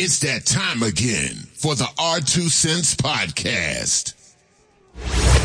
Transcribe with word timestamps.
It's 0.00 0.20
that 0.20 0.46
time 0.46 0.84
again 0.84 1.34
for 1.54 1.74
the 1.74 1.82
R2 1.98 2.48
Cents 2.50 2.94
Podcast. 2.94 4.14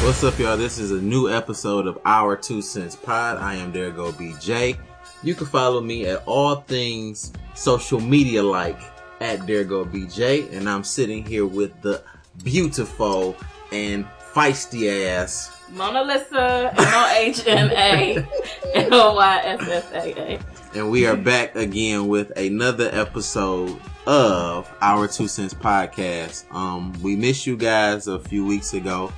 What's 0.06 0.24
up, 0.24 0.38
y'all? 0.38 0.58
This 0.58 0.78
is 0.78 0.92
a 0.92 1.02
new 1.02 1.28
episode 1.28 1.88
of 1.88 1.98
Our 2.06 2.35
Two 2.35 2.61
Cents 2.61 2.95
Pod. 2.95 3.37
I 3.39 3.55
am 3.55 3.71
There 3.71 3.89
Go 3.89 4.11
BJ. 4.11 4.77
You 5.24 5.33
can 5.33 5.47
follow 5.47 5.81
me 5.81 6.05
at 6.05 6.21
all 6.27 6.58
things 6.58 7.33
social 7.55 8.00
media 8.00 8.43
like 8.43 8.79
at 9.21 9.47
There 9.47 9.63
Go 9.63 9.86
BJ, 9.86 10.54
and 10.54 10.70
I'm 10.70 10.83
sitting 10.83 11.25
here 11.25 11.47
with 11.47 11.81
the 11.81 12.04
beautiful 12.43 13.35
and 13.71 14.05
feisty 14.35 15.07
ass 15.07 15.49
Mona 15.71 16.04
Lisa, 16.04 16.71
M-O-H-N-A, 16.77 18.27
L-Y-S-S-A-A. 18.75 20.39
and 20.75 20.91
we 20.91 21.07
are 21.07 21.17
back 21.17 21.55
again 21.55 22.07
with 22.07 22.29
another 22.38 22.91
episode 22.93 23.81
of 24.05 24.70
our 24.81 25.07
two 25.07 25.27
cents 25.27 25.54
podcast 25.54 26.43
um 26.54 26.91
we 27.01 27.15
missed 27.15 27.47
you 27.47 27.55
guys 27.55 28.07
a 28.07 28.19
few 28.19 28.45
weeks 28.45 28.73
ago 28.73 29.11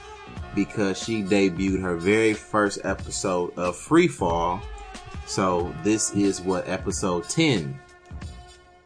because 0.54 1.02
she 1.02 1.24
debuted 1.24 1.82
her 1.82 1.96
very 1.98 2.34
first 2.34 2.80
episode 2.84 3.52
of 3.58 3.76
free 3.76 4.08
fall 4.08 4.62
so 5.26 5.74
this 5.84 6.14
is 6.14 6.40
what 6.42 6.68
episode 6.68 7.28
10 7.28 7.80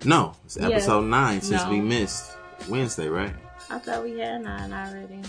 no 0.06 0.34
it's 0.46 0.58
Yeah. 0.58 0.68
episode 0.70 1.06
9 1.06 1.42
since 1.42 1.64
No. 1.64 1.70
we 1.70 1.82
missed 1.82 2.38
wednesday 2.70 3.08
right 3.08 3.34
I 3.72 3.78
thought 3.78 4.04
we 4.04 4.18
had 4.18 4.42
nine 4.42 4.74
already. 4.74 5.22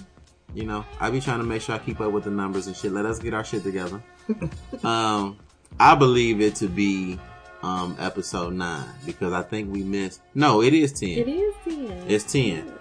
you 0.54 0.64
know, 0.64 0.82
I 0.98 1.10
be 1.10 1.20
trying 1.20 1.40
to 1.40 1.44
make 1.44 1.60
sure 1.60 1.74
I 1.74 1.78
keep 1.78 2.00
up 2.00 2.10
with 2.10 2.24
the 2.24 2.30
numbers 2.30 2.66
and 2.68 2.74
shit. 2.74 2.90
Let 2.90 3.04
us 3.04 3.18
get 3.18 3.34
our 3.34 3.44
shit 3.44 3.62
together. 3.62 4.02
um, 4.82 5.36
I 5.78 5.94
believe 5.94 6.40
it 6.40 6.54
to 6.56 6.66
be 6.66 7.20
um 7.62 7.96
episode 7.98 8.54
nine 8.54 8.88
because 9.04 9.32
I 9.32 9.42
think 9.42 9.72
we 9.72 9.82
missed. 9.82 10.20
No, 10.34 10.62
it 10.62 10.74
is 10.74 10.92
ten. 10.92 11.10
It 11.10 11.28
is 11.28 11.54
ten. 11.64 12.04
It's 12.08 12.32
10. 12.32 12.72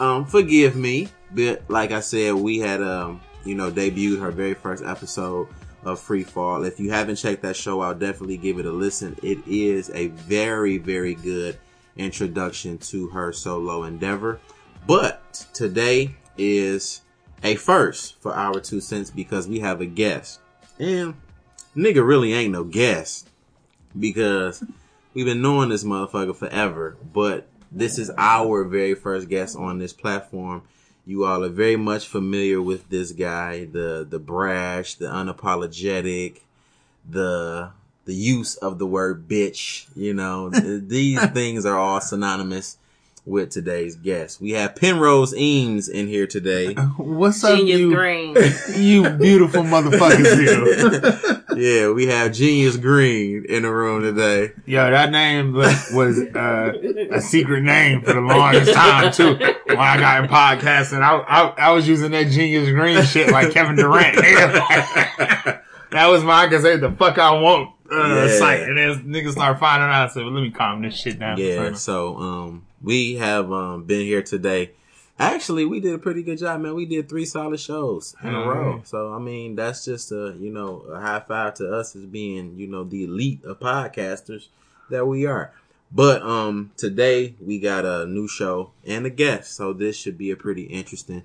Um, 0.00 0.26
forgive 0.26 0.74
me, 0.74 1.08
but 1.30 1.62
like 1.68 1.92
I 1.92 2.00
said, 2.00 2.34
we 2.34 2.58
had 2.58 2.82
um, 2.82 3.20
you 3.44 3.54
know, 3.54 3.70
debuted 3.70 4.20
her 4.20 4.30
very 4.30 4.54
first 4.54 4.82
episode 4.84 5.48
of 5.84 6.00
Free 6.00 6.24
Fall. 6.24 6.64
If 6.64 6.80
you 6.80 6.90
haven't 6.90 7.16
checked 7.16 7.42
that 7.42 7.56
show 7.56 7.82
out, 7.82 7.98
definitely 7.98 8.38
give 8.38 8.58
it 8.58 8.66
a 8.66 8.72
listen. 8.72 9.16
It 9.22 9.38
is 9.46 9.90
a 9.94 10.08
very, 10.08 10.78
very 10.78 11.14
good 11.14 11.58
introduction 11.96 12.78
to 12.78 13.08
her 13.08 13.32
solo 13.32 13.84
endeavor. 13.84 14.40
But 14.86 15.46
today 15.52 16.16
is 16.36 17.02
a 17.42 17.54
first 17.56 18.20
for 18.20 18.34
our 18.34 18.60
two 18.60 18.80
cents 18.80 19.10
because 19.10 19.46
we 19.46 19.60
have 19.60 19.80
a 19.80 19.86
guest. 19.86 20.40
And 20.78 21.14
nigga 21.76 22.06
really 22.06 22.32
ain't 22.32 22.52
no 22.52 22.64
guest 22.64 23.28
because 23.98 24.62
we've 25.12 25.26
been 25.26 25.42
knowing 25.42 25.68
this 25.68 25.84
motherfucker 25.84 26.36
forever, 26.36 26.96
but 27.12 27.48
this 27.70 27.98
is 27.98 28.10
our 28.16 28.64
very 28.64 28.94
first 28.94 29.28
guest 29.28 29.56
on 29.56 29.78
this 29.78 29.92
platform. 29.92 30.62
You 31.06 31.24
all 31.24 31.44
are 31.44 31.50
very 31.50 31.76
much 31.76 32.06
familiar 32.08 32.62
with 32.62 32.88
this 32.88 33.12
guy, 33.12 33.66
the 33.66 34.06
the 34.08 34.18
brash, 34.18 34.94
the 34.94 35.06
unapologetic, 35.06 36.40
the 37.08 37.70
the 38.06 38.14
use 38.14 38.56
of 38.56 38.78
the 38.78 38.86
word 38.86 39.28
bitch. 39.28 39.86
You 39.94 40.14
know, 40.14 40.48
these 40.50 41.24
things 41.30 41.66
are 41.66 41.78
all 41.78 42.00
synonymous 42.00 42.78
with 43.26 43.50
today's 43.50 43.96
guest. 43.96 44.40
We 44.40 44.52
have 44.52 44.76
Penrose 44.76 45.34
Eames 45.34 45.88
in 45.88 46.08
here 46.08 46.26
today. 46.26 46.74
What's 46.96 47.42
up, 47.42 47.58
Genius 47.58 47.80
you, 47.80 47.94
Green. 47.94 48.36
you 48.76 49.10
beautiful 49.10 49.62
motherfuckers 49.62 50.38
here? 50.38 51.43
Yeah, 51.56 51.90
we 51.90 52.06
have 52.06 52.32
Genius 52.32 52.76
Green 52.76 53.44
in 53.48 53.62
the 53.62 53.70
room 53.70 54.02
today. 54.02 54.52
Yo, 54.66 54.90
that 54.90 55.10
name 55.10 55.52
was, 55.52 55.92
uh, 56.34 56.72
a 57.10 57.20
secret 57.20 57.62
name 57.62 58.02
for 58.02 58.12
the 58.14 58.20
longest 58.20 58.72
time 58.72 59.12
too. 59.12 59.34
When 59.34 59.78
I 59.78 59.98
got 59.98 60.24
in 60.24 60.30
podcasting, 60.30 61.02
I, 61.02 61.16
I 61.18 61.68
I 61.68 61.70
was 61.72 61.86
using 61.88 62.10
that 62.12 62.28
genius 62.28 62.68
green 62.70 63.02
shit 63.04 63.30
like 63.30 63.52
Kevin 63.52 63.76
Durant. 63.76 64.16
that 64.18 66.06
was 66.08 66.24
my 66.24 66.44
I 66.44 66.48
can 66.48 66.60
say 66.62 66.76
the 66.76 66.90
fuck 66.92 67.18
I 67.18 67.32
want 67.40 67.70
uh, 67.90 68.26
Yeah. 68.26 68.38
site, 68.38 68.60
and 68.62 68.76
then 68.76 69.04
niggas 69.04 69.32
start 69.32 69.58
finding 69.58 69.88
out. 69.88 70.10
I 70.10 70.12
said, 70.12 70.24
well, 70.24 70.32
let 70.32 70.42
me 70.42 70.50
calm 70.50 70.82
this 70.82 70.94
shit 70.96 71.18
down. 71.18 71.38
Yeah, 71.38 71.74
so 71.74 72.16
um 72.16 72.66
we 72.82 73.16
have 73.16 73.50
um 73.52 73.84
been 73.84 74.02
here 74.04 74.22
today. 74.22 74.72
Actually, 75.18 75.64
we 75.64 75.78
did 75.78 75.94
a 75.94 75.98
pretty 75.98 76.22
good 76.24 76.38
job, 76.38 76.60
man. 76.60 76.74
We 76.74 76.86
did 76.86 77.08
three 77.08 77.24
solid 77.24 77.60
shows 77.60 78.16
in 78.22 78.34
a 78.34 78.38
Mhm. 78.38 78.46
row. 78.46 78.82
So 78.84 79.12
I 79.12 79.18
mean, 79.20 79.54
that's 79.54 79.84
just 79.84 80.10
a 80.10 80.34
you 80.38 80.50
know 80.50 80.80
a 80.90 81.00
high 81.00 81.20
five 81.20 81.54
to 81.54 81.72
us 81.72 81.94
as 81.94 82.04
being 82.06 82.54
you 82.56 82.66
know 82.66 82.82
the 82.82 83.04
elite 83.04 83.44
of 83.44 83.60
podcasters 83.60 84.48
that 84.90 85.06
we 85.06 85.24
are. 85.24 85.52
But 85.92 86.22
um 86.22 86.72
today 86.76 87.36
we 87.40 87.60
got 87.60 87.84
a 87.84 88.06
new 88.06 88.26
show 88.26 88.72
and 88.84 89.06
a 89.06 89.10
guest, 89.10 89.54
so 89.54 89.72
this 89.72 89.96
should 89.96 90.18
be 90.18 90.32
a 90.32 90.36
pretty 90.36 90.64
interesting 90.64 91.22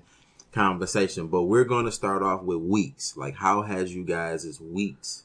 conversation. 0.52 1.26
But 1.26 1.42
we're 1.44 1.64
going 1.64 1.86
to 1.86 1.92
start 1.92 2.22
off 2.22 2.42
with 2.42 2.58
weeks. 2.58 3.16
Like, 3.16 3.36
how 3.36 3.62
has 3.62 3.94
you 3.94 4.04
guys' 4.04 4.60
weeks 4.60 5.24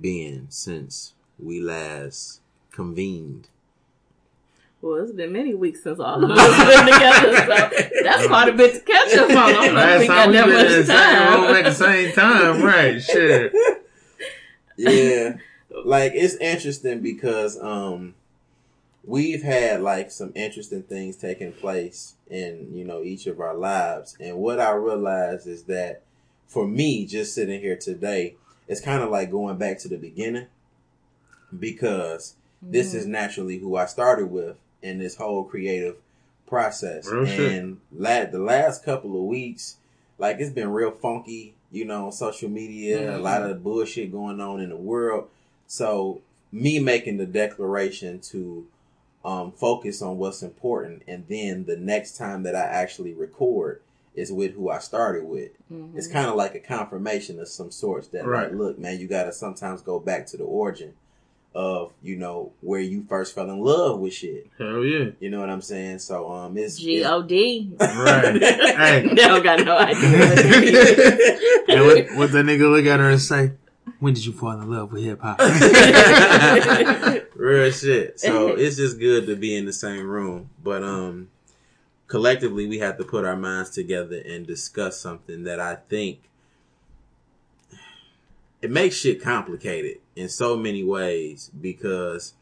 been 0.00 0.46
since 0.48 1.12
we 1.38 1.60
last 1.60 2.40
convened? 2.70 3.48
Well, 4.80 5.02
it's 5.02 5.12
been 5.12 5.32
many 5.32 5.54
weeks 5.54 5.82
since 5.82 5.98
all 5.98 6.24
of 6.24 6.30
us 6.30 6.38
have 6.38 6.86
been 6.86 6.94
together, 6.94 7.36
so 7.36 8.02
that's 8.04 8.26
quite 8.28 8.48
a 8.48 8.52
bit 8.52 8.74
to 8.74 8.80
catch 8.80 9.14
up 9.16 9.30
on. 9.30 9.36
I 9.36 9.52
don't 9.52 9.74
Last 9.74 9.98
think 9.98 10.10
I 10.10 10.16
time 10.16 10.30
we 10.30 10.36
that 10.36 10.46
been 10.46 10.66
in 10.66 10.72
the 10.72 10.78
much 10.78 10.86
same 10.86 11.42
room 11.42 11.56
at 11.56 11.64
the 11.64 11.72
same 11.72 12.12
time, 12.12 12.62
right? 12.62 13.02
Shit. 13.02 13.52
yeah 14.78 15.36
like 15.84 16.12
it's 16.14 16.36
interesting 16.36 17.00
because 17.00 17.58
um 17.60 18.14
we've 19.04 19.42
had 19.42 19.82
like 19.82 20.10
some 20.10 20.32
interesting 20.34 20.82
things 20.82 21.16
taking 21.16 21.52
place 21.52 22.14
in 22.30 22.68
you 22.72 22.84
know 22.84 23.02
each 23.02 23.26
of 23.26 23.40
our 23.40 23.54
lives 23.54 24.16
and 24.20 24.36
what 24.36 24.60
i 24.60 24.70
realized 24.70 25.46
is 25.46 25.64
that 25.64 26.02
for 26.46 26.66
me 26.66 27.04
just 27.04 27.34
sitting 27.34 27.60
here 27.60 27.76
today 27.76 28.34
it's 28.68 28.80
kind 28.80 29.02
of 29.02 29.10
like 29.10 29.30
going 29.30 29.58
back 29.58 29.78
to 29.78 29.88
the 29.88 29.96
beginning 29.96 30.46
because 31.58 32.36
this 32.62 32.94
is 32.94 33.06
naturally 33.06 33.58
who 33.58 33.76
i 33.76 33.84
started 33.84 34.26
with 34.26 34.56
in 34.82 34.98
this 34.98 35.16
whole 35.16 35.44
creative 35.44 35.96
process 36.46 37.06
Real 37.10 37.26
and 37.50 37.80
la- 37.94 38.24
the 38.24 38.38
last 38.38 38.84
couple 38.84 39.14
of 39.16 39.24
weeks 39.26 39.76
like 40.18 40.38
it's 40.40 40.50
been 40.50 40.70
real 40.70 40.90
funky 40.90 41.54
you 41.70 41.84
know 41.84 42.06
on 42.06 42.12
social 42.12 42.48
media 42.48 43.16
a 43.16 43.18
lot 43.18 43.42
of 43.42 43.62
bullshit 43.62 44.10
going 44.10 44.40
on 44.40 44.60
in 44.60 44.70
the 44.70 44.76
world 44.76 45.28
so 45.66 46.20
me 46.50 46.78
making 46.78 47.18
the 47.18 47.26
declaration 47.26 48.18
to 48.20 48.66
um, 49.24 49.52
focus 49.52 50.00
on 50.00 50.16
what's 50.16 50.42
important, 50.42 51.02
and 51.06 51.26
then 51.28 51.66
the 51.66 51.76
next 51.76 52.16
time 52.16 52.44
that 52.44 52.54
I 52.54 52.60
actually 52.62 53.12
record 53.12 53.82
is 54.14 54.32
with 54.32 54.52
who 54.54 54.70
I 54.70 54.78
started 54.78 55.24
with. 55.24 55.50
Mhm. 55.70 55.94
It's 55.96 56.06
kind 56.06 56.28
of 56.28 56.36
like 56.36 56.54
a 56.54 56.60
confirmation 56.60 57.38
of 57.40 57.48
some 57.48 57.70
sorts 57.70 58.08
that, 58.08 58.24
Right. 58.24 58.44
like, 58.48 58.52
look, 58.58 58.78
man, 58.78 58.98
you 58.98 59.06
got 59.08 59.24
to 59.24 59.32
sometimes 59.32 59.82
go 59.82 59.98
back 59.98 60.26
to 60.28 60.36
the 60.38 60.44
origin 60.44 60.94
of 61.54 61.92
you 62.02 62.16
know 62.16 62.52
where 62.60 62.80
you 62.80 63.04
first 63.08 63.34
fell 63.34 63.50
in 63.50 63.58
love 63.60 63.98
with 64.00 64.12
shit. 64.12 64.48
Hell 64.58 64.84
yeah. 64.84 65.10
You 65.18 65.30
know 65.30 65.40
what 65.40 65.50
I'm 65.50 65.62
saying? 65.62 65.98
So 66.00 66.30
um, 66.30 66.56
it's 66.56 66.76
G 66.78 67.04
O 67.04 67.22
D. 67.22 67.72
Right. 67.80 68.42
Hey. 68.78 69.08
They 69.08 69.14
don't 69.14 69.42
got 69.42 69.64
no 69.64 69.76
idea. 69.76 69.96
what 70.10 70.38
it 70.38 71.68
And 71.68 71.84
what, 71.84 72.16
what 72.16 72.32
the 72.32 72.38
nigga 72.42 72.70
look 72.70 72.86
at 72.86 73.00
her 73.00 73.10
and 73.10 73.20
say, 73.20 73.52
when 73.98 74.14
did 74.14 74.24
you 74.24 74.32
fall 74.32 74.52
in 74.52 74.70
love 74.70 74.92
with 74.92 75.02
hip 75.02 75.20
hop? 75.20 75.40
is. 75.40 77.22
Real 77.34 77.70
shit. 77.72 78.20
So 78.20 78.48
it's 78.48 78.76
just 78.76 78.98
good 78.98 79.26
to 79.26 79.34
be 79.36 79.56
in 79.56 79.64
the 79.66 79.72
same 79.72 80.06
room. 80.06 80.50
But 80.62 80.82
um 80.82 81.28
collectively 82.06 82.66
we 82.66 82.78
have 82.78 82.98
to 82.98 83.04
put 83.04 83.24
our 83.24 83.36
minds 83.36 83.70
together 83.70 84.22
and 84.24 84.46
discuss 84.46 85.00
something 85.00 85.44
that 85.44 85.58
I 85.60 85.76
think 85.76 86.20
it 88.62 88.70
makes 88.70 88.96
shit 88.96 89.22
complicated 89.22 89.98
in 90.18 90.28
so 90.28 90.56
many 90.56 90.82
ways 90.82 91.48
because 91.60 92.34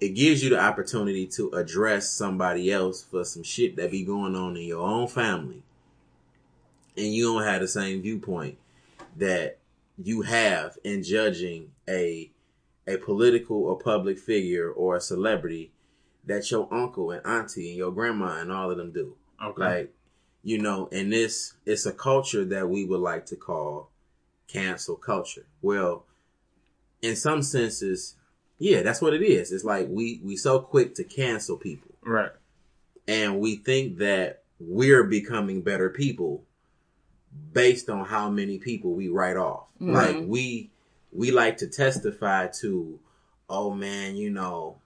it 0.00 0.10
gives 0.10 0.42
you 0.42 0.50
the 0.50 0.58
opportunity 0.58 1.28
to 1.28 1.50
address 1.50 2.10
somebody 2.10 2.72
else 2.72 3.04
for 3.04 3.24
some 3.24 3.44
shit 3.44 3.76
that 3.76 3.92
be 3.92 4.02
going 4.02 4.34
on 4.34 4.56
in 4.56 4.64
your 4.64 4.84
own 4.84 5.06
family. 5.06 5.62
And 6.96 7.14
you 7.14 7.32
don't 7.32 7.44
have 7.44 7.60
the 7.60 7.68
same 7.68 8.02
viewpoint 8.02 8.58
that 9.16 9.58
you 9.96 10.22
have 10.22 10.76
in 10.82 11.04
judging 11.04 11.70
a 11.88 12.30
a 12.88 12.96
political 12.96 13.62
or 13.62 13.78
public 13.78 14.18
figure 14.18 14.68
or 14.68 14.96
a 14.96 15.00
celebrity 15.00 15.70
that 16.26 16.50
your 16.50 16.66
uncle 16.74 17.12
and 17.12 17.24
auntie 17.24 17.68
and 17.68 17.76
your 17.76 17.92
grandma 17.92 18.40
and 18.40 18.50
all 18.50 18.72
of 18.72 18.76
them 18.76 18.90
do. 18.90 19.14
Okay. 19.40 19.62
Like, 19.62 19.94
you 20.42 20.58
know, 20.58 20.88
and 20.90 21.12
this 21.12 21.54
it's 21.64 21.86
a 21.86 21.92
culture 21.92 22.44
that 22.46 22.68
we 22.68 22.84
would 22.84 23.00
like 23.00 23.26
to 23.26 23.36
call 23.36 23.90
cancel 24.48 24.96
culture. 24.96 25.46
Well, 25.60 26.06
in 27.02 27.16
some 27.16 27.42
senses, 27.42 28.16
yeah, 28.58 28.82
that's 28.82 29.02
what 29.02 29.12
it 29.12 29.22
is. 29.22 29.52
It's 29.52 29.64
like 29.64 29.88
we 29.90 30.20
we 30.24 30.36
so 30.36 30.60
quick 30.60 30.94
to 30.94 31.04
cancel 31.04 31.56
people 31.56 31.92
right. 32.02 32.30
and 33.06 33.40
we 33.40 33.56
think 33.56 33.98
that 33.98 34.44
we're 34.60 35.04
becoming 35.04 35.62
better 35.62 35.90
people 35.90 36.44
based 37.52 37.90
on 37.90 38.04
how 38.04 38.30
many 38.30 38.58
people 38.58 38.92
we 38.92 39.08
write 39.08 39.36
off. 39.36 39.66
Mm-hmm. 39.80 39.92
Like 39.92 40.16
we 40.26 40.70
we 41.12 41.30
like 41.30 41.58
to 41.58 41.66
testify 41.66 42.48
to, 42.60 42.98
oh 43.48 43.72
man, 43.72 44.16
you 44.16 44.30
know, 44.30 44.76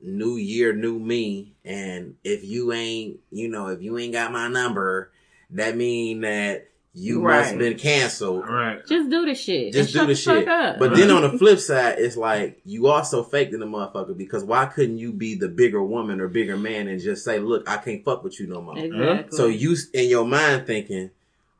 new 0.00 0.36
year, 0.36 0.74
new 0.74 0.98
me, 0.98 1.54
and 1.64 2.16
if 2.24 2.44
you 2.44 2.72
ain't, 2.72 3.20
you 3.30 3.48
know, 3.48 3.68
if 3.68 3.80
you 3.80 3.96
ain't 3.98 4.12
got 4.12 4.32
my 4.32 4.48
number, 4.48 5.10
that 5.50 5.76
mean 5.76 6.22
that 6.22 6.68
you 6.92 7.20
must 7.20 7.50
Right. 7.50 7.58
been 7.58 7.78
canceled. 7.78 8.44
Right. 8.48 8.84
Just 8.86 9.10
do 9.10 9.24
the 9.24 9.34
shit. 9.34 9.72
Just 9.72 9.94
and 9.94 10.02
do 10.02 10.06
the 10.08 10.14
shut 10.16 10.38
shit. 10.38 10.44
fuck 10.46 10.52
up. 10.74 10.78
But 10.80 10.96
then 10.96 11.10
on 11.10 11.22
the 11.22 11.30
flip 11.38 11.58
side, 11.60 11.96
it's 11.98 12.16
like 12.16 12.60
you 12.64 12.88
also 12.88 13.22
faked 13.22 13.54
in 13.54 13.60
the 13.60 13.66
motherfucker 13.66 14.16
because 14.16 14.42
why 14.44 14.66
couldn't 14.66 14.98
you 14.98 15.12
be 15.12 15.34
the 15.36 15.48
bigger 15.48 15.82
woman 15.82 16.20
or 16.20 16.26
bigger 16.28 16.56
man 16.56 16.88
and 16.88 17.00
just 17.00 17.24
say, 17.24 17.38
"Look, 17.38 17.68
I 17.68 17.76
can't 17.76 18.04
fuck 18.04 18.24
with 18.24 18.40
you 18.40 18.46
no 18.48 18.60
more." 18.60 18.76
exactly. 18.78 19.36
So 19.36 19.46
you 19.46 19.76
in 19.94 20.08
your 20.08 20.24
mind 20.26 20.66
thinking, 20.66 21.10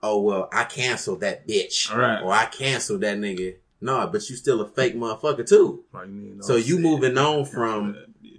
"Oh 0.02 0.20
well, 0.20 0.48
I 0.52 0.64
canceled 0.64 1.20
that 1.20 1.46
bitch, 1.46 1.94
Right. 1.94 2.20
or 2.22 2.32
I 2.32 2.46
canceled 2.46 3.02
that 3.02 3.16
nigga." 3.18 3.54
No, 3.80 4.06
but 4.08 4.28
you 4.28 4.36
still 4.36 4.60
a 4.60 4.66
fake 4.68 4.94
motherfucker 4.96 5.48
too. 5.48 5.84
Like, 5.94 6.06
you 6.08 6.34
know, 6.36 6.42
So 6.42 6.56
you 6.56 6.78
moving 6.78 7.16
on 7.16 7.44
from 7.46 7.96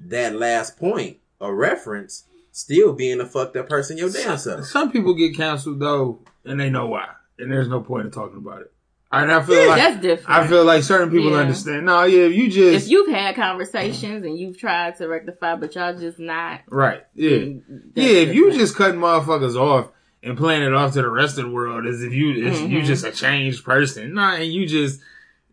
that 0.07 0.35
last 0.35 0.77
point 0.77 1.17
or 1.39 1.55
reference, 1.55 2.25
still 2.51 2.93
being 2.93 3.19
a 3.21 3.25
fucked 3.25 3.55
up 3.55 3.67
person 3.69 3.97
your 3.97 4.09
damn 4.11 4.37
self. 4.37 4.65
Some 4.65 4.91
people 4.91 5.13
get 5.15 5.35
canceled 5.35 5.79
though, 5.79 6.19
and 6.45 6.59
they 6.59 6.69
know 6.69 6.87
why, 6.87 7.07
and 7.39 7.51
there's 7.51 7.67
no 7.67 7.81
point 7.81 8.05
in 8.05 8.11
talking 8.11 8.37
about 8.37 8.61
it. 8.61 8.71
And 9.13 9.29
I 9.29 9.41
feel 9.41 9.67
like 9.67 9.77
that's 9.77 10.01
different. 10.01 10.29
I 10.29 10.47
feel 10.47 10.63
like 10.63 10.83
certain 10.83 11.09
people 11.11 11.31
Yeah. 11.31 11.39
understand. 11.39 11.85
No, 11.85 12.03
yeah, 12.03 12.23
if 12.27 12.33
you 12.33 12.49
just 12.49 12.85
if 12.85 12.91
you've 12.91 13.09
had 13.13 13.35
conversations 13.35 14.23
and 14.25 14.37
you've 14.39 14.57
tried 14.57 14.95
to 14.97 15.07
rectify, 15.07 15.55
but 15.55 15.75
y'all 15.75 15.97
just 15.97 16.17
not. 16.17 16.61
right, 16.69 17.03
yeah, 17.13 17.29
yeah. 17.37 17.53
that's 17.93 18.07
If 18.07 18.33
you 18.35 18.53
just 18.53 18.75
cutting 18.77 19.01
motherfuckers 19.01 19.55
off 19.55 19.89
and 20.23 20.37
playing 20.37 20.63
it 20.63 20.73
off 20.73 20.93
to 20.93 21.01
the 21.01 21.09
rest 21.09 21.37
of 21.37 21.43
the 21.45 21.51
world 21.51 21.85
as 21.87 22.01
if 22.01 22.13
you 22.13 22.45
if 22.45 22.61
you 22.69 22.79
Mhm. 22.79 22.85
just 22.85 23.03
a 23.03 23.11
changed 23.11 23.65
person, 23.65 24.13
nah, 24.13 24.35
and 24.35 24.51
you 24.51 24.65
just. 24.65 25.01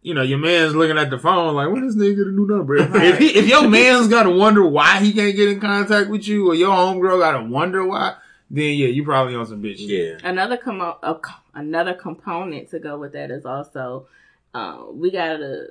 You 0.00 0.14
know, 0.14 0.22
your 0.22 0.38
man's 0.38 0.76
looking 0.76 0.96
at 0.96 1.10
the 1.10 1.18
phone 1.18 1.54
like, 1.56 1.70
when 1.70 1.84
this 1.84 1.96
nigga 1.96 2.16
get 2.16 2.26
a 2.28 2.30
new 2.30 2.46
number? 2.46 2.76
If, 2.76 2.94
if, 2.94 3.18
he, 3.18 3.26
if 3.36 3.48
your 3.48 3.68
man's 3.68 4.06
gotta 4.16 4.30
wonder 4.30 4.64
why 4.64 5.00
he 5.00 5.12
can't 5.12 5.34
get 5.34 5.48
in 5.48 5.58
contact 5.60 6.08
with 6.08 6.26
you, 6.26 6.48
or 6.48 6.54
your 6.54 6.70
homegirl 6.70 7.18
gotta 7.18 7.42
wonder 7.42 7.84
why, 7.84 8.14
then 8.50 8.74
yeah, 8.74 8.86
you 8.86 9.04
probably 9.04 9.34
on 9.34 9.46
some 9.46 9.62
bitch. 9.62 9.78
shit. 9.78 10.20
Yeah. 10.22 10.28
another 10.28 10.56
com- 10.56 10.80
a, 10.80 11.20
another 11.54 11.94
component 11.94 12.70
to 12.70 12.78
go 12.78 12.98
with 12.98 13.12
that 13.12 13.30
is 13.30 13.44
also 13.44 14.06
uh, 14.54 14.84
we 14.90 15.10
gotta 15.10 15.68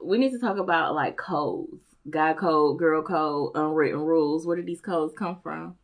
we 0.00 0.18
need 0.18 0.32
to 0.32 0.38
talk 0.38 0.58
about 0.58 0.94
like 0.94 1.16
codes 1.16 1.80
guy 2.10 2.32
code 2.32 2.78
girl 2.78 3.02
code 3.02 3.52
unwritten 3.54 4.00
rules 4.00 4.44
where 4.44 4.56
do 4.56 4.62
these 4.62 4.80
codes 4.80 5.14
come 5.16 5.38
from 5.40 5.76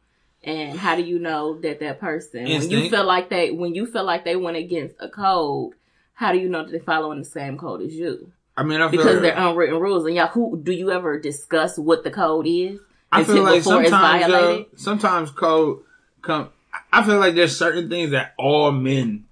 and 0.43 0.79
how 0.79 0.97
do 0.97 1.03
you 1.03 1.19
know 1.19 1.59
that 1.61 1.79
that 1.81 2.01
person 2.01 2.45
when 2.45 2.71
you 2.71 2.91
feel 2.91 3.05
like 3.05 3.29
they 3.29 3.51
when 3.51 3.75
you 3.75 3.87
feel 3.87 4.05
like 4.05 4.25
they 4.25 4.35
went 4.37 4.57
against 4.57 4.97
a 4.99 5.09
code 5.09 5.73
how 6.15 6.33
do 6.33 6.39
you 6.39 6.49
know 6.49 6.65
that 6.65 6.73
they're 6.73 6.81
following 6.81 7.21
the 7.21 7.25
same 7.25 7.57
code 7.57 7.83
as 7.83 7.95
you 7.95 8.33
I 8.57 8.65
mean, 8.65 8.81
I 8.81 8.91
feel 8.91 8.99
because 8.99 9.23
they're 9.23 9.37
unwritten 9.37 9.79
rules 9.79 10.05
and 10.07 10.17
y'all 10.17 10.27
who 10.27 10.61
do 10.61 10.73
you 10.73 10.91
ever 10.91 11.21
discuss 11.21 11.79
what 11.79 12.03
the 12.03 12.11
code 12.11 12.47
is 12.49 12.81
I 13.13 13.23
feel 13.23 13.37
until- 13.37 13.45
like 13.45 13.63
before 13.63 13.81
it's 13.83 13.91
sometimes, 13.91 14.33
uh, 14.33 14.63
sometimes 14.75 15.31
code 15.31 15.83
come. 16.29 16.49
I 16.93 17.03
feel 17.05 17.19
like 17.19 17.35
there's 17.35 17.57
certain 17.57 17.89
things 17.89 18.11
that 18.13 18.35
all 18.39 18.71
men 18.71 19.25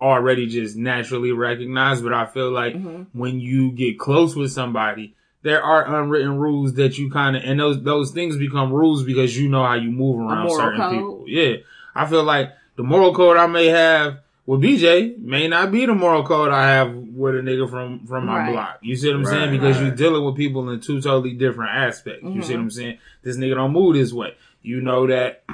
already 0.00 0.46
just 0.46 0.76
naturally 0.76 1.32
recognize, 1.32 2.00
but 2.02 2.12
I 2.12 2.26
feel 2.26 2.50
like 2.50 2.74
Mm-hmm. 2.74 3.18
when 3.18 3.40
you 3.40 3.70
get 3.72 3.98
close 3.98 4.34
with 4.36 4.52
somebody, 4.52 5.14
there 5.42 5.62
are 5.62 6.00
unwritten 6.02 6.38
rules 6.38 6.74
that 6.74 6.98
you 6.98 7.10
kind 7.10 7.36
of, 7.36 7.42
and 7.44 7.58
those 7.60 7.82
those 7.82 8.10
things 8.10 8.36
become 8.36 8.72
rules 8.72 9.04
because 9.04 9.36
you 9.38 9.48
know 9.48 9.64
how 9.64 9.74
you 9.74 9.90
move 9.90 10.18
around 10.20 10.50
certain 10.50 10.80
code? 10.80 10.92
people. 10.92 11.24
Yeah, 11.28 11.56
I 11.94 12.06
feel 12.06 12.24
like 12.24 12.50
the 12.76 12.82
moral 12.82 13.14
code 13.14 13.36
I 13.36 13.46
may 13.46 13.66
have 13.66 14.18
with 14.44 14.60
BJ 14.60 15.18
may 15.18 15.48
not 15.48 15.70
be 15.72 15.86
the 15.86 15.94
moral 15.94 16.24
code 16.24 16.50
I 16.52 16.68
have 16.68 16.92
with 16.94 17.36
a 17.36 17.38
nigga 17.40 17.70
from 17.70 18.06
from 18.06 18.26
my 18.26 18.38
Right. 18.40 18.52
block. 18.52 18.78
You 18.82 18.96
see 18.96 19.08
what 19.08 19.16
I'm 19.16 19.24
Right, 19.24 19.30
saying? 19.30 19.50
Because 19.52 19.76
right. 19.76 19.86
you're 19.86 19.94
dealing 19.94 20.24
with 20.24 20.36
people 20.36 20.68
in 20.70 20.80
two 20.80 21.00
totally 21.00 21.34
different 21.34 21.70
aspects. 21.74 22.22
You 22.24 22.42
see 22.42 22.52
what 22.54 22.60
Mhm. 22.60 22.64
I'm 22.64 22.70
saying? 22.70 22.98
This 23.22 23.36
nigga 23.38 23.54
don't 23.54 23.72
move 23.72 23.94
this 23.94 24.12
way. 24.12 24.34
You 24.62 24.80
know 24.80 25.06
that 25.06 25.44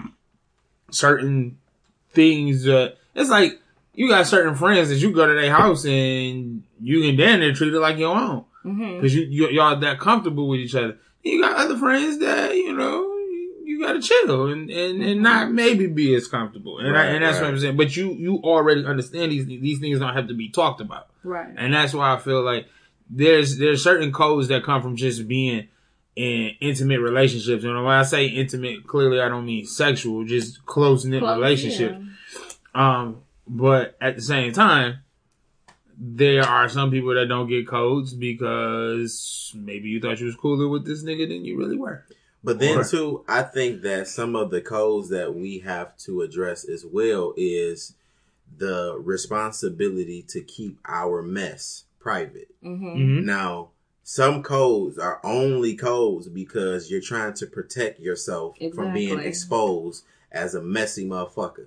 certain 0.93 1.59
things. 2.13 2.67
Uh, 2.69 2.91
it's 3.15 3.31
like 3.31 3.61
you 3.95 4.09
got 4.09 4.27
certain 4.27 4.55
friends 4.55 4.89
that 4.89 4.97
you 4.97 5.13
go 5.13 5.27
to 5.27 5.35
their 5.35 5.53
house 5.53 5.85
and 5.85 6.63
you 6.81 7.01
can 7.03 7.17
damn 7.17 7.41
near 7.41 7.53
treat 7.53 7.75
it 7.75 7.79
like 7.81 7.99
your 7.99 8.17
own 8.17 8.45
because 8.97 9.15
you, 9.15 9.23
you 9.23 9.49
y'all 9.49 9.79
that 9.81 9.99
comfortable 9.99 10.49
with 10.49 10.61
each 10.61 10.75
other. 10.75 10.97
You 11.23 11.41
got 11.41 11.57
other 11.57 11.77
friends 11.77 12.19
that 12.19 12.55
you 12.57 12.73
know 12.73 13.03
you, 13.03 13.63
you 13.65 13.81
got 13.81 13.95
to 13.95 14.01
chill 14.01 14.47
and, 14.47 14.71
and 14.71 15.03
and 15.03 15.23
not 15.23 15.51
maybe 15.53 15.87
be 15.87 16.15
as 16.15 16.29
comfortable. 16.29 16.79
And 16.79 16.97
I, 16.97 17.07
and 17.07 17.25
that's 17.25 17.41
what. 17.41 17.49
I'm 17.49 17.59
saying. 17.59 17.77
But 17.77 17.97
you 17.97 18.13
you 18.13 18.37
already 18.39 18.85
understand 18.85 19.33
these 19.33 19.47
these 19.47 19.79
things 19.79 19.99
don't 19.99 20.15
have 20.15 20.29
to 20.29 20.35
be 20.35 20.49
talked 20.49 20.81
about. 20.81 21.09
right 21.25 21.49
And 21.57 21.75
that's 21.75 21.93
why 21.93 22.15
I 22.15 22.19
feel 22.19 22.43
like 22.43 22.67
there's 23.11 23.59
there's 23.59 23.83
certain 23.83 24.13
codes 24.13 24.49
that 24.49 24.65
come 24.65 24.81
from 24.83 24.97
just 24.97 25.29
being 25.29 25.69
in 26.17 26.51
intimate 26.61 27.01
relationships. 27.01 27.65
And 27.65 27.75
when 27.75 27.95
I 27.95 28.03
say 28.03 28.27
intimate, 28.27 28.87
clearly 28.87 29.21
I 29.21 29.29
don't 29.29 29.47
mean 29.47 29.65
sexual, 29.67 30.25
just 30.25 30.65
close 30.67 31.05
knit 31.05 31.21
Close, 31.21 31.37
relationships. 31.37 31.99
yeah. 32.75 32.99
Um, 33.01 33.23
but 33.47 33.97
at 34.01 34.17
the 34.17 34.23
same 34.23 34.53
time, 34.53 34.99
there 35.99 36.43
are 36.43 36.69
some 36.69 36.91
people 36.91 37.15
that 37.15 37.27
don't 37.27 37.49
get 37.49 37.67
codes 37.69 38.13
because 38.15 39.53
maybe 39.57 39.89
you 39.89 40.01
thought 40.01 40.21
you 40.21 40.27
was 40.27 40.37
cooler 40.37 40.69
with 40.69 40.85
this 40.87 41.05
nigga 41.05 41.29
than 41.29 41.45
you 41.45 41.57
really 41.59 41.77
were. 41.77 42.05
But 42.45 42.59
then 42.59 42.79
Or- 42.79 42.85
too, 42.85 43.25
I 43.29 43.43
think 43.43 43.83
that 43.83 44.09
some 44.09 44.35
of 44.35 44.51
the 44.51 44.61
codes 44.61 45.11
that 45.11 45.35
we 45.35 45.61
have 45.61 45.97
to 45.99 46.23
address 46.23 46.65
as 46.69 46.85
well 46.85 47.35
is 47.37 47.95
the 48.59 48.99
responsibility 49.01 50.23
to 50.29 50.41
keep 50.43 50.79
our 50.87 51.23
mess 51.23 51.85
private. 52.01 52.49
Mm-hmm. 52.65 52.85
Mm-hmm. 52.87 53.27
Now, 53.27 53.69
some 54.03 54.43
codes 54.43 54.99
are 54.99 55.21
only 55.23 55.77
codes 55.77 56.29
because 56.29 56.91
you're 56.91 57.01
trying 57.01 57.35
to 57.35 57.47
protect 57.47 58.01
yourself 58.01 58.57
from 58.75 58.93
being 58.93 59.21
exposed 59.21 60.05
as 60.31 60.55
a 60.55 60.63
messy 60.63 61.07
motherfucker. 61.07 61.67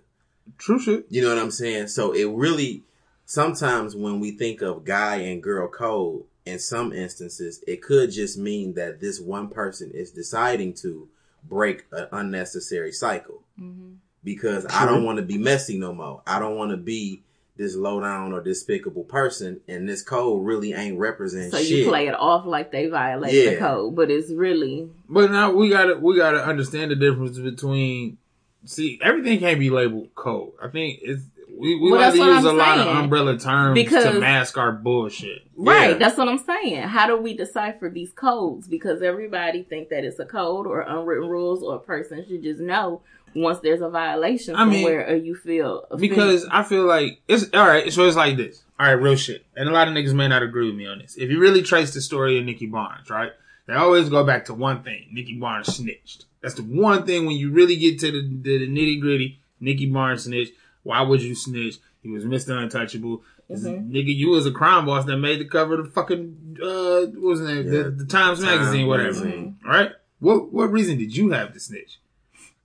True 0.57 0.79
shit. 0.79 1.05
You 1.09 1.21
know 1.21 1.29
what 1.29 1.41
I'm 1.41 1.51
saying? 1.51 1.87
So 1.87 2.11
it 2.11 2.25
really 2.25 2.83
sometimes 3.25 3.95
when 3.95 4.19
we 4.19 4.31
think 4.31 4.61
of 4.61 4.85
guy 4.85 5.17
and 5.17 5.41
girl 5.41 5.67
code, 5.67 6.23
in 6.45 6.59
some 6.59 6.93
instances, 6.93 7.63
it 7.67 7.81
could 7.81 8.11
just 8.11 8.37
mean 8.37 8.75
that 8.75 9.01
this 9.01 9.19
one 9.19 9.49
person 9.49 9.91
is 9.91 10.11
deciding 10.11 10.73
to 10.75 11.09
break 11.43 11.85
an 11.91 12.07
unnecessary 12.11 12.91
cycle. 12.91 13.41
Mm-hmm. 13.59 13.93
Because 14.23 14.65
I 14.69 14.85
don't 14.85 15.03
want 15.03 15.17
to 15.17 15.23
be 15.23 15.37
messy 15.37 15.77
no 15.77 15.93
more. 15.93 16.23
I 16.25 16.39
don't 16.39 16.55
want 16.55 16.71
to 16.71 16.77
be 16.77 17.21
this 17.57 17.75
low 17.75 18.01
down 18.01 18.33
or 18.33 18.41
despicable 18.41 19.03
person, 19.05 19.61
and 19.67 19.87
this 19.87 20.01
code 20.01 20.45
really 20.45 20.73
ain't 20.73 20.97
representing 20.99 21.51
So 21.51 21.57
shit. 21.59 21.69
you 21.69 21.85
play 21.87 22.07
it 22.07 22.13
off 22.15 22.45
like 22.45 22.71
they 22.71 22.87
violated 22.87 23.53
the 23.53 23.59
code, 23.59 23.95
but 23.95 24.11
it's 24.11 24.29
really 24.31 24.89
But 25.07 25.31
now 25.31 25.51
we 25.51 25.69
gotta 25.69 25.97
we 25.97 26.17
gotta 26.17 26.43
understand 26.45 26.91
the 26.91 26.95
difference 26.95 27.37
between 27.39 28.17
see 28.65 28.99
everything 29.01 29.39
can't 29.39 29.59
be 29.59 29.69
labeled 29.69 30.13
code. 30.15 30.51
I 30.61 30.67
think 30.69 30.99
it's 31.01 31.23
we, 31.57 31.79
we 31.79 31.91
Well, 31.91 32.01
like 32.01 32.13
to 32.13 32.17
use 32.17 32.37
I'm 32.39 32.45
a 32.47 32.51
lot 32.51 32.79
of 32.79 32.87
umbrella 32.87 33.37
terms 33.39 33.81
to 33.89 34.19
mask 34.19 34.57
our 34.57 34.73
bullshit. 34.73 35.43
right. 35.55 35.91
Yeah. 35.91 35.97
That's 35.97 36.17
what 36.17 36.27
I'm 36.27 36.39
saying. 36.39 36.81
How 36.81 37.07
do 37.07 37.15
we 37.17 37.33
decipher 37.35 37.89
these 37.89 38.11
codes? 38.11 38.67
Because 38.67 39.01
everybody 39.01 39.63
think 39.63 39.87
that 39.89 40.03
it's 40.03 40.19
a 40.19 40.25
code 40.25 40.67
or 40.67 40.81
unwritten 40.81 41.29
rules, 41.29 41.63
or 41.63 41.75
a 41.75 41.79
person 41.79 42.25
should 42.27 42.43
just 42.43 42.59
know 42.59 43.01
once 43.35 43.59
there's 43.59 43.81
a 43.81 43.89
violation 43.89 44.55
I 44.55 44.65
mean, 44.65 44.83
somewhere, 44.83 45.07
or 45.09 45.15
you 45.15 45.35
feel 45.35 45.85
offended. 45.91 46.09
Because 46.09 46.47
I 46.51 46.63
feel 46.63 46.85
like 46.85 47.21
it's 47.27 47.45
all 47.53 47.67
right. 47.67 47.91
So 47.91 48.07
it's 48.07 48.15
like 48.17 48.37
this. 48.37 48.63
All 48.79 48.85
right, 48.87 48.93
real 48.93 49.15
shit. 49.15 49.45
And 49.55 49.69
a 49.69 49.71
lot 49.71 49.87
of 49.87 49.93
niggas 49.93 50.13
may 50.13 50.27
not 50.27 50.41
agree 50.43 50.65
with 50.67 50.75
me 50.75 50.87
on 50.87 50.99
this. 50.99 51.15
If 51.15 51.29
you 51.29 51.39
really 51.39 51.61
trace 51.61 51.93
the 51.93 52.01
story 52.01 52.37
of 52.39 52.45
Nicky 52.45 52.65
Barnes, 52.65 53.09
right? 53.09 53.31
They 53.67 53.73
always 53.73 54.09
go 54.09 54.23
back 54.23 54.45
to 54.45 54.53
one 54.53 54.83
thing: 54.83 55.07
Nicky 55.11 55.35
Barnes 55.37 55.75
snitched. 55.75 56.25
That's 56.41 56.55
the 56.55 56.63
one 56.63 57.05
thing 57.05 57.25
when 57.25 57.35
you 57.37 57.51
really 57.51 57.75
get 57.75 57.99
to 57.99 58.11
the, 58.11 58.21
the, 58.21 58.57
the 58.59 58.67
nitty 58.67 59.01
gritty. 59.01 59.39
Nicky 59.59 59.87
Barnes 59.87 60.23
snitched. 60.25 60.53
Why 60.83 61.01
would 61.01 61.21
you 61.21 61.33
snitch? 61.35 61.75
He 62.03 62.09
was 62.09 62.23
Mr. 62.25 62.49
Untouchable. 62.61 63.21
This 63.49 63.61
is- 63.61 63.67
Mhm. 63.67 63.91
Nigga, 63.91 64.15
you 64.15 64.29
was 64.29 64.45
a 64.45 64.51
crime 64.51 64.85
boss 64.85 65.05
that 65.05 65.17
made 65.17 65.39
the 65.39 65.45
cover 65.45 65.75
of 65.79 65.85
the 65.85 65.91
fucking 65.91 66.57
uh, 66.61 67.05
what 67.11 67.21
was 67.21 67.39
the 67.41 67.47
name? 67.47 67.65
Yeah, 67.65 67.83
the, 67.83 67.89
the 67.91 68.05
Times 68.05 68.39
Times 68.39 68.41
magazine, 68.43 68.87
whatever. 68.87 69.13
Magazine. 69.13 69.57
Right? 69.65 69.91
What 70.19 70.51
what 70.53 70.71
reason 70.71 70.97
did 70.97 71.15
you 71.15 71.31
have 71.31 71.53
to 71.53 71.59
snitch? 71.59 71.99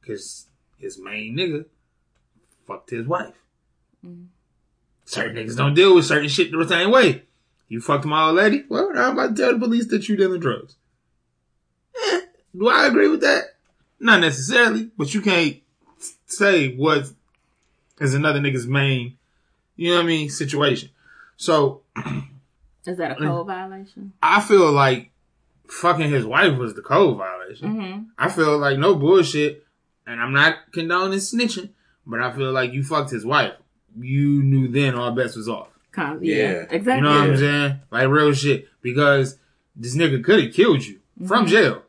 Because 0.00 0.46
his 0.80 0.98
main 0.98 1.36
nigga 1.36 1.64
fucked 2.66 2.90
his 2.90 3.06
wife. 3.06 3.34
Mhm. 4.04 4.26
Certain 5.04 5.36
niggas 5.36 5.56
don't 5.56 5.74
deal 5.74 5.94
with 5.94 6.04
certain 6.06 6.28
shit 6.28 6.52
the 6.52 6.68
same 6.68 6.90
way. 6.90 7.24
You 7.68 7.80
fucked 7.80 8.04
my 8.04 8.26
old 8.26 8.36
lady? 8.36 8.64
Well, 8.68 8.90
I'm 8.96 9.12
about 9.12 9.36
to 9.36 9.42
tell 9.42 9.52
the 9.52 9.58
police 9.58 9.86
that 9.88 10.08
you 10.08 10.16
dealing 10.16 10.40
drugs. 10.40 10.76
Eh, 11.94 12.20
do 12.56 12.68
I 12.68 12.86
agree 12.86 13.08
with 13.08 13.20
that? 13.20 13.56
Not 13.98 14.20
necessarily, 14.20 14.90
but 14.96 15.12
you 15.14 15.20
can't 15.20 15.58
say 16.26 16.74
what 16.74 17.10
is 18.00 18.14
another 18.14 18.40
nigga's 18.40 18.66
main, 18.66 19.18
you 19.76 19.90
know 19.90 19.96
what 19.96 20.04
I 20.04 20.06
mean, 20.06 20.30
situation. 20.30 20.90
So 21.36 21.82
is 22.86 22.96
that 22.98 23.12
a 23.12 23.14
code 23.18 23.46
violation? 23.46 24.12
I 24.22 24.40
feel 24.40 24.72
like 24.72 25.10
fucking 25.68 26.10
his 26.10 26.24
wife 26.24 26.56
was 26.58 26.74
the 26.74 26.82
code 26.82 27.18
violation. 27.18 27.68
Mm-hmm. 27.68 28.02
I 28.18 28.28
feel 28.30 28.58
like 28.58 28.78
no 28.78 28.94
bullshit, 28.94 29.64
and 30.06 30.20
I'm 30.20 30.32
not 30.32 30.56
condoning 30.72 31.18
snitching, 31.18 31.70
but 32.06 32.20
I 32.20 32.32
feel 32.32 32.52
like 32.52 32.72
you 32.72 32.82
fucked 32.82 33.10
his 33.10 33.24
wife. 33.24 33.52
You 33.98 34.42
knew 34.42 34.68
then 34.68 34.94
all 34.94 35.10
bets 35.12 35.36
was 35.36 35.48
off. 35.48 35.68
Con- 35.92 36.20
yeah, 36.22 36.34
Yeah. 36.36 36.66
exactly. 36.70 36.94
You 36.96 37.00
know 37.02 37.10
what 37.10 37.26
Yeah. 37.26 37.32
I'm 37.32 37.36
saying? 37.38 37.80
Like 37.90 38.08
real 38.08 38.32
shit. 38.32 38.68
Because 38.82 39.38
this 39.76 39.96
nigga 39.96 40.22
could 40.22 40.42
have 40.42 40.52
killed 40.54 40.84
you. 40.84 40.98
from 41.26 41.46
jail. 41.46 41.82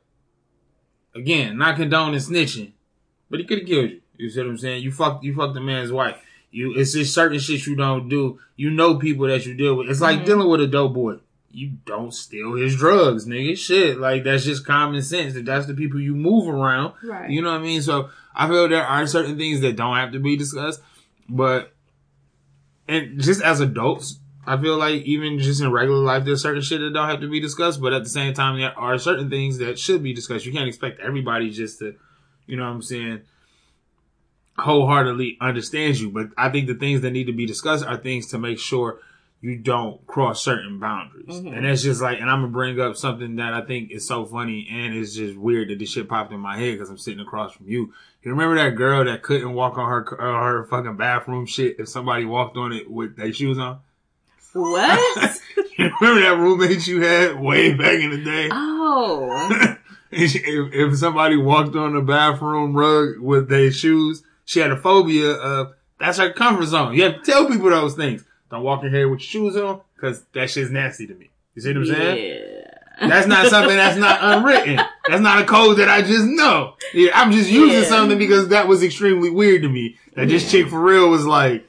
Again, 1.16 1.58
not 1.58 1.76
condoning 1.78 2.20
snitching, 2.20 2.72
but 3.30 3.40
he 3.40 3.46
could 3.46 3.60
have 3.60 3.68
killed 3.68 3.90
you. 3.92 4.02
You 4.18 4.30
see 4.30 4.40
what 4.40 4.48
I'm 4.50 4.58
saying? 4.58 4.84
You 4.84 4.92
fucked, 4.92 5.24
you 5.24 5.34
fucked 5.36 5.54
the 5.56 5.62
man's 5.62 5.92
wife. 5.92 6.18
You, 6.52 6.74
it's 6.78 6.94
just 6.94 7.14
certain 7.14 7.40
shit 7.40 7.66
you 7.66 7.76
don't 7.76 8.08
do. 8.10 8.40
You 8.56 8.70
know 8.72 8.96
people 8.96 9.28
that 9.28 9.46
you 9.46 9.54
deal 9.54 9.76
with. 9.76 9.90
It's 9.90 10.02
like 10.02 10.22
Mhm. 10.22 10.26
dealing 10.26 10.50
with 10.50 10.62
a 10.62 10.68
dope 10.68 10.94
boy. 10.94 11.18
You 11.54 11.74
don't 11.86 12.14
steal 12.14 12.56
his 12.56 12.76
drugs, 12.76 13.26
nigga. 13.26 13.58
Shit, 13.58 13.98
like 13.98 14.24
that's 14.24 14.44
just 14.44 14.66
common 14.66 15.02
sense. 15.02 15.34
That 15.34 15.46
that's 15.46 15.68
the 15.68 15.74
people 15.74 16.00
you 16.00 16.16
move 16.16 16.48
around. 16.48 16.94
Right. 17.04 17.30
You 17.30 17.42
know 17.42 17.52
what 17.52 17.60
I 17.60 17.64
mean? 17.64 17.82
So 17.82 18.10
I 18.36 18.48
feel 18.48 18.68
there 18.70 18.86
are 18.86 19.06
certain 19.08 19.38
things 19.38 19.62
that 19.62 19.76
don't 19.76 19.96
have 19.96 20.12
to 20.14 20.20
be 20.20 20.38
discussed, 20.38 20.82
but 21.28 21.74
and 22.88 23.22
just 23.22 23.42
as 23.42 23.60
adults, 23.60 24.20
I 24.46 24.58
feel 24.58 24.78
like 24.78 25.04
even 25.04 25.40
just 25.40 25.62
in 25.62 25.72
regular 25.72 26.04
life, 26.04 26.26
there's 26.26 26.42
certain 26.42 26.62
shit 26.62 26.82
that 26.82 26.94
don't 26.94 27.10
have 27.10 27.22
to 27.22 27.30
be 27.30 27.40
discussed. 27.40 27.82
But 27.82 27.94
at 27.94 28.04
the 28.04 28.10
same 28.10 28.34
time, 28.34 28.60
there 28.60 28.78
are 28.78 28.98
certain 28.98 29.30
things 29.30 29.60
that 29.60 29.78
should 29.80 30.04
be 30.04 30.14
discussed. 30.14 30.46
You 30.46 30.52
can't 30.52 30.68
expect 30.68 31.00
everybody 31.00 31.52
just 31.52 31.80
to, 31.80 31.96
you 32.48 32.58
know 32.58 32.64
what 32.64 32.72
I'm 32.72 32.82
saying, 32.82 33.22
wholeheartedly 34.58 35.38
understand 35.40 36.00
you. 36.00 36.10
But 36.10 36.30
I 36.38 36.50
think 36.50 36.68
the 36.68 36.76
things 36.76 37.02
that 37.02 37.12
need 37.12 37.28
to 37.28 37.34
be 37.34 37.46
discussed 37.46 37.86
are 37.86 37.98
things 37.98 38.28
to 38.28 38.38
make 38.38 38.60
sure 38.60 39.00
you 39.42 39.58
don't 39.58 40.06
cross 40.06 40.44
certain 40.44 40.80
boundaries. 40.80 41.26
Mhm. 41.42 41.56
And 41.56 41.66
that's 41.66 41.82
just 41.82 42.02
like, 42.02 42.20
and 42.22 42.30
I'm 42.30 42.42
gonna 42.42 42.54
bring 42.54 42.80
up 42.80 42.96
something 42.96 43.38
that 43.38 43.54
I 43.54 43.62
think 43.62 43.90
is 43.92 44.06
so 44.08 44.24
funny 44.26 44.68
and 44.72 44.94
it's 44.94 45.16
just 45.16 45.36
weird 45.36 45.70
that 45.70 45.80
this 45.80 45.92
shit 45.92 46.08
popped 46.08 46.32
in 46.32 46.40
my 46.40 46.58
head 46.58 46.74
because 46.74 46.90
I'm 46.92 46.98
sitting 47.00 47.20
across 47.20 47.54
from 47.54 47.68
you. 47.68 47.92
You 48.24 48.32
remember 48.32 48.56
that 48.56 48.76
girl 48.76 49.04
that 49.04 49.24
couldn't 49.24 49.54
walk 49.54 49.80
on 49.80 49.90
her 49.90 50.22
uh, 50.22 50.44
her 50.44 50.64
fucking 50.66 50.96
bathroom 50.96 51.48
shit 51.48 51.78
if 51.80 51.90
somebody 51.90 52.24
walked 52.26 52.56
on 52.56 52.72
it 52.72 52.90
with 52.90 53.16
their 53.18 53.34
shoes 53.34 53.58
on? 53.58 53.80
What? 54.54 55.40
You 55.78 55.90
remember 56.00 56.22
that 56.22 56.38
roommate 56.38 56.86
you 56.86 57.02
had 57.02 57.40
way 57.40 57.74
back 57.74 58.00
in 58.00 58.12
the 58.12 58.24
day? 58.24 58.50
oh. 58.52 59.76
If, 60.14 60.36
if 60.44 60.98
somebody 60.98 61.38
walked 61.38 61.74
on 61.78 61.94
the 61.94 62.02
bathroom 62.02 62.74
rug 62.76 63.20
with 63.20 63.48
their 63.48 63.72
shoes, 63.72 64.22
she 64.44 64.60
had 64.60 64.70
a 64.70 64.76
phobia 64.76 65.32
of 65.32 65.74
that's 66.00 66.18
her 66.18 66.34
comfort 66.34 66.66
zone. 66.66 66.94
You 66.94 67.04
have 67.04 67.24
to 67.24 67.32
tell 67.32 67.48
people 67.48 67.70
those 67.70 67.96
things. 67.96 68.24
Don't 68.52 68.64
walk 68.64 68.84
in 68.84 68.92
here 68.94 69.10
with 69.10 69.20
your 69.22 69.52
shoes 69.52 69.56
on 69.58 69.82
because 69.96 70.24
that 70.34 70.50
shit's 70.50 70.70
nasty 70.70 71.08
to 71.08 71.16
me. 71.16 71.30
You 71.56 71.62
see 71.62 71.70
what 71.70 71.78
I'm 71.78 71.86
saying? 71.88 72.42
Yeah. 73.00 73.08
That's 73.08 73.26
not 73.26 73.48
something 73.48 73.76
that's 73.76 73.98
not 73.98 74.20
unwritten. 74.22 74.76
That's 75.08 75.22
not 75.22 75.42
a 75.42 75.46
code 75.46 75.78
that 75.78 75.90
I 75.90 76.02
just 76.04 76.26
know. 76.26 76.76
Yeah, 76.94 77.12
I'm 77.16 77.32
just 77.32 77.50
using 77.50 77.80
Yeah. 77.82 77.86
something 77.88 78.18
because 78.20 78.50
that 78.50 78.68
was 78.68 78.84
extremely 78.84 79.32
weird 79.32 79.64
to 79.64 79.70
me. 79.70 79.98
That 80.16 80.28
this 80.28 80.52
chick 80.52 80.68
for 80.68 80.80
real 80.80 81.10
was 81.10 81.26
like, 81.26 81.68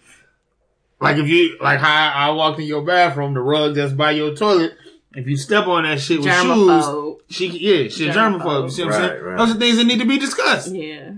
like 1.00 1.16
if 1.16 1.26
you, 1.28 1.56
like 1.60 1.78
how 1.80 2.12
I 2.14 2.30
walked 2.30 2.60
in 2.60 2.66
your 2.66 2.82
bathroom, 2.82 3.34
the 3.34 3.40
rug 3.40 3.74
that's 3.76 3.92
by 3.92 4.10
your 4.10 4.34
toilet, 4.34 4.72
if 5.14 5.26
you 5.26 5.36
step 5.36 5.66
on 5.66 5.84
that 5.84 6.00
shit 6.00 6.20
with 6.20 6.32
shoes, 6.32 7.16
she, 7.28 7.46
yeah, 7.48 7.88
she 7.88 8.08
a 8.08 8.12
Germaphobe. 8.12 8.40
germaphobe. 8.42 8.62
You 8.64 8.70
see 8.70 8.84
what 8.84 8.94
I'm 8.94 9.00
Right, 9.02 9.10
saying? 9.10 9.22
right. 9.24 9.38
Those 9.38 9.50
are 9.56 9.58
things 9.58 9.76
that 9.78 9.84
need 9.84 9.98
to 10.00 10.06
be 10.06 10.18
discussed. 10.18 10.72
Yeah. 10.74 11.12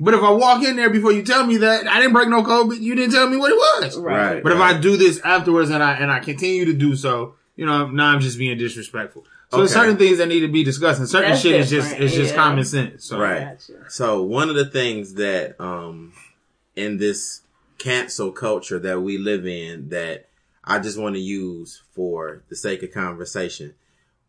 But 0.00 0.14
if 0.14 0.22
I 0.22 0.30
walk 0.30 0.64
in 0.64 0.76
there 0.76 0.90
before 0.90 1.12
you 1.12 1.22
tell 1.22 1.46
me 1.46 1.58
that, 1.58 1.86
I 1.86 2.00
didn't 2.00 2.12
break 2.12 2.28
no 2.28 2.42
code, 2.42 2.68
but 2.68 2.80
you 2.80 2.94
didn't 2.94 3.12
tell 3.12 3.28
me 3.28 3.36
what 3.36 3.50
it 3.52 3.56
was. 3.56 3.98
Right. 3.98 4.42
But 4.42 4.52
if 4.52 4.58
I 4.58 4.76
do 4.78 4.96
this 4.96 5.20
afterwards 5.20 5.70
and 5.70 5.82
I 5.82 5.94
and 5.94 6.10
I 6.10 6.18
continue 6.20 6.64
to 6.64 6.72
do 6.72 6.96
so, 6.96 7.36
you 7.56 7.64
know, 7.64 7.88
now 7.88 8.08
I'm 8.08 8.20
just 8.20 8.38
being 8.38 8.58
disrespectful. 8.58 9.24
So 9.50 9.62
Okay. 9.62 9.72
certain 9.72 9.96
things 9.96 10.18
that 10.18 10.26
need 10.26 10.40
to 10.40 10.48
be 10.48 10.64
discussed, 10.64 10.98
and 10.98 11.08
certain 11.08 11.30
That's 11.30 11.42
shit 11.42 11.54
is 11.54 11.70
just 11.70 11.90
different, 11.90 12.04
is 12.04 12.14
just 12.14 12.34
yeah. 12.34 12.42
common 12.42 12.64
sense. 12.64 13.04
So 13.04 13.18
Right. 13.20 13.56
Gotcha. 13.56 13.88
So 13.88 14.22
one 14.22 14.48
of 14.48 14.56
the 14.56 14.64
things 14.64 15.14
that 15.14 15.60
um 15.60 16.12
in 16.74 16.96
this 16.98 17.42
cancel 17.78 18.32
culture 18.32 18.80
that 18.80 19.00
we 19.00 19.16
live 19.18 19.46
in 19.46 19.90
that 19.90 20.28
I 20.64 20.80
just 20.80 20.98
want 20.98 21.14
to 21.14 21.20
use 21.20 21.82
for 21.92 22.42
the 22.48 22.56
sake 22.56 22.82
of 22.82 22.90
conversation, 22.92 23.74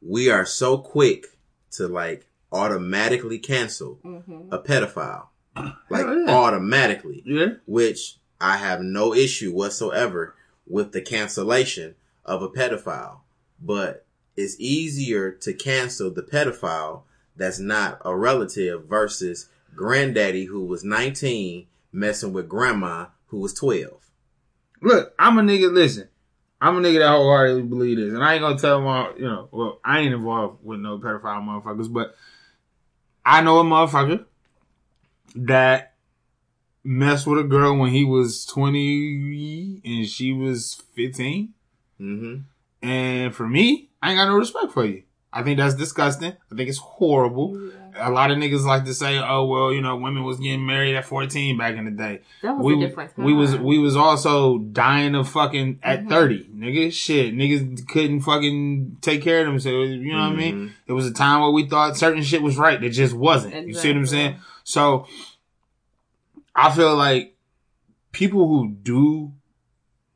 we 0.01 0.29
are 0.29 0.45
so 0.45 0.77
quick 0.77 1.25
to 1.71 1.87
like 1.87 2.27
automatically 2.51 3.39
cancel 3.39 3.95
hmm 4.03 4.49
a 4.51 4.59
pedophile. 4.59 5.27
Like 5.89 6.05
yeah. 6.05 6.25
automatically. 6.33 7.21
yeah, 7.25 7.53
Which 7.65 8.17
I 8.41 8.57
have 8.57 8.81
no 8.81 9.13
issue 9.13 9.53
whatsoever 9.53 10.35
with 10.67 10.91
the 10.91 11.01
cancellation 11.01 11.95
of 12.25 12.41
a 12.41 12.49
pedophile. 12.49 13.19
But 13.61 14.05
it's 14.35 14.59
easier 14.59 15.31
to 15.31 15.53
cancel 15.53 16.11
the 16.11 16.23
pedophile 16.23 17.03
that's 17.35 17.59
not 17.59 18.01
a 18.03 18.15
relative 18.15 18.85
versus 18.85 19.49
granddaddy 19.75 20.45
who 20.45 20.65
was 20.65 20.83
19 20.83 21.67
messing 21.91 22.33
with 22.33 22.49
grandma 22.49 23.07
who 23.27 23.39
was 23.39 23.53
12. 23.53 23.91
look, 24.81 25.13
I'm 25.19 25.37
a 25.37 25.41
nigga. 25.41 25.71
Listen, 25.71 26.09
I'm 26.61 26.77
a 26.77 26.81
nigga 26.81 26.99
that 26.99 27.09
wholeheartedly 27.09 27.63
believe 27.63 27.97
this, 27.97 28.13
and 28.13 28.23
I 28.23 28.33
ain't 28.33 28.41
gonna 28.41 28.57
tell 28.57 28.81
my, 28.81 29.13
you 29.17 29.25
know, 29.25 29.49
well, 29.51 29.79
I 29.83 29.99
ain't 29.99 30.13
involved 30.13 30.63
with 30.63 30.79
no 30.79 30.97
pedophile 30.99 31.43
motherfuckers, 31.43 31.91
but 31.91 32.15
I 33.25 33.41
know 33.41 33.59
a 33.59 33.63
motherfucker 33.63 34.25
that 35.35 35.93
messed 36.83 37.27
with 37.27 37.39
a 37.39 37.43
girl 37.43 37.77
when 37.77 37.91
he 37.91 38.03
was 38.03 38.45
20 38.45 39.81
and 39.83 40.07
she 40.07 40.31
was 40.31 40.81
15. 40.95 41.53
hmm 41.97 42.35
And 42.81 43.33
for 43.35 43.47
me, 43.47 43.89
I 44.01 44.11
ain't 44.11 44.17
got 44.17 44.27
no 44.27 44.37
respect 44.37 44.71
for 44.71 44.85
you. 44.85 45.03
I 45.33 45.43
think 45.43 45.57
that's 45.57 45.75
disgusting. 45.75 46.31
I 46.51 46.55
think 46.55 46.69
it's 46.69 46.77
horrible. 46.77 47.71
A 47.97 48.09
lot 48.09 48.31
of 48.31 48.37
niggas 48.37 48.65
like 48.65 48.85
to 48.85 48.93
say, 48.93 49.17
"Oh 49.19 49.45
well, 49.45 49.73
you 49.73 49.81
know, 49.81 49.95
women 49.97 50.23
was 50.23 50.37
getting 50.39 50.65
married 50.65 50.95
at 50.95 51.03
14 51.05 51.57
back 51.57 51.75
in 51.75 51.83
the 51.85 51.91
day." 51.91 52.21
That 52.41 52.55
was 52.57 52.65
we, 52.65 52.73
a 52.83 52.87
different 52.87 53.15
time. 53.15 53.25
we 53.25 53.33
was 53.33 53.57
we 53.57 53.77
was 53.77 53.95
also 53.97 54.57
dying 54.59 55.13
of 55.15 55.27
fucking 55.27 55.79
at 55.83 56.05
Mhm. 56.05 56.09
30, 56.09 56.49
nigga. 56.55 56.93
Shit, 56.93 57.33
niggas 57.35 57.85
couldn't 57.87 58.21
fucking 58.21 58.97
take 59.01 59.21
care 59.23 59.41
of 59.41 59.47
themselves. 59.47 59.91
You 59.91 60.13
know 60.13 60.19
what 60.19 60.33
I 60.33 60.35
mean? 60.35 60.73
It 60.87 60.93
was 60.93 61.05
a 61.07 61.13
time 61.13 61.41
where 61.41 61.51
we 61.51 61.67
thought 61.67 61.97
certain 61.97 62.23
shit 62.23 62.41
was 62.41 62.57
right 62.57 62.79
that 62.79 62.89
just 62.91 63.13
wasn't. 63.13 63.67
You 63.67 63.73
see 63.73 63.89
what 63.89 63.97
I'm 63.97 64.05
saying? 64.05 64.35
So 64.65 65.05
I 66.55 66.71
feel 66.75 66.95
like 66.97 67.35
people 68.11 68.47
who 68.47 68.69
do 68.69 69.31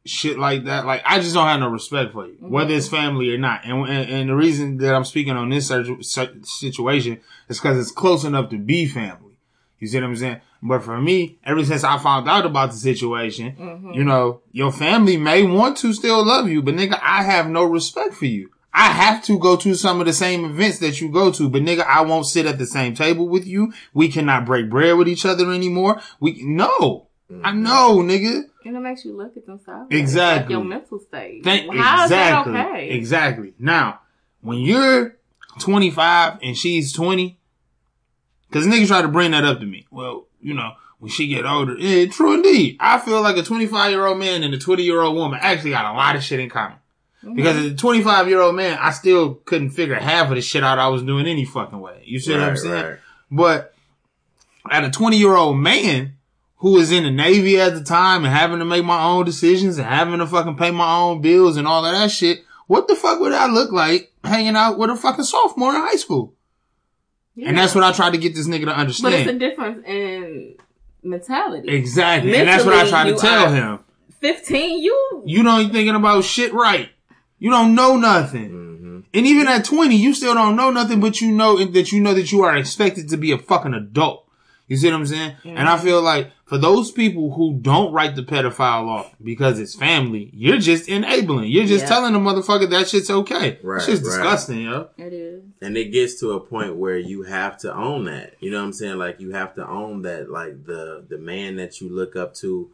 shit 0.05 0.39
like 0.39 0.63
that, 0.65 0.85
like 0.85 1.01
I 1.05 1.19
just 1.19 1.35
don't 1.35 1.45
have 1.45 1.59
no 1.59 1.69
respect 1.69 2.13
for 2.13 2.25
you, 2.25 2.33
Mhm. 2.41 2.49
whether 2.49 2.73
it's 2.73 2.87
family 2.87 3.33
or 3.33 3.37
not. 3.37 3.61
And, 3.63 3.87
and 3.87 4.09
and 4.09 4.29
the 4.29 4.35
reason 4.35 4.77
that 4.77 4.95
I'm 4.95 5.05
speaking 5.05 5.33
on 5.33 5.49
this 5.49 5.67
situ- 5.67 6.01
situ- 6.01 6.43
situation 6.43 7.19
is 7.47 7.59
because 7.59 7.77
it's 7.77 7.91
close 7.91 8.23
enough 8.23 8.49
to 8.49 8.57
be 8.57 8.87
family. 8.87 9.35
You 9.79 9.87
see 9.87 9.97
what 9.97 10.05
I'm 10.07 10.15
saying? 10.15 10.37
But 10.63 10.83
for 10.83 10.99
me, 10.99 11.37
ever 11.45 11.63
since 11.63 11.83
I 11.85 11.97
found 11.99 12.27
out 12.27 12.45
about 12.45 12.71
the 12.71 12.77
situation, 12.77 13.55
Mhm. 13.57 13.95
you 13.95 14.03
know, 14.03 14.41
your 14.51 14.71
family 14.71 15.15
may 15.15 15.43
want 15.43 15.77
to 15.77 15.93
still 15.93 16.25
love 16.25 16.49
you, 16.49 16.61
but 16.61 16.75
nigga, 16.75 16.99
I 17.01 17.23
have 17.23 17.47
no 17.49 17.63
respect 17.63 18.15
for 18.15 18.25
you. 18.25 18.49
I 18.79 18.91
have 18.93 19.21
to 19.25 19.37
go 19.37 19.57
to 19.57 19.75
some 19.75 19.99
of 19.99 20.05
the 20.05 20.13
same 20.13 20.45
events 20.45 20.79
that 20.79 21.01
you 21.01 21.09
go 21.09 21.33
to, 21.33 21.49
but 21.49 21.63
nigga, 21.63 21.85
I 21.85 21.99
won't 21.99 22.25
sit 22.25 22.45
at 22.45 22.57
the 22.57 22.65
same 22.65 22.95
table 22.95 23.27
with 23.27 23.45
you. 23.45 23.73
We 23.93 24.07
cannot 24.07 24.45
break 24.45 24.69
bread 24.69 24.95
with 24.95 25.09
each 25.09 25.25
other 25.25 25.51
anymore. 25.51 25.99
We, 26.21 26.41
no. 26.45 27.07
I 27.29 27.33
mm-hmm. 27.33 27.63
know, 27.63 27.97
nigga. 27.97 28.43
And 28.63 28.77
it 28.77 28.79
makes 28.79 29.03
you 29.03 29.17
look 29.17 29.35
at 29.35 29.45
them 29.45 29.59
sideways. 29.65 29.99
Exactly. 29.99 30.55
Like 30.55 30.61
your 30.61 30.63
mental 30.63 30.99
state. 30.99 31.43
Thank, 31.43 31.75
How 31.75 32.05
is 32.05 32.11
exactly. 32.11 32.53
that 32.53 32.69
okay? 32.69 32.89
Exactly. 32.91 33.53
Now, 33.59 33.99
when 34.39 34.59
you're 34.59 35.17
25 35.59 36.39
and 36.41 36.55
she's 36.55 36.93
20, 36.93 37.37
cause 38.49 38.65
niggas 38.65 38.87
try 38.87 39.01
to 39.01 39.09
bring 39.09 39.31
that 39.31 39.43
up 39.43 39.59
to 39.59 39.65
me. 39.65 39.87
Well, 39.91 40.27
you 40.39 40.53
know, 40.53 40.71
when 40.99 41.11
she 41.11 41.27
get 41.27 41.45
older, 41.45 41.75
yeah, 41.77 42.05
true 42.05 42.33
indeed. 42.33 42.77
I 42.79 42.99
feel 42.99 43.21
like 43.21 43.35
a 43.35 43.43
25 43.43 43.91
year 43.91 44.05
old 44.05 44.19
man 44.19 44.41
and 44.41 44.53
a 44.53 44.57
20 44.57 44.83
year 44.83 45.01
old 45.01 45.17
woman 45.17 45.39
actually 45.41 45.71
got 45.71 45.93
a 45.93 45.97
lot 45.97 46.15
of 46.15 46.23
shit 46.23 46.39
in 46.39 46.49
common. 46.49 46.78
Because 47.21 47.57
as 47.57 47.65
a 47.73 47.75
25 47.75 48.29
year 48.29 48.41
old 48.41 48.55
man, 48.55 48.77
I 48.79 48.91
still 48.91 49.35
couldn't 49.35 49.71
figure 49.71 49.95
half 49.95 50.29
of 50.29 50.35
the 50.35 50.41
shit 50.41 50.63
out 50.63 50.79
I 50.79 50.87
was 50.87 51.03
doing 51.03 51.27
any 51.27 51.45
fucking 51.45 51.79
way. 51.79 52.01
You 52.05 52.19
see 52.19 52.31
what 52.31 52.41
I'm 52.41 52.57
saying? 52.57 52.85
right. 52.85 52.97
But 53.29 53.73
at 54.69 54.83
a 54.83 54.89
20 54.89 55.17
year 55.17 55.35
old 55.35 55.57
man 55.57 56.15
who 56.57 56.73
was 56.73 56.91
in 56.91 57.03
the 57.03 57.11
Navy 57.11 57.59
at 57.59 57.73
the 57.73 57.83
time 57.83 58.25
and 58.25 58.33
having 58.33 58.59
to 58.59 58.65
make 58.65 58.85
my 58.85 59.03
own 59.03 59.25
decisions 59.25 59.77
and 59.77 59.87
having 59.87 60.19
to 60.19 60.27
fucking 60.27 60.57
pay 60.57 60.71
my 60.71 60.97
own 60.97 61.21
bills 61.21 61.57
and 61.57 61.67
all 61.67 61.85
of 61.85 61.93
that 61.93 62.11
shit, 62.11 62.43
what 62.67 62.87
the 62.87 62.95
fuck 62.95 63.19
would 63.19 63.33
I 63.33 63.47
look 63.47 63.71
like 63.71 64.11
hanging 64.23 64.55
out 64.55 64.77
with 64.77 64.89
a 64.89 64.95
fucking 64.95 65.23
sophomore 65.23 65.73
in 65.73 65.81
high 65.81 65.95
school? 65.95 66.33
Yeah. 67.35 67.49
And 67.49 67.57
that's 67.57 67.73
what 67.73 67.83
I 67.83 67.91
tried 67.93 68.11
to 68.11 68.17
get 68.17 68.35
this 68.35 68.47
nigga 68.47 68.65
to 68.65 68.77
understand. 68.77 69.13
But 69.13 69.19
it's 69.21 69.29
a 69.29 69.39
difference 69.39 69.87
in 69.87 70.55
mentality. 71.03 71.69
Exactly. 71.69 72.35
And 72.35 72.47
that's 72.47 72.65
what 72.65 72.75
I 72.75 72.89
tried 72.89 73.11
to 73.11 73.15
tell 73.15 73.51
him. 73.51 73.79
15, 74.19 74.83
you. 74.83 75.23
You 75.25 75.43
don't 75.43 75.61
ain't 75.61 75.71
thinking 75.71 75.95
about 75.95 76.25
shit 76.25 76.53
right. 76.53 76.89
You 77.39 77.49
don't 77.49 77.73
know 77.75 77.95
nothing. 77.97 78.49
hmm 78.49 78.99
And 79.13 79.25
even 79.25 79.47
at 79.47 79.65
20, 79.65 79.95
you 79.95 80.13
still 80.13 80.33
don't 80.33 80.55
know 80.55 80.69
nothing, 80.71 80.99
but 80.99 81.21
you 81.21 81.31
know 81.31 81.63
that 81.65 81.91
you 81.91 82.01
know 82.01 82.13
that 82.13 82.31
you 82.31 82.43
are 82.43 82.55
expected 82.57 83.09
to 83.09 83.17
be 83.17 83.31
a 83.31 83.37
fucking 83.37 83.73
adult. 83.73 84.25
You 84.67 84.77
see 84.77 84.87
what 84.91 84.97
I'm 84.97 85.05
saying? 85.07 85.33
And 85.45 85.67
I 85.67 85.77
feel 85.77 85.99
like 85.99 86.31
for 86.45 86.59
those 86.59 86.91
people 86.91 87.33
who 87.33 87.55
don't 87.59 87.91
write 87.91 88.15
the 88.15 88.21
pedophile 88.21 88.87
off 88.87 89.15
because 89.23 89.57
it's 89.57 89.73
family, 89.73 90.29
you're 90.31 90.59
just 90.59 90.87
enabling. 90.87 91.49
You're 91.49 91.65
just 91.65 91.85
Yeah. 91.85 91.89
telling 91.89 92.13
the 92.13 92.19
motherfucker 92.19 92.69
that 92.69 92.87
shit's 92.87 93.09
okay. 93.09 93.57
Right, 93.63 93.77
It's 93.77 93.85
shit's 93.87 94.01
right. 94.01 94.05
disgusting, 94.09 94.61
yo. 94.61 94.89
It 94.95 95.11
is. 95.11 95.43
And 95.59 95.75
it 95.75 95.85
gets 95.85 96.19
to 96.19 96.33
a 96.33 96.39
point 96.39 96.75
where 96.75 96.99
you 96.99 97.23
have 97.23 97.57
to 97.59 97.73
own 97.75 98.05
that. 98.05 98.33
You 98.41 98.51
know 98.51 98.59
what 98.59 98.65
I'm 98.65 98.73
saying? 98.73 98.99
Like 98.99 99.19
you 99.19 99.31
have 99.31 99.55
to 99.55 99.67
own 99.67 100.03
that 100.03 100.29
like 100.29 100.65
the 100.65 101.03
the 101.09 101.17
man 101.17 101.55
that 101.55 101.81
you 101.81 101.89
look 101.89 102.15
up 102.15 102.35
to 102.35 102.69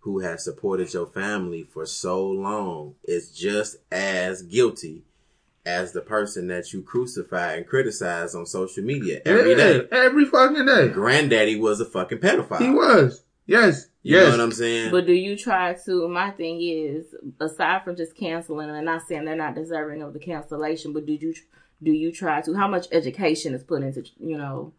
who 0.00 0.20
has 0.20 0.44
supported 0.44 0.92
your 0.92 1.06
family 1.06 1.62
for 1.62 1.86
so 1.86 2.26
long 2.26 2.94
is 3.04 3.34
just 3.36 3.76
as 3.92 4.42
guilty 4.42 5.04
as 5.66 5.92
the 5.92 6.00
person 6.00 6.48
that 6.48 6.72
you 6.72 6.82
crucify 6.82 7.54
and 7.54 7.66
criticize 7.66 8.34
on 8.34 8.46
social 8.46 8.82
media 8.82 9.20
every 9.26 9.54
day. 9.54 9.76
Yeah, 9.76 9.82
Every 9.98 10.24
fucking 10.24 10.64
day. 10.66 10.88
Granddaddy 10.88 11.56
was 11.56 11.80
a 11.80 11.84
fucking 11.84 12.18
pedophile. 12.18 12.60
He 12.60 12.70
was. 12.70 13.22
Yes. 13.46 13.88
You 14.02 14.16
yes. 14.16 14.24
know 14.26 14.30
what 14.30 14.40
I'm 14.40 14.52
saying? 14.52 14.90
But 14.90 15.06
do 15.06 15.12
you 15.12 15.36
try 15.36 15.74
to? 15.84 16.08
My 16.08 16.30
thing 16.30 16.62
is, 16.62 17.14
aside 17.38 17.84
from 17.84 17.96
just 17.96 18.16
canceling, 18.16 18.70
and 18.70 18.86
not 18.86 19.02
saying 19.06 19.26
they're 19.26 19.36
not 19.36 19.54
deserving 19.54 20.02
of 20.02 20.14
the 20.14 20.18
cancellation, 20.18 20.94
but 20.94 21.04
do 21.04 21.12
you 21.12 21.34
do 21.82 21.90
you 21.90 22.10
try 22.10 22.40
to? 22.42 22.54
How 22.54 22.68
much 22.68 22.86
education 22.92 23.52
is 23.52 23.62
put 23.62 23.82
into 23.82 24.04
you 24.18 24.38
know? 24.38 24.72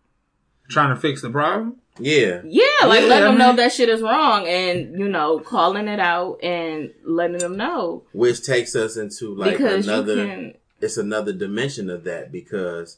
Trying 0.71 0.95
to 0.95 0.99
fix 1.01 1.21
the 1.21 1.29
problem. 1.29 1.75
yeah. 1.99 2.41
Yeah, 2.43 2.63
like 2.87 3.01
Yeah, 3.01 3.07
letting 3.07 3.11
I 3.11 3.19
them 3.21 3.37
know 3.37 3.55
that 3.57 3.73
shit 3.73 3.89
is 3.89 4.01
wrong, 4.01 4.47
and 4.47 4.97
you 4.97 5.07
know, 5.09 5.39
calling 5.39 5.87
it 5.87 5.99
out 5.99 6.39
and 6.43 6.91
letting 7.03 7.37
them 7.39 7.57
know 7.57 8.03
Which 8.13 8.43
takes 8.45 8.75
us 8.75 8.97
into 8.97 9.35
like 9.35 9.57
because 9.57 9.87
another 9.87 10.15
you 10.15 10.25
can. 10.27 10.53
it's 10.79 10.97
another 10.97 11.33
dimension 11.33 11.89
of 11.89 12.03
that 12.05 12.31
because 12.31 12.97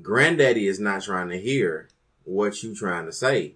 granddaddy 0.00 0.66
is 0.68 0.78
not 0.78 1.02
trying 1.02 1.28
to 1.30 1.38
hear 1.40 1.88
what 2.24 2.62
you 2.62 2.74
trying 2.74 3.06
to 3.06 3.12
say 3.12 3.54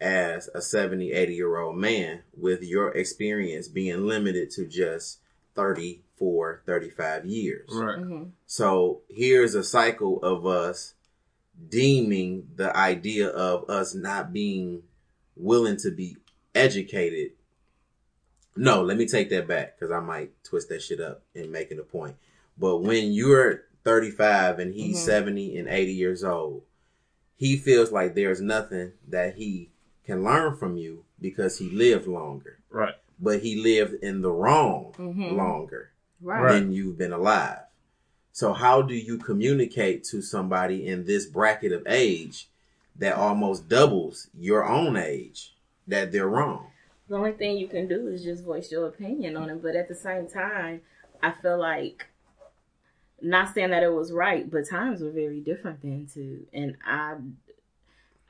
as 0.00 0.48
a 0.54 0.60
70 0.62 1.12
80 1.12 1.34
year 1.34 1.56
old 1.58 1.76
man 1.76 2.20
with 2.36 2.62
your 2.62 2.90
experience 2.92 3.66
being 3.68 4.06
limited 4.06 4.50
to 4.52 4.66
just 4.66 5.18
34 5.54 6.62
35 6.66 7.24
years 7.26 7.68
Right. 7.72 7.98
Mhm. 7.98 8.30
so 8.46 9.00
here's 9.08 9.54
a 9.54 9.64
cycle 9.64 10.22
of 10.22 10.46
us 10.46 10.94
deeming 11.68 12.48
the 12.56 12.74
idea 12.76 13.28
of 13.28 13.68
us 13.70 13.94
not 13.94 14.32
being 14.32 14.82
willing 15.36 15.76
to 15.76 15.90
be 15.90 16.16
educated 16.54 17.32
no 18.56 18.82
let 18.82 18.96
me 18.96 19.06
take 19.06 19.30
that 19.30 19.46
back 19.48 19.74
because 19.78 19.90
i 19.92 19.98
might 20.00 20.30
twist 20.44 20.68
that 20.68 20.80
shit 20.82 21.00
up 21.00 21.22
and 21.34 21.50
make 21.50 21.70
it 21.70 21.78
a 21.78 21.82
point 21.82 22.14
but 22.56 22.78
when 22.78 23.12
you're 23.12 23.64
35 23.84 24.58
and 24.60 24.72
he's 24.74 24.96
Mhm. 24.96 25.04
70 25.04 25.56
and 25.58 25.68
80 25.68 25.92
years 25.92 26.22
old 26.24 26.62
he 27.36 27.56
feels 27.56 27.90
like 27.90 28.14
there's 28.14 28.40
nothing 28.40 28.92
that 29.08 29.34
he 29.34 29.70
can 30.04 30.22
learn 30.22 30.56
from 30.56 30.76
you 30.76 31.04
because 31.20 31.58
he 31.58 31.68
lived 31.70 32.06
longer 32.06 32.58
Right. 32.70 32.94
but 33.18 33.40
he 33.40 33.56
lived 33.56 33.94
in 34.02 34.22
the 34.22 34.30
wrong 34.30 34.94
Mhm. 34.96 35.36
longer 35.36 35.90
Right. 36.20 36.52
than 36.52 36.72
you've 36.72 36.96
been 36.96 37.12
alive. 37.12 37.63
So 38.34 38.52
how 38.52 38.82
do 38.82 38.94
you 38.94 39.16
communicate 39.16 40.02
to 40.06 40.20
somebody 40.20 40.88
in 40.88 41.04
this 41.04 41.24
bracket 41.24 41.70
of 41.70 41.86
age 41.86 42.48
that 42.96 43.14
almost 43.14 43.68
doubles 43.68 44.28
your 44.36 44.68
own 44.68 44.96
age 44.96 45.54
that 45.86 46.10
they're 46.10 46.26
wrong? 46.26 46.66
The 47.08 47.14
only 47.14 47.30
thing 47.30 47.56
you 47.56 47.68
can 47.68 47.86
do 47.86 48.08
is 48.08 48.24
just 48.24 48.42
voice 48.42 48.72
your 48.72 48.88
opinion 48.88 49.36
on 49.36 49.50
it. 49.50 49.62
But 49.62 49.76
at 49.76 49.86
the 49.86 49.94
same 49.94 50.26
time, 50.26 50.80
I 51.22 51.30
feel 51.30 51.60
like 51.60 52.08
not 53.22 53.54
saying 53.54 53.70
that 53.70 53.84
it 53.84 53.92
was 53.92 54.10
right, 54.10 54.50
but 54.50 54.68
times 54.68 55.00
were 55.00 55.12
very 55.12 55.38
different 55.38 55.80
then 55.80 56.08
too. 56.12 56.44
And 56.52 56.76
I 56.84 57.14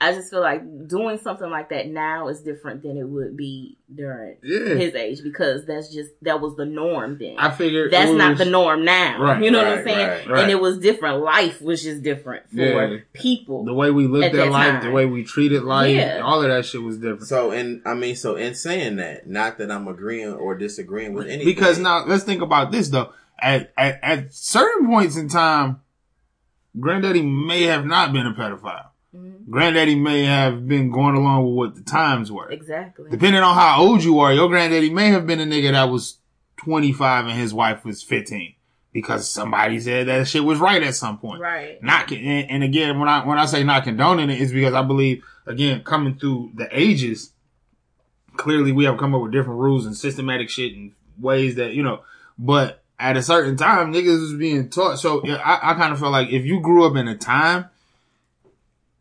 I 0.04 0.12
just 0.14 0.30
feel 0.30 0.40
like 0.40 0.62
doing 0.88 1.18
something 1.18 1.48
like 1.50 1.70
that 1.70 1.88
now 1.88 2.28
is 2.28 2.40
different 2.42 2.82
than 2.82 2.96
it 2.98 3.04
would 3.04 3.36
be 3.36 3.78
during 3.94 4.36
Yeah. 4.42 4.74
his 4.74 4.94
age 4.94 5.22
because 5.22 5.64
that's 5.64 5.92
just 5.92 6.10
that 6.22 6.40
was 6.40 6.56
the 6.56 6.64
norm 6.66 7.16
then. 7.18 7.36
I 7.38 7.50
figured 7.50 7.90
that's 7.92 8.10
it 8.10 8.16
not 8.16 8.36
the 8.38 8.44
norm 8.44 8.84
now. 8.84 9.20
Right, 9.20 9.42
you 9.42 9.50
know 9.50 9.58
what 9.58 9.78
I'm 9.78 9.84
saying? 9.84 10.08
right, 10.08 10.28
right. 10.28 10.42
And 10.42 10.50
it 10.50 10.60
was 10.60 10.78
different. 10.78 11.20
Life 11.22 11.62
was 11.62 11.82
just 11.82 12.02
different 12.02 12.48
for 12.50 12.56
Yeah. 12.56 12.96
people. 13.12 13.64
The 13.64 13.72
way 13.74 13.90
we 13.90 14.06
lived 14.06 14.26
At 14.26 14.32
that 14.32 14.38
that 14.46 14.50
life, 14.50 14.82
the 14.82 14.90
way 14.90 15.06
we 15.06 15.24
treated 15.24 15.62
life, 15.62 15.94
Yeah. 15.94 16.20
all 16.22 16.42
of 16.42 16.48
that 16.48 16.64
shit 16.64 16.82
was 16.82 16.98
different. 16.98 17.22
So 17.26 17.50
and 17.50 17.80
I 17.86 17.94
mean 17.94 18.16
so 18.16 18.36
in 18.36 18.54
saying 18.54 18.96
that, 18.96 19.26
not 19.28 19.58
that 19.58 19.70
I'm 19.70 19.88
agreeing 19.88 20.32
or 20.34 20.54
disagreeing 20.54 21.14
with 21.14 21.26
anything. 21.26 21.46
Because 21.46 21.78
now 21.78 22.04
let's 22.06 22.24
think 22.24 22.42
about 22.42 22.70
this 22.72 22.88
though. 22.88 23.10
At, 23.38 23.72
at 23.76 23.98
at 24.02 24.32
certain 24.34 24.86
points 24.86 25.16
in 25.16 25.28
time, 25.28 25.80
Granddaddy 26.78 27.22
may 27.22 27.62
have 27.64 27.86
not 27.86 28.12
been 28.12 28.26
a 28.26 28.32
pedophile. 28.34 28.86
Mhm. 29.14 29.48
Granddaddy 29.48 29.94
may 29.94 30.24
have 30.24 30.66
been 30.66 30.90
going 30.90 31.14
along 31.14 31.46
with 31.46 31.54
what 31.54 31.74
the 31.74 31.82
times 31.82 32.32
were. 32.32 32.48
Exactly. 32.50 33.10
Depending 33.10 33.42
on 33.42 33.54
how 33.54 33.80
old 33.82 34.02
you 34.02 34.18
are, 34.20 34.32
your 34.32 34.48
granddaddy 34.48 34.90
may 34.90 35.08
have 35.08 35.26
been 35.26 35.40
a 35.40 35.44
nigga 35.44 35.72
that 35.72 35.84
was 35.84 36.18
25 36.58 37.26
and 37.26 37.38
his 37.38 37.52
wife 37.54 37.84
was 37.84 38.02
15 38.02 38.54
because 38.92 39.28
somebody 39.28 39.78
said 39.80 40.06
that 40.08 40.26
shit 40.28 40.44
was 40.44 40.58
right 40.58 40.82
at 40.82 40.94
some 40.94 41.18
point. 41.18 41.40
Right. 41.40 41.82
Not, 41.82 42.10
and, 42.10 42.50
and 42.50 42.62
again, 42.62 42.98
when 42.98 43.08
I, 43.08 43.24
when 43.26 43.38
I 43.38 43.46
say 43.46 43.62
not 43.64 43.84
condoning 43.84 44.30
it, 44.30 44.40
it's 44.40 44.52
because 44.52 44.74
I 44.74 44.82
believe, 44.82 45.22
again, 45.46 45.82
coming 45.82 46.18
through 46.18 46.52
the 46.54 46.68
ages, 46.70 47.32
clearly 48.36 48.72
we 48.72 48.84
have 48.84 48.98
come 48.98 49.14
up 49.14 49.22
with 49.22 49.32
different 49.32 49.60
rules 49.60 49.86
and 49.86 49.96
systematic 49.96 50.50
shit 50.50 50.74
and 50.74 50.92
ways 51.20 51.56
that, 51.56 51.74
you 51.74 51.82
know, 51.82 52.00
but 52.38 52.82
at 52.98 53.16
a 53.16 53.22
certain 53.22 53.56
time, 53.56 53.92
niggas 53.92 54.20
was 54.20 54.34
being 54.34 54.70
taught. 54.70 54.98
So 54.98 55.26
I, 55.26 55.70
I 55.70 55.74
kind 55.74 55.92
of 55.92 55.98
feel 55.98 56.10
like 56.10 56.28
if 56.30 56.44
you 56.44 56.60
grew 56.60 56.86
up 56.86 56.96
in 56.96 57.08
a 57.08 57.16
time, 57.16 57.66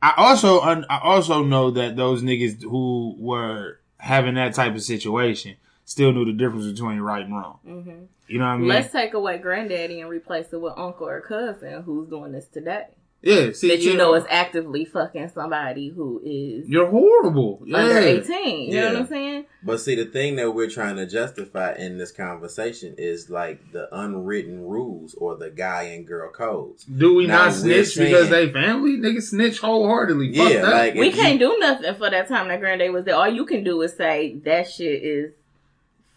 I 0.04 0.14
also, 0.18 0.60
un, 0.60 0.86
I 0.90 1.00
also 1.02 1.44
know 1.44 1.72
that 1.72 1.96
those 1.96 2.22
niggas 2.24 2.62
who 2.62 3.16
were 3.18 3.80
having 3.98 4.34
that 4.36 4.54
type 4.54 4.76
of 4.76 4.82
situation 4.84 5.56
still 5.86 6.12
knew 6.12 6.26
the 6.26 6.34
difference 6.34 6.66
between 6.70 7.00
right 7.00 7.24
and 7.26 7.34
wrong. 7.34 7.60
hmm 7.64 8.04
You 8.28 8.40
know 8.40 8.46
what 8.46 8.52
I 8.52 8.58
mean? 8.58 8.68
Let's 8.68 8.92
take 8.92 9.14
away 9.14 9.38
granddaddy 9.38 10.02
and 10.02 10.10
replace 10.10 10.52
it 10.52 10.60
with 10.60 10.74
uncle 10.76 11.08
or 11.08 11.22
cousin 11.22 11.84
who's 11.84 12.10
doing 12.10 12.34
this 12.34 12.48
today. 12.48 12.88
Yeah, 13.24 13.52
see, 13.54 13.70
that 13.70 13.80
you 13.82 13.96
know 13.96 14.14
is 14.16 14.26
actively 14.30 14.84
fucking 14.86 15.30
somebody 15.30 15.88
who 15.90 16.22
is 16.26 16.68
you're 16.70 16.90
horrible. 16.90 17.62
Yeah. 17.66 17.78
under 17.78 17.98
18. 17.98 18.72
You 18.72 18.76
know 18.82 18.86
what 18.88 18.94
Yeah. 18.94 19.00
I'm 19.00 19.08
saying? 19.08 19.46
But 19.64 19.80
see, 19.80 19.96
the 19.96 20.04
thing 20.06 20.36
that 20.36 20.52
we're 20.52 20.70
trying 20.70 20.98
to 20.98 21.06
justify 21.06 21.74
in 21.76 21.98
this 21.98 22.12
conversation 22.12 22.96
is 22.98 23.30
like 23.30 23.72
the 23.72 23.88
unwritten 23.98 24.66
rules 24.68 25.14
or 25.16 25.38
the 25.38 25.50
guy 25.50 25.84
and 25.84 26.06
girl 26.06 26.30
codes. 26.32 26.84
Do 26.84 27.16
we 27.16 27.26
Now, 27.28 27.46
not 27.46 27.64
we're 27.64 27.84
snitch 27.86 27.98
because 27.98 28.30
they 28.30 28.52
family? 28.52 28.98
Niggas 28.98 29.30
snitch 29.30 29.60
wholeheartedly. 29.60 30.36
Fuck 30.36 30.52
Yeah, 30.52 30.62
that. 30.64 30.72
like- 30.74 30.96
We 30.96 31.12
can't 31.12 31.40
do 31.40 31.56
nothing 31.60 31.96
for 31.96 32.10
that 32.10 32.28
time 32.28 32.50
that 32.50 32.60
granddaddy 32.60 32.90
was 32.90 33.06
there. 33.06 33.16
All 33.16 33.30
you 33.30 33.46
can 33.46 33.64
do 33.64 33.82
is 33.84 33.94
say 33.96 34.36
that 34.44 34.70
shit 34.70 35.02
is 35.02 35.32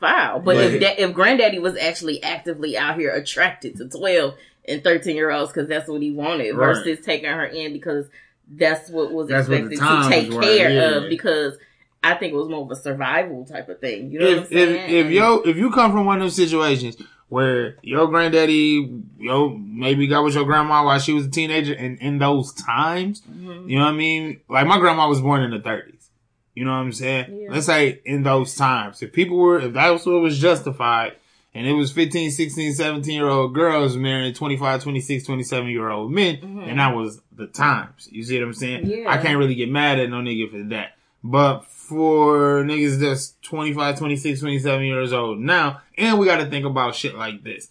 foul. 0.00 0.40
But, 0.40 0.56
But- 0.56 0.64
if 0.74 0.80
that, 0.80 0.98
if 0.98 1.12
granddaddy 1.14 1.58
was 1.60 1.76
actually 1.76 2.22
actively 2.22 2.76
out 2.76 2.98
here 2.98 3.10
attracted 3.12 3.76
to 3.76 3.88
12 3.88 4.34
and 4.68 4.82
13 4.82 5.16
year 5.16 5.30
olds 5.30 5.52
because 5.52 5.68
that's 5.68 5.88
what 5.88 6.02
he 6.02 6.10
wanted 6.10 6.52
Right. 6.54 6.74
versus 6.74 7.04
taking 7.04 7.30
her 7.30 7.44
in 7.46 7.72
because 7.72 8.06
that's 8.48 8.90
what 8.90 9.12
was 9.12 9.28
That's 9.28 9.48
what 9.48 9.58
expected 9.58 9.80
to 9.80 10.08
take 10.08 10.32
were, 10.32 10.42
care 10.42 10.70
yeah. 10.70 10.80
of 11.04 11.08
because 11.10 11.56
I 12.04 12.14
think 12.14 12.32
it 12.32 12.36
was 12.36 12.48
more 12.48 12.62
of 12.64 12.70
a 12.70 12.76
survival 12.76 13.44
type 13.44 13.68
of 13.68 13.80
thing. 13.80 14.10
You 14.12 14.20
know 14.20 14.26
what 14.28 14.36
if 14.44 14.52
if 14.52 14.90
if 14.90 15.10
yo 15.10 15.38
if 15.40 15.56
you 15.56 15.70
come 15.70 15.90
from 15.92 16.06
one 16.06 16.18
of 16.18 16.22
those 16.22 16.36
situations 16.36 16.96
where 17.28 17.76
your 17.82 18.06
granddaddy 18.06 19.02
yo 19.18 19.48
maybe 19.48 20.06
got 20.06 20.22
with 20.22 20.34
your 20.34 20.44
grandma 20.44 20.84
while 20.84 20.98
she 21.00 21.12
was 21.12 21.26
a 21.26 21.30
teenager 21.30 21.72
and 21.74 21.98
in 22.00 22.18
those 22.18 22.52
times, 22.52 23.22
Mhm. 23.22 23.68
you 23.68 23.78
know 23.78 23.84
what 23.84 23.90
I 23.94 23.96
mean? 23.96 24.40
Like 24.48 24.66
my 24.68 24.78
grandma 24.78 25.08
was 25.08 25.20
born 25.20 25.42
in 25.42 25.50
the 25.50 25.58
thirties. 25.58 26.08
You 26.54 26.64
know 26.64 26.70
what 26.70 26.76
I'm 26.78 26.92
saying? 26.92 27.26
Yeah. 27.42 27.48
Let's 27.50 27.66
say 27.66 28.00
in 28.04 28.22
those 28.22 28.54
times. 28.54 29.02
If 29.02 29.12
people 29.12 29.36
were 29.38 29.58
if 29.58 29.72
that 29.72 29.90
was 29.90 30.06
what 30.06 30.20
was 30.22 30.38
justified 30.38 31.16
and 31.56 31.66
it 31.66 31.72
was 31.72 31.90
15, 31.90 32.30
16, 32.30 32.74
17 32.74 33.14
year 33.14 33.26
old 33.28 33.54
girls 33.54 33.96
marrying 33.96 34.34
25, 34.34 34.82
26, 34.82 35.24
27 35.24 35.68
year 35.70 35.88
old 35.90 36.12
men, 36.12 36.36
Mhm. 36.36 36.68
and 36.68 36.78
that 36.78 36.94
was 36.94 37.20
the 37.34 37.46
times. 37.46 38.08
You 38.12 38.22
see 38.22 38.38
what 38.38 38.46
I'm 38.46 38.54
saying? 38.54 38.86
Yeah. 38.86 39.10
I 39.10 39.16
can't 39.18 39.38
really 39.38 39.54
get 39.54 39.70
mad 39.70 39.98
at 39.98 40.10
no 40.10 40.18
nigga 40.18 40.50
for 40.50 40.62
that. 40.70 40.96
But 41.24 41.64
for 41.64 42.62
niggas 42.64 43.00
that's 43.00 43.34
25, 43.42 43.98
26, 43.98 44.40
27 44.40 44.84
years 44.84 45.12
old 45.12 45.38
now, 45.40 45.80
and 45.96 46.18
we 46.18 46.26
got 46.26 46.36
to 46.38 46.46
think 46.46 46.64
about 46.66 46.94
shit 46.94 47.14
like 47.16 47.42
this. 47.42 47.68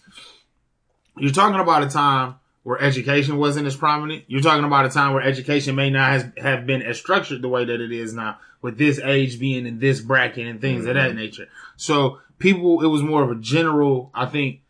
You're 1.18 1.32
talking 1.32 1.60
about 1.60 1.84
a 1.84 1.88
time 1.90 2.36
where 2.64 2.82
education 2.82 3.38
wasn't 3.38 3.68
as 3.68 3.76
prominent. 3.76 4.24
You're 4.28 4.42
talking 4.42 4.66
about 4.66 4.86
a 4.86 4.90
time 4.90 5.14
where 5.14 5.22
education 5.22 5.76
may 5.76 5.90
not 5.90 6.10
has, 6.12 6.26
have 6.42 6.66
been 6.66 6.82
as 6.82 6.98
structured 6.98 7.42
the 7.42 7.48
way 7.48 7.64
that 7.64 7.80
it 7.80 7.92
is 7.92 8.14
now, 8.14 8.38
with 8.62 8.78
this 8.78 9.00
age 9.00 9.40
being 9.40 9.66
in 9.68 9.80
this 9.80 10.02
bracket 10.02 10.48
and 10.48 10.60
things 10.60 10.86
of 10.88 10.96
that 10.96 11.16
nature. 11.16 11.48
So 11.78 12.20
people, 12.40 12.84
it 12.84 12.88
was 12.88 13.02
more 13.02 13.24
of 13.24 13.32
a 13.32 13.36
general, 13.40 14.12
I 14.14 14.26
think, 14.26 14.62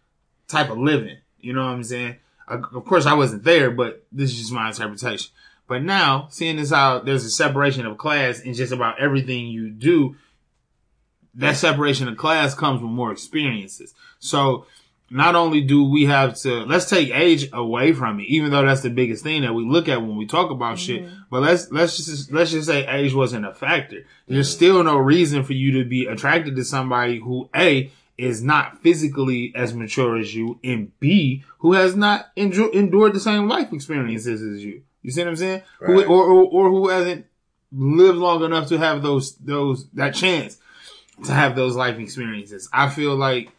type 0.48 0.70
of 0.70 0.78
living. 0.78 1.18
You 1.40 1.54
know 1.54 1.64
what 1.64 1.72
I'm 1.72 1.84
saying? 1.84 2.18
Of 2.48 2.86
course, 2.86 3.06
I 3.06 3.14
wasn't 3.14 3.44
there, 3.44 3.72
but 3.72 4.06
this 4.12 4.32
is 4.32 4.38
just 4.38 4.52
my 4.52 4.68
interpretation. 4.68 5.32
But 5.68 5.82
now, 5.82 6.28
seeing 6.30 6.58
this 6.58 6.70
how 6.70 7.00
there's 7.00 7.26
a 7.26 7.30
separation 7.30 7.86
of 7.86 7.98
class 7.98 8.40
in 8.40 8.54
just 8.54 8.72
about 8.72 9.00
everything 9.00 9.48
you 9.48 9.72
do, 9.72 10.16
that 11.34 11.56
separation 11.56 12.08
of 12.08 12.18
class 12.18 12.54
comes 12.54 12.82
with 12.82 12.92
more 12.92 13.12
experiences. 13.12 13.94
So 14.20 14.68
not 15.10 15.36
only 15.36 15.62
do 15.62 15.84
we 15.90 16.06
have 16.06 16.36
to, 16.40 16.64
let's 16.66 16.90
take 16.90 17.12
age 17.12 17.50
away 17.54 17.94
from 17.94 18.20
it, 18.20 18.24
even 18.24 18.52
though 18.52 18.66
that's 18.66 18.82
the 18.82 18.90
biggest 18.90 19.24
thing 19.24 19.44
that 19.44 19.54
we 19.54 19.64
look 19.64 19.88
at 19.88 20.02
when 20.02 20.16
we 20.18 20.26
talk 20.26 20.50
about 20.50 20.80
shit. 20.80 21.04
Mm-hmm. 21.04 21.16
But 21.30 21.42
let's, 21.44 21.72
let's 21.72 21.98
just, 21.98 22.32
let's 22.32 22.52
just 22.52 22.68
say 22.68 22.88
age 22.88 23.14
wasn't 23.14 23.46
a 23.46 23.54
factor. 23.54 24.06
There's 24.28 24.52
still 24.52 24.84
no 24.84 24.98
reason 24.98 25.44
for 25.44 25.54
you 25.54 25.84
to 25.84 25.86
be 25.88 26.08
attracted 26.08 26.56
to 26.56 26.64
somebody 26.64 27.20
who 27.20 27.50
A, 27.56 27.92
is 28.18 28.42
not 28.42 28.82
physically 28.82 29.52
as 29.56 29.74
mature 29.74 30.18
as 30.18 30.34
you, 30.34 30.58
and 30.64 30.98
B, 31.02 31.44
who 31.58 31.74
has 31.74 31.96
not 31.98 32.34
enjo- 32.38 32.74
endured 32.74 33.14
the 33.14 33.20
same 33.20 33.50
life 33.50 33.74
experiences 33.74 34.42
as 34.42 34.64
you. 34.64 34.84
You 35.02 35.12
see 35.12 35.22
what 35.22 35.28
I'm 35.32 35.36
saying? 35.36 35.62
Who, 35.80 35.98
Right. 36.00 36.08
or, 36.08 36.24
or, 36.24 36.44
or 36.46 36.70
who 36.70 36.88
hasn't 36.88 37.26
lived 37.74 38.18
long 38.18 38.44
enough 38.44 38.70
to 38.70 38.78
have 38.78 39.04
those, 39.04 39.36
those, 39.36 39.88
that 39.92 40.16
chance 40.16 40.58
to 41.26 41.34
have 41.34 41.56
those 41.56 41.76
life 41.76 42.00
experiences. 42.00 42.70
I 42.72 42.90
feel 42.90 43.16
like 43.16 43.50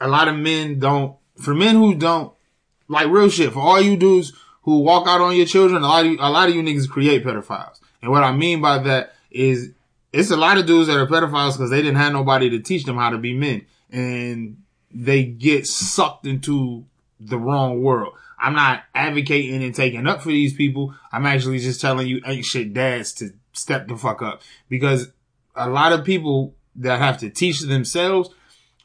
a 0.00 0.08
lot 0.08 0.28
of 0.28 0.36
men 0.36 0.78
don't 0.78 1.16
for 1.40 1.54
men 1.54 1.76
who 1.76 1.94
don't 1.94 2.32
like 2.88 3.08
real 3.08 3.28
shit, 3.28 3.52
for 3.52 3.60
all 3.60 3.80
you 3.80 3.96
dudes 3.96 4.32
who 4.62 4.80
walk 4.80 5.06
out 5.06 5.20
on 5.20 5.36
your 5.36 5.46
children, 5.46 5.82
a 5.82 5.86
lot 5.86 6.04
of 6.04 6.12
you, 6.12 6.18
a 6.20 6.30
lot 6.30 6.48
of 6.48 6.54
you 6.54 6.62
niggas 6.62 6.88
create 6.88 7.24
pedophiles. 7.24 7.80
And 8.02 8.10
what 8.10 8.24
I 8.24 8.32
mean 8.32 8.60
by 8.60 8.78
that 8.78 9.14
is 9.30 9.72
it's 10.12 10.30
a 10.30 10.36
lot 10.36 10.58
of 10.58 10.66
dudes 10.66 10.88
that 10.88 10.96
are 10.96 11.06
pedophiles 11.06 11.52
because 11.52 11.70
they 11.70 11.82
didn't 11.82 11.96
have 11.96 12.12
nobody 12.12 12.50
to 12.50 12.60
teach 12.60 12.84
them 12.84 12.96
how 12.96 13.10
to 13.10 13.18
be 13.18 13.34
men 13.34 13.66
and 13.90 14.56
they 14.90 15.24
get 15.24 15.66
sucked 15.66 16.26
into 16.26 16.84
the 17.20 17.38
wrong 17.38 17.82
world. 17.82 18.14
I'm 18.40 18.54
not 18.54 18.84
advocating 18.94 19.62
and 19.62 19.74
taking 19.74 20.06
up 20.06 20.22
for 20.22 20.28
these 20.28 20.54
people. 20.54 20.94
I'm 21.12 21.26
actually 21.26 21.58
just 21.58 21.80
telling 21.80 22.06
you 22.06 22.22
ain't 22.24 22.44
shit 22.44 22.72
dads 22.72 23.12
to 23.14 23.30
step 23.52 23.88
the 23.88 23.96
fuck 23.96 24.22
up 24.22 24.42
because 24.68 25.08
a 25.54 25.68
lot 25.68 25.92
of 25.92 26.04
people 26.04 26.54
that 26.76 27.00
have 27.00 27.18
to 27.18 27.30
teach 27.30 27.60
themselves 27.60 28.30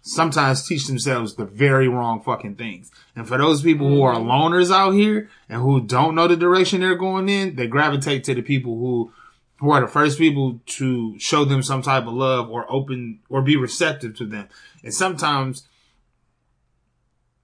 sometimes 0.06 0.68
teach 0.68 0.86
themselves 0.86 1.36
the 1.36 1.46
very 1.46 1.88
wrong 1.88 2.22
fucking 2.22 2.56
things. 2.56 2.92
And 3.16 3.26
for 3.28 3.38
those 3.38 3.64
people 3.64 3.88
who 3.88 4.04
are 4.04 4.16
loners 4.16 4.70
out 4.70 4.92
here 4.92 5.30
and 5.50 5.62
who 5.62 5.82
don't 5.82 6.14
know 6.14 6.28
the 6.28 6.36
direction 6.36 6.82
they're 6.82 6.96
going 6.96 7.30
in, 7.30 7.56
they 7.56 7.68
gravitate 7.68 8.26
to 8.26 8.36
the 8.36 8.42
people 8.44 8.78
who 8.78 9.12
who 9.60 9.72
are 9.72 9.80
the 9.80 9.88
first 9.88 10.18
people 10.18 10.60
to 10.66 11.18
show 11.20 11.46
them 11.46 11.64
some 11.64 11.82
type 11.82 12.06
of 12.06 12.14
love 12.14 12.50
or 12.50 12.70
open 12.70 13.20
or 13.30 13.42
be 13.42 13.56
receptive 13.56 14.14
to 14.18 14.26
them. 14.26 14.50
And 14.84 14.94
sometimes 14.94 15.66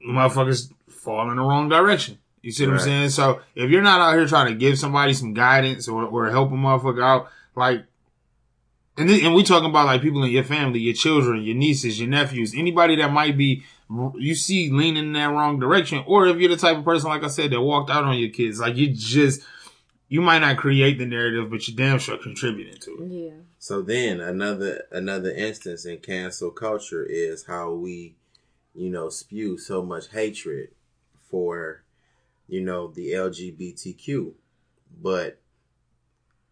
motherfuckers 0.06 0.72
fall 0.90 1.30
in 1.32 1.38
the 1.38 1.44
wrong 1.44 1.70
direction. 1.70 2.18
You 2.42 2.52
see 2.52 2.66
what 2.66 2.74
Right. 2.74 2.82
I'm 2.82 2.86
saying? 2.86 3.10
So 3.12 3.40
if 3.56 3.70
you're 3.70 3.82
not 3.82 4.02
out 4.02 4.18
here 4.18 4.28
trying 4.28 4.48
to 4.52 4.56
give 4.56 4.78
somebody 4.78 5.14
some 5.14 5.34
guidance 5.34 5.88
or, 5.88 6.04
or 6.04 6.30
help 6.30 6.52
a 6.52 6.56
motherfucker 6.56 7.04
out, 7.04 7.30
like, 7.56 7.86
and 9.00 9.10
then, 9.10 9.26
and 9.26 9.34
we 9.34 9.44
talking 9.44 9.70
about 9.70 9.86
like 9.86 10.02
people 10.02 10.24
in 10.24 10.32
your 10.32 10.44
family, 10.44 10.80
your 10.80 10.94
children, 10.94 11.42
your 11.42 11.56
nieces, 11.56 12.00
your 12.00 12.10
nephews, 12.10 12.54
anybody 12.54 12.98
that 12.98 13.12
might 13.12 13.38
be 13.38 13.64
you 14.16 14.36
see 14.36 14.70
leaning 14.70 15.06
in 15.06 15.14
that 15.14 15.32
wrong 15.32 15.60
direction, 15.60 16.04
or 16.06 16.28
if 16.28 16.38
you're 16.38 16.50
the 16.50 16.58
type 16.58 16.78
of 16.78 16.86
person, 16.86 17.10
like 17.10 17.24
I 17.24 17.28
said, 17.28 17.52
that 17.52 17.62
walked 17.62 17.90
out 17.90 18.04
on 18.04 18.18
your 18.18 18.30
kids, 18.30 18.60
like 18.60 18.76
you 18.76 18.94
just 18.94 19.42
you 20.10 20.22
might 20.22 20.40
not 20.40 20.58
create 20.58 20.98
the 20.98 21.06
narrative, 21.06 21.50
but 21.50 21.68
you 21.68 21.76
damn 21.76 22.00
sure 22.00 22.18
contributing 22.18 22.80
to 22.82 22.92
it. 23.04 23.12
Yeah. 23.12 23.38
So 23.58 23.82
then 23.82 24.20
another 24.20 24.84
another 24.92 25.32
instance 25.32 25.86
in 25.86 26.00
cancel 26.00 26.52
culture 26.52 27.04
is 27.04 27.46
how 27.46 27.72
we, 27.72 28.16
you 28.76 28.90
know, 28.90 29.10
spew 29.10 29.58
so 29.58 29.82
much 29.82 30.10
hatred 30.10 30.72
for, 31.32 31.84
you 32.48 32.62
know, 32.62 32.88
the 32.88 33.12
LGBTQ, 33.12 34.34
but 35.02 35.40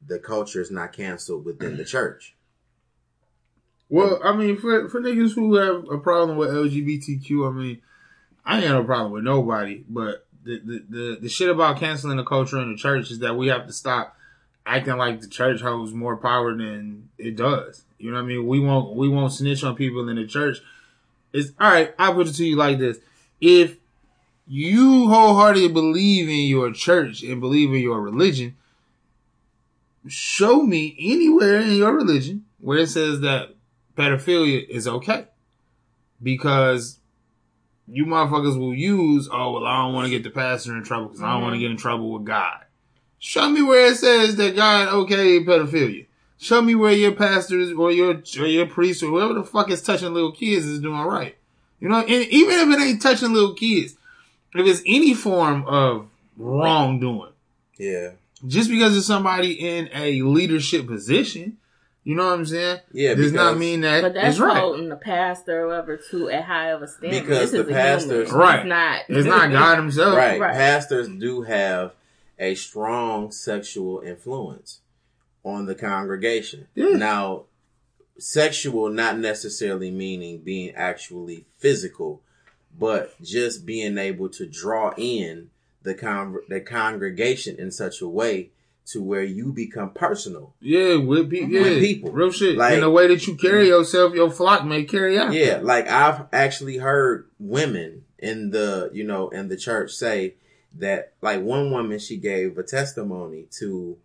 the 0.06 0.20
culture 0.20 0.62
is 0.62 0.72
not 0.72 0.94
canceled 0.94 1.44
within 1.44 1.76
the 1.76 1.86
church. 1.98 2.37
Well, 3.90 4.20
I 4.24 4.36
mean, 4.36 4.58
for 4.58 4.90
for 4.90 5.00
niggas 5.00 5.34
who 5.34 5.56
have 5.56 5.90
a 5.90 5.98
problem 5.98 6.38
with 6.38 6.50
LGBTQ, 6.50 7.50
I 7.50 7.52
mean, 7.52 7.82
I 8.46 8.58
ain't 8.58 8.68
got 8.68 8.74
no 8.74 8.84
problem 8.84 9.12
with 9.12 9.24
nobody, 9.24 9.84
but 9.88 10.26
the 10.44 10.60
the 10.60 10.86
the, 10.90 11.18
the 11.22 11.30
shit 11.30 11.50
about 11.50 11.80
canceling 11.80 12.18
the 12.18 12.24
culture 12.24 12.60
in 12.62 12.72
the 12.72 12.78
church 12.78 13.12
is 13.12 13.20
that 13.20 13.38
we 13.38 13.48
have 13.48 13.66
to 13.68 13.74
stop 13.74 14.18
acting 14.66 14.98
like 14.98 15.22
the 15.22 15.28
church 15.28 15.62
holds 15.62 15.94
more 15.94 16.18
power 16.18 16.56
than 16.56 17.10
it 17.18 17.38
does. 17.38 17.84
You 17.98 18.12
know 18.12 18.18
what 18.18 18.24
I 18.24 18.28
mean? 18.28 18.46
We 18.46 18.60
won't 18.60 18.96
we 18.96 19.08
won't 19.08 19.32
snitch 19.32 19.64
on 19.64 19.76
people 19.76 20.08
in 20.10 20.18
the 20.18 20.28
church. 20.28 20.58
It's 21.34 21.52
all 21.60 21.72
right. 21.72 21.94
I'll 21.98 22.14
put 22.14 22.28
it 22.28 22.34
to 22.34 22.46
you 22.46 22.56
like 22.56 22.80
this: 22.80 23.00
if 23.40 23.78
you 24.48 25.10
wholeheartedly 25.10 25.70
believe 25.70 26.30
in 26.30 26.46
your 26.48 26.72
church 26.72 27.24
and 27.24 27.40
believe 27.42 27.74
in 27.74 27.82
your 27.82 28.02
religion, 28.02 28.56
show 30.08 30.64
me 30.64 30.96
anywhere 31.00 31.60
in 31.60 31.74
your 31.74 31.94
religion 31.94 32.46
where 32.60 32.80
it 32.80 32.88
says 32.88 33.22
that 33.22 33.56
pedophilia 33.98 34.68
is 34.68 34.88
okay. 34.88 35.26
Because 36.22 37.00
you 37.88 38.06
motherfuckers 38.06 38.58
will 38.58 38.74
use, 38.74 39.30
oh, 39.32 39.54
well, 39.54 39.66
I 39.66 39.84
don't 39.84 39.94
want 39.94 40.06
to 40.06 40.12
get 40.12 40.24
the 40.24 40.30
pastor 40.30 40.76
in 40.76 40.84
trouble 40.84 41.08
because 41.08 41.22
I 41.22 41.34
don't 41.34 41.42
want 41.42 41.54
to 41.54 41.58
mm-hmm. 41.58 41.64
get 41.64 41.72
in 41.72 41.78
trouble 41.78 42.12
with 42.12 42.26
God. 42.26 42.66
Show 43.20 43.50
me 43.50 43.62
where 43.62 43.88
it 43.88 43.98
says 43.98 44.36
that 44.36 44.56
God 44.56 44.90
okay 44.90 45.44
pedophilia. 45.44 46.06
Show 46.38 46.62
me 46.62 46.76
where 46.76 46.94
your 46.94 47.14
pastors 47.14 47.72
or 47.72 47.92
your 47.92 48.22
or 48.40 48.46
your 48.46 48.68
priest 48.68 49.02
or 49.02 49.08
whoever 49.08 49.34
the 49.34 49.44
fuck 49.44 49.72
is 49.72 49.82
touching 49.82 50.14
little 50.14 50.32
kids 50.32 50.66
is 50.66 50.80
doing 50.80 51.02
right. 51.02 51.36
You 51.80 51.90
know, 51.90 52.00
and 52.00 52.10
even 52.10 52.60
if 52.60 52.70
it 52.70 52.82
ain't 52.82 53.02
touching 53.02 53.34
little 53.34 53.56
kids, 53.56 53.96
if 54.54 54.66
it's 54.66 54.82
any 54.86 55.14
form 55.14 55.66
of 55.68 56.08
wrongdoing, 56.38 57.34
Yeah. 57.78 58.12
just 58.46 58.70
because 58.70 58.96
it's 58.96 59.08
somebody 59.08 59.54
in 59.54 59.90
a 59.94 60.22
leadership 60.22 60.88
position, 60.88 61.58
you 62.08 62.16
know 62.16 62.26
what 62.28 62.36
I'm 62.36 62.46
saying? 62.46 62.80
Yeah, 62.94 63.16
does 63.16 63.34
not 63.34 63.58
mean 63.58 63.82
that 63.82 64.02
But 64.02 64.14
that's 64.14 64.36
it's 64.36 64.40
right. 64.40 64.58
holding 64.58 64.88
the 64.88 64.96
pastor 64.96 65.64
or 65.64 65.68
whatever 65.68 65.98
to 66.12 66.30
a 66.30 66.42
high 66.42 66.70
of 66.70 66.82
a 66.82 66.88
standard. 66.88 67.22
Because 67.22 67.52
this 67.52 67.52
the 67.52 67.60
is 67.64 67.68
a 67.70 67.74
pastors- 67.74 68.32
Right. 68.32 68.60
It's 68.60 68.68
not. 68.68 69.02
It's 69.10 69.28
not 69.28 69.52
God 69.52 69.78
Himself. 69.78 70.16
Right. 70.16 70.40
Right. 70.40 70.54
Pastors 70.54 71.10
do 71.10 71.42
have 71.42 71.92
a 72.40 72.56
strong 72.56 73.32
sexual 73.32 74.00
influence 74.00 74.80
on 75.44 75.66
the 75.66 75.76
congregation. 75.76 76.68
Yeah. 76.76 76.92
Now, 76.98 77.44
sexual 78.18 78.90
not 78.90 79.18
necessarily 79.20 79.92
meaning 79.92 80.40
being 80.40 80.74
actually 80.76 81.46
physical, 81.58 82.22
but 82.80 83.22
just 83.22 83.66
being 83.66 83.98
able 83.98 84.30
to 84.30 84.46
draw 84.46 84.94
in 84.98 85.50
the 85.84 85.94
con- 85.94 86.38
the 86.48 86.62
congregation 86.62 87.58
in 87.60 87.72
such 87.72 88.02
a 88.02 88.08
way 88.08 88.50
to 88.88 89.02
where 89.04 89.24
you 89.24 89.52
become 89.52 89.92
personal. 89.92 90.54
Yeah, 90.62 90.96
with, 90.96 91.30
pe- 91.30 91.46
yeah, 91.46 91.62
With 91.62 91.80
people. 91.82 92.12
real 92.12 92.32
shit. 92.32 92.58
Like- 92.58 92.76
In 92.76 92.82
the 92.82 92.90
way 92.90 93.08
that 93.08 93.28
you 93.28 93.36
carry 93.36 93.68
yourself, 93.68 94.14
your 94.14 94.32
flock 94.32 94.66
may 94.66 94.84
carry 94.86 95.18
out. 95.20 95.34
Yeah, 95.34 95.60
like 95.62 95.88
I've 95.90 96.26
actually 96.32 96.78
heard 96.78 97.30
women 97.40 98.04
in 98.18 98.52
the, 98.52 98.90
you 98.94 99.04
know, 99.04 99.30
in 99.30 99.48
the 99.50 99.58
church 99.58 99.92
say 99.92 100.36
that 100.76 101.14
like 101.22 101.42
one 101.42 101.72
woman 101.72 102.00
she 102.00 102.18
gave 102.18 102.58
a 102.58 102.64
testimony 102.64 103.48
to 103.60 103.98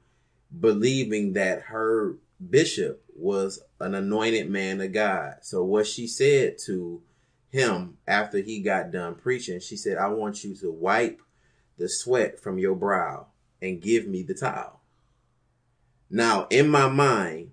believing 0.59 1.33
that 1.35 1.62
her 1.62 2.16
bishop 2.51 3.03
was 3.16 3.61
an 3.81 3.95
anointed 3.95 4.51
man 4.51 4.81
of 4.81 4.92
God. 4.92 5.37
So 5.42 5.64
what 5.64 5.87
she 5.87 6.07
said 6.07 6.57
to 6.66 7.03
him 7.51 7.99
after 8.07 8.38
he 8.38 8.61
got 8.61 8.90
done 8.90 9.14
preaching, 9.14 9.61
she 9.61 9.77
said, 9.77 9.97
I 9.99 10.09
want 10.09 10.42
you 10.45 10.55
to 10.57 10.71
wipe 10.73 11.21
the 11.79 11.88
sweat 11.88 12.40
from 12.40 12.59
your 12.59 12.75
brow 12.75 13.27
and 13.62 13.81
give 13.81 14.07
me 14.07 14.22
the 14.22 14.35
towel. 14.35 14.81
Now, 16.11 16.46
in 16.51 16.68
my 16.68 16.88
mind, 16.88 17.53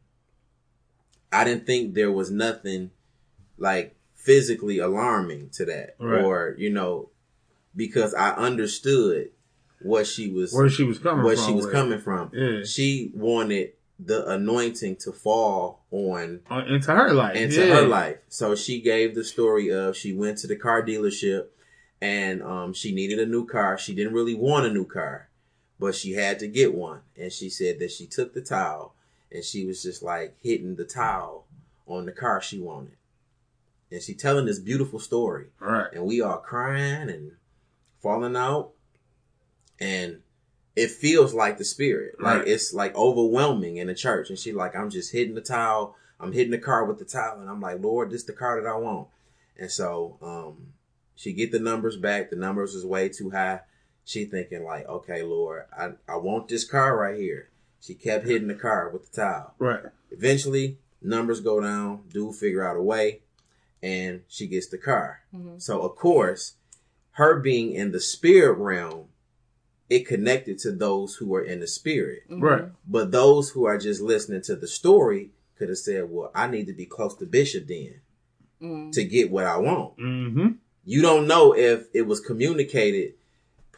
I 1.32 1.44
didn't 1.44 1.66
think 1.66 1.94
there 1.94 2.12
was 2.12 2.32
nothing 2.32 2.92
like 3.58 3.96
physically 4.16 4.80
alarming 4.80 5.50
to 5.52 5.66
that 5.66 5.96
Right. 6.00 6.24
or, 6.24 6.56
you 6.58 6.70
know, 6.70 7.10
because 7.76 8.14
I 8.14 8.32
understood 8.32 9.30
what 9.82 10.08
she 10.08 10.30
was 10.30 10.54
Where 10.54 10.68
she 10.70 10.84
was 10.84 11.00
coming 11.00 11.24
what 11.24 11.38
from. 11.38 11.46
she 11.48 11.54
was 11.54 11.68
coming 11.68 12.00
from. 12.00 12.32
Yeah. 12.34 12.64
She 12.66 13.12
wanted 13.14 13.74
the 13.98 14.28
anointing 14.30 14.96
to 14.98 15.12
fall 15.14 15.86
on 15.92 16.42
Uh, 16.50 16.64
into 16.68 16.92
her 16.92 17.14
life. 17.14 17.36
into 17.38 17.66
yeah. 17.66 17.76
her 17.76 17.82
life. 17.88 18.18
So 18.28 18.56
she 18.56 18.82
gave 18.82 19.14
the 19.16 19.24
story 19.24 19.72
of 19.72 19.96
she 19.96 20.12
went 20.14 20.38
to 20.40 20.48
the 20.48 20.56
car 20.56 20.82
dealership 20.84 21.48
and 22.02 22.42
um, 22.42 22.74
she 22.74 22.94
needed 22.94 23.20
a 23.20 23.26
new 23.26 23.46
car. 23.46 23.78
She 23.78 23.94
didn't 23.94 24.14
really 24.14 24.36
want 24.36 24.66
a 24.66 24.72
new 24.74 24.86
car, 24.86 25.29
but 25.80 25.96
she 25.96 26.14
had 26.14 26.40
to 26.40 26.48
get 26.48 26.74
one. 26.74 27.02
And 27.18 27.32
she 27.32 27.50
said 27.50 27.80
that 27.80 27.92
she 27.92 28.06
took 28.06 28.34
the 28.34 28.42
towel 28.42 28.94
and 29.32 29.44
she 29.44 29.66
was 29.66 29.82
just 29.84 30.04
like 30.04 30.36
hitting 30.42 30.76
the 30.76 30.84
towel 30.86 31.46
on 31.88 32.06
the 32.06 32.12
car 32.12 32.42
she 32.42 32.60
wanted. 32.60 32.94
And 33.92 34.02
she 34.02 34.14
telling 34.14 34.46
this 34.46 34.60
beautiful 34.60 35.00
story. 35.00 35.48
Right. 35.60 35.88
and 35.94 36.06
we 36.06 36.22
are 36.22 36.40
crying 36.40 37.10
and 37.10 37.32
falling 38.02 38.36
out. 38.36 38.72
And 39.80 40.20
it 40.76 40.92
feels 40.92 41.34
like 41.34 41.58
the 41.58 41.66
spirit. 41.66 42.20
Like 42.22 42.40
Right. 42.40 42.48
it's 42.48 42.74
like 42.74 42.96
overwhelming 42.96 43.78
in 43.78 43.88
the 43.88 43.96
church. 43.96 44.30
And 44.30 44.38
she 44.40 44.52
like 44.52 44.76
i'm 44.76 44.90
just 44.90 45.12
hitting 45.12 45.36
the 45.36 45.42
towel. 45.42 45.96
I'm 46.20 46.34
hitting 46.34 46.52
the 46.52 46.58
car 46.58 46.86
with 46.86 47.00
the 47.00 47.06
towel. 47.06 47.40
And 47.40 47.50
i'm 47.50 47.62
like 47.62 47.82
lord 47.82 48.12
this 48.12 48.24
the 48.24 48.34
car 48.34 48.62
that 48.62 48.70
i 48.70 48.76
want. 48.76 49.08
And 49.58 49.72
so 49.72 50.18
um 50.22 50.74
she 51.16 51.34
get 51.34 51.52
the 51.52 51.60
numbers 51.60 51.98
back. 51.98 52.30
The 52.30 52.36
numbers 52.36 52.76
is 52.76 52.86
way 52.86 53.10
too 53.10 53.30
high 53.32 53.62
she 54.06 54.26
thinking 54.26 54.64
like 54.64 54.88
okay 54.88 55.22
lord 55.24 55.64
i, 55.78 55.90
I 56.08 56.18
want 56.18 56.48
this 56.48 56.64
car 56.64 56.98
right 56.98 57.18
here 57.20 57.50
she 57.82 57.94
kept 57.94 58.26
hitting 58.26 58.48
the 58.48 58.56
car 58.56 58.90
with 58.90 59.12
the 59.12 59.22
towel 59.22 59.54
Right. 59.60 59.84
eventually 60.12 60.78
numbers 61.02 61.40
go 61.42 61.60
down 61.62 62.04
dude 62.12 62.36
figure 62.36 62.66
out 62.68 62.78
a 62.78 62.82
way 62.82 63.22
and 63.82 64.22
she 64.28 64.48
gets 64.48 64.68
the 64.68 64.78
car 64.78 65.22
Mhm. 65.36 65.62
so 65.62 65.82
of 65.82 65.96
course 65.96 66.54
her 67.12 67.40
being 67.40 67.72
in 67.74 67.92
the 67.92 68.00
spirit 68.00 68.58
realm 68.58 69.06
it 69.90 70.06
connected 70.06 70.60
to 70.60 70.72
those 70.72 71.16
who 71.16 71.34
are 71.36 71.42
in 71.44 71.60
the 71.62 71.68
spirit 71.68 72.24
Mhm. 72.30 72.42
Right. 72.42 72.66
but 72.88 73.12
those 73.12 73.52
who 73.52 73.66
are 73.66 73.78
just 73.78 74.02
listening 74.02 74.42
to 74.44 74.56
the 74.56 74.68
story 74.68 75.32
could 75.58 75.70
have 75.70 75.78
said 75.78 76.10
well 76.10 76.32
i 76.36 76.48
need 76.48 76.68
to 76.68 76.74
be 76.74 76.86
close 76.86 77.16
to 77.16 77.26
bishop 77.26 77.68
then 77.68 78.02
Mhm. 78.62 78.92
to 78.94 79.04
get 79.04 79.32
what 79.32 79.46
i 79.46 79.58
want 79.58 79.98
Mm-hmm. 79.98 80.48
you 80.86 81.02
don't 81.02 81.28
know 81.28 81.56
if 81.56 81.88
it 81.94 82.04
was 82.04 82.20
communicated 82.20 83.14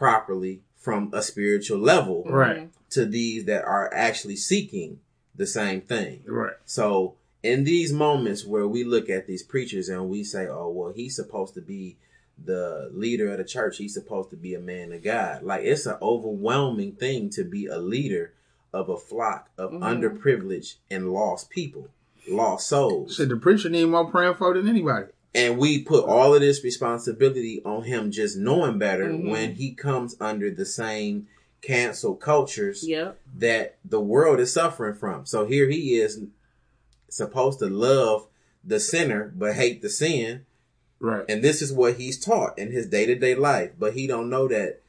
properly 0.06 0.62
from 0.78 1.12
a 1.14 1.22
spiritual 1.22 1.78
level 1.78 2.24
Right. 2.28 2.72
to 2.90 3.06
these 3.06 3.46
that 3.46 3.64
are 3.66 3.88
actually 3.94 4.36
seeking 4.36 5.00
the 5.36 5.46
same 5.46 5.82
thing 5.82 6.24
Right. 6.26 6.56
so 6.66 7.14
in 7.44 7.64
these 7.66 7.94
moments 7.94 8.44
where 8.44 8.68
we 8.68 8.84
look 8.84 9.10
at 9.10 9.28
these 9.28 9.44
preachers 9.44 9.90
and 9.90 10.10
we 10.10 10.24
say, 10.24 10.48
"Oh, 10.48 10.70
well, 10.70 10.92
he's 10.92 11.16
supposed 11.16 11.54
to 11.56 11.62
be 11.62 11.98
the 12.44 12.90
leader 12.94 13.32
of 13.32 13.38
the 13.38 13.44
church, 13.44 13.78
he's 13.78 13.94
supposed 13.94 14.32
to 14.32 14.36
be 14.36 14.56
a 14.56 14.60
man 14.60 14.92
of 14.92 15.04
God. 15.04 15.44
Like 15.44 15.64
it's 15.64 15.86
an 15.86 15.98
overwhelming 16.02 16.94
thing 16.94 17.30
to 17.32 17.44
be 17.44 17.68
a 17.68 17.78
leader 17.78 18.34
of 18.74 18.90
a 18.90 18.98
flock 18.98 19.50
of 19.58 19.72
Mhm. 19.72 19.82
underprivileged 19.82 20.76
and 20.90 21.12
lost 21.14 21.50
people, 21.52 21.90
lost 22.28 22.68
souls. 22.68 23.14
Should 23.16 23.30
the 23.30 23.38
preacher 23.38 23.70
need 23.70 23.86
more 23.86 24.10
praying 24.10 24.36
for 24.36 24.54
than 24.56 24.68
anybody. 24.68 25.12
And 25.34 25.58
we 25.58 25.82
put 25.82 26.04
all 26.06 26.34
of 26.36 26.41
this 26.41 26.63
responsibility 26.63 27.62
on 27.63 27.84
him 27.84 28.12
just 28.12 28.38
knowing 28.38 28.78
better 28.78 29.06
Mhm. 29.06 29.30
when 29.30 29.56
he 29.56 29.72
comes 29.72 30.15
under 30.20 30.52
the 30.52 30.65
same 30.65 31.28
cancel 31.62 32.15
cultures 32.15 32.86
Yep. 32.88 33.17
that 33.38 33.78
the 33.88 34.02
world 34.02 34.39
is 34.39 34.52
suffering 34.52 34.96
from. 34.96 35.26
So 35.26 35.46
here 35.46 35.70
he 35.70 35.96
is 35.96 36.20
supposed 37.08 37.60
to 37.60 37.67
love 37.70 38.28
the 38.63 38.80
sinner 38.80 39.32
but 39.38 39.54
hate 39.56 39.82
the 39.82 39.89
sin. 39.89 40.46
Right. 41.00 41.26
And 41.30 41.44
this 41.44 41.62
is 41.62 41.72
what 41.72 41.96
he's 41.96 42.20
taught 42.20 42.58
in 42.60 42.72
his 42.72 42.88
day 42.88 43.06
to 43.06 43.15
day 43.15 43.34
life. 43.36 43.72
But 43.80 43.94
he 43.94 44.08
don't 44.08 44.30
know 44.30 44.48
that, 44.50 44.82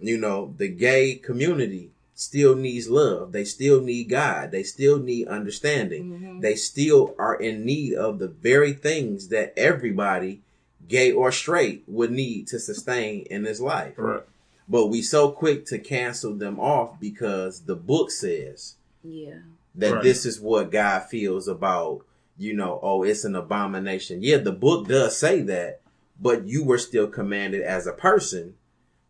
you 0.00 0.16
know, 0.18 0.54
the 0.58 0.68
gay 0.68 1.14
community 1.14 1.90
still 2.18 2.56
needs 2.56 2.88
love. 2.88 3.30
They 3.32 3.44
still 3.44 3.82
need 3.82 4.04
God. 4.08 4.50
They 4.50 4.62
still 4.62 4.98
need 4.98 5.28
understanding. 5.28 6.18
Mhm. 6.18 6.40
They 6.40 6.54
still 6.56 7.14
are 7.18 7.36
in 7.38 7.64
need 7.66 7.92
of 7.94 8.18
the 8.18 8.26
very 8.28 8.72
things 8.72 9.28
that 9.28 9.52
everybody, 9.56 10.40
gay 10.88 11.12
or 11.12 11.30
straight, 11.30 11.84
would 11.86 12.10
need 12.10 12.46
to 12.48 12.58
sustain 12.58 13.26
in 13.30 13.42
this 13.42 13.60
life. 13.60 13.94
Right. 13.98 14.22
But 14.66 14.86
we 14.86 15.02
so 15.02 15.30
quick 15.30 15.66
to 15.66 15.78
cancel 15.78 16.32
them 16.32 16.58
off 16.58 16.98
because 16.98 17.60
the 17.60 17.76
book 17.76 18.10
says 18.10 18.76
Yeah. 19.04 19.40
that 19.74 19.92
Right. 19.96 20.02
this 20.02 20.24
is 20.24 20.40
what 20.40 20.70
God 20.72 21.00
feels 21.10 21.46
about, 21.46 22.00
you 22.38 22.54
know, 22.54 22.80
oh, 22.82 23.02
it's 23.02 23.24
an 23.24 23.36
abomination. 23.36 24.22
Yeah, 24.22 24.38
the 24.38 24.52
book 24.52 24.88
does 24.88 25.18
say 25.18 25.42
that, 25.42 25.80
but 26.20 26.46
you 26.46 26.64
were 26.64 26.78
still 26.78 27.08
commanded 27.08 27.60
as 27.60 27.86
a 27.86 27.92
person 27.92 28.54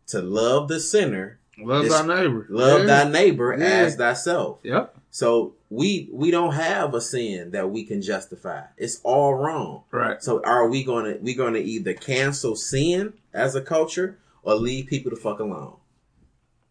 to 0.07 0.21
love 0.21 0.67
the 0.67 0.79
sinner, 0.81 1.39
Love 1.59 1.83
This- 1.85 1.93
thy 1.93 2.05
neighbor. 2.05 2.45
love 2.49 2.81
Yeah. 2.81 2.85
thy 2.85 3.09
neighbor 3.09 3.55
Yeah. 3.57 3.65
as 3.65 3.95
thyself. 3.95 4.59
Yep. 4.63 4.95
So 5.09 5.55
we 5.69 6.09
we 6.13 6.29
don't 6.31 6.53
have 6.53 6.93
a 6.93 7.01
sin 7.01 7.51
that 7.51 7.71
we 7.71 7.83
can 7.83 8.01
justify. 8.01 8.61
It's 8.77 8.99
all 9.03 9.33
wrong. 9.33 9.83
Right. 9.91 10.21
So 10.21 10.41
are 10.43 10.69
we 10.69 10.83
gonna 10.83 11.17
we 11.21 11.33
gonna 11.33 11.59
either 11.59 11.93
cancel 11.93 12.55
sin 12.55 13.13
as 13.33 13.55
a 13.55 13.61
culture 13.61 14.17
or 14.43 14.55
leave 14.55 14.87
people 14.87 15.09
to 15.11 15.17
fuck 15.17 15.39
alone? 15.39 15.77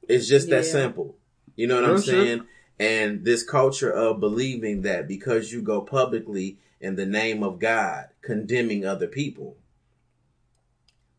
It's 0.09 0.29
just 0.29 0.49
that 0.51 0.65
simple. 0.65 1.17
You 1.57 1.67
know 1.67 1.77
what 1.77 1.85
I'm 1.85 1.91
Real 1.93 2.01
shit. 2.03 2.15
saying? 2.27 2.43
And 2.79 3.25
this 3.25 3.43
culture 3.43 3.91
of 3.91 4.21
believing 4.21 4.83
that 4.83 5.09
because 5.09 5.51
you 5.53 5.63
go 5.63 5.81
publicly 5.81 6.59
in 6.81 6.95
the 6.97 7.07
name 7.07 7.43
of 7.43 7.59
God 7.59 8.07
condemning 8.21 8.85
other 8.85 9.07
people, 9.09 9.57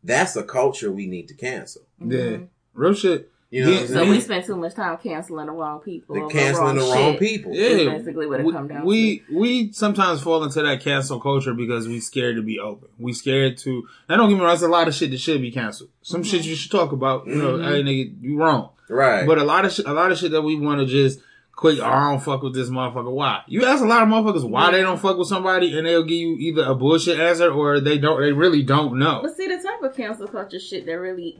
that's 0.02 0.36
a 0.36 0.42
culture 0.42 0.90
we 0.92 1.06
need 1.06 1.28
to 1.28 1.34
cancel. 1.34 1.82
Yeah. 2.00 2.18
Mhm. 2.18 2.48
Real 2.74 2.94
shit. 2.94 3.30
You 3.50 3.64
know 3.64 3.70
Yeah, 3.70 3.76
what 3.76 3.82
I'm 3.82 3.88
So 3.94 4.10
we 4.10 4.20
spend 4.20 4.44
too 4.44 4.56
much 4.56 4.74
time 4.74 4.98
canceling 4.98 5.46
the 5.46 5.52
wrong 5.52 5.80
people. 5.80 6.14
The 6.14 6.28
canceling 6.32 6.76
the 6.76 6.82
wrong 6.82 7.12
shit. 7.12 7.18
people. 7.18 7.54
Yeah. 7.54 7.96
Basically 7.96 8.26
what 8.26 8.40
it 8.40 8.46
we, 8.46 8.52
come 8.52 8.68
down 8.68 8.84
we, 8.84 9.22
we 9.32 9.72
sometimes 9.72 10.20
fall 10.20 10.44
into 10.44 10.60
that 10.62 10.80
cancel 10.82 11.18
culture 11.18 11.54
because 11.54 11.88
we 11.88 11.98
scared 12.00 12.36
to 12.36 12.42
be 12.42 12.58
open. 12.58 12.88
We 12.98 13.14
scared 13.14 13.56
to. 13.58 13.88
I 14.08 14.16
don't 14.16 14.28
get 14.28 14.34
me 14.34 14.40
wrong. 14.42 14.50
There's 14.50 14.62
a 14.62 14.68
lot 14.68 14.86
of 14.86 14.94
shit 14.94 15.10
that 15.12 15.20
should 15.20 15.40
be 15.40 15.50
canceled. 15.50 15.88
Some 16.02 16.22
shit 16.24 16.44
you 16.44 16.54
should 16.56 16.70
talk 16.70 16.92
about. 16.92 17.26
You 17.26 17.36
know, 17.36 17.52
Mhm. 17.58 17.64
hey 17.64 17.82
nigga, 17.82 18.16
you 18.22 18.38
wrong. 18.38 18.70
Right. 18.90 19.26
But 19.26 19.38
a 19.38 19.44
lot 19.44 19.64
of 19.64 19.72
shit, 19.72 19.86
a 19.86 19.92
lot 19.94 20.12
of 20.12 20.18
shit 20.18 20.32
that 20.32 20.42
we 20.42 20.56
want 20.58 20.80
to 20.80 20.86
just 20.86 21.20
quick. 21.52 21.78
Oh, 21.80 21.84
I 21.86 22.10
don't 22.10 22.22
fuck 22.22 22.42
with 22.42 22.54
this 22.54 22.68
motherfucker. 22.68 23.10
Why? 23.10 23.42
You 23.48 23.64
ask 23.64 23.82
a 23.82 23.86
lot 23.86 24.02
of 24.02 24.08
motherfuckers 24.10 24.48
why 24.48 24.70
they 24.72 24.82
don't 24.82 25.00
fuck 25.00 25.16
with 25.16 25.28
somebody, 25.28 25.76
and 25.76 25.86
they'll 25.86 26.02
give 26.04 26.18
you 26.18 26.36
either 26.38 26.64
a 26.64 26.74
bullshit 26.74 27.18
answer 27.18 27.50
or 27.50 27.80
they 27.80 27.96
don't. 27.98 28.20
They 28.20 28.32
really 28.32 28.62
don't 28.62 28.98
know. 28.98 29.20
But 29.22 29.36
see, 29.36 29.46
the 29.48 29.56
type 29.56 29.82
of 29.82 29.96
cancel 29.96 30.28
culture 30.28 30.60
shit 30.60 30.84
that 30.86 30.92
really 30.98 31.38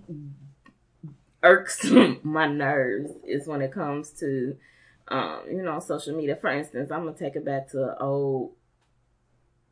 irks 1.42 1.84
my 2.22 2.46
nerves 2.46 3.12
is 3.26 3.46
when 3.46 3.62
it 3.62 3.72
comes 3.72 4.10
to, 4.10 4.56
um, 5.08 5.40
you 5.50 5.62
know, 5.62 5.80
social 5.80 6.16
media. 6.16 6.36
For 6.36 6.50
instance, 6.50 6.90
I'm 6.90 7.04
gonna 7.04 7.16
take 7.16 7.36
it 7.36 7.44
back 7.44 7.70
to 7.70 7.90
an 7.90 7.96
old 8.00 8.52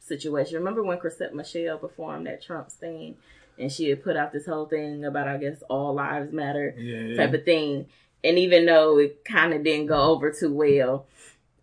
situation. 0.01 0.57
Remember 0.59 0.83
when 0.83 0.99
Chrisette 0.99 1.35
Michele 1.35 1.79
performed 1.79 2.27
that 2.27 2.43
Trump 2.43 2.71
thing, 2.71 3.17
and 3.59 3.73
she 3.73 3.89
had 3.89 4.05
put 4.05 4.17
out 4.17 4.33
this 4.33 4.47
whole 4.47 4.67
thing 4.67 5.05
about, 5.05 5.29
I 5.29 5.37
guess, 5.39 5.63
all 5.69 5.95
lives 5.95 6.33
matter 6.33 6.75
Yeah. 6.77 7.17
type 7.17 7.35
of 7.35 7.45
thing. 7.45 7.87
And 8.23 8.39
even 8.39 8.67
though 8.67 8.99
it 8.99 9.25
kind 9.25 9.53
of 9.53 9.63
didn't 9.63 9.87
go 9.87 10.01
over 10.03 10.33
too 10.33 10.53
well, 10.53 11.07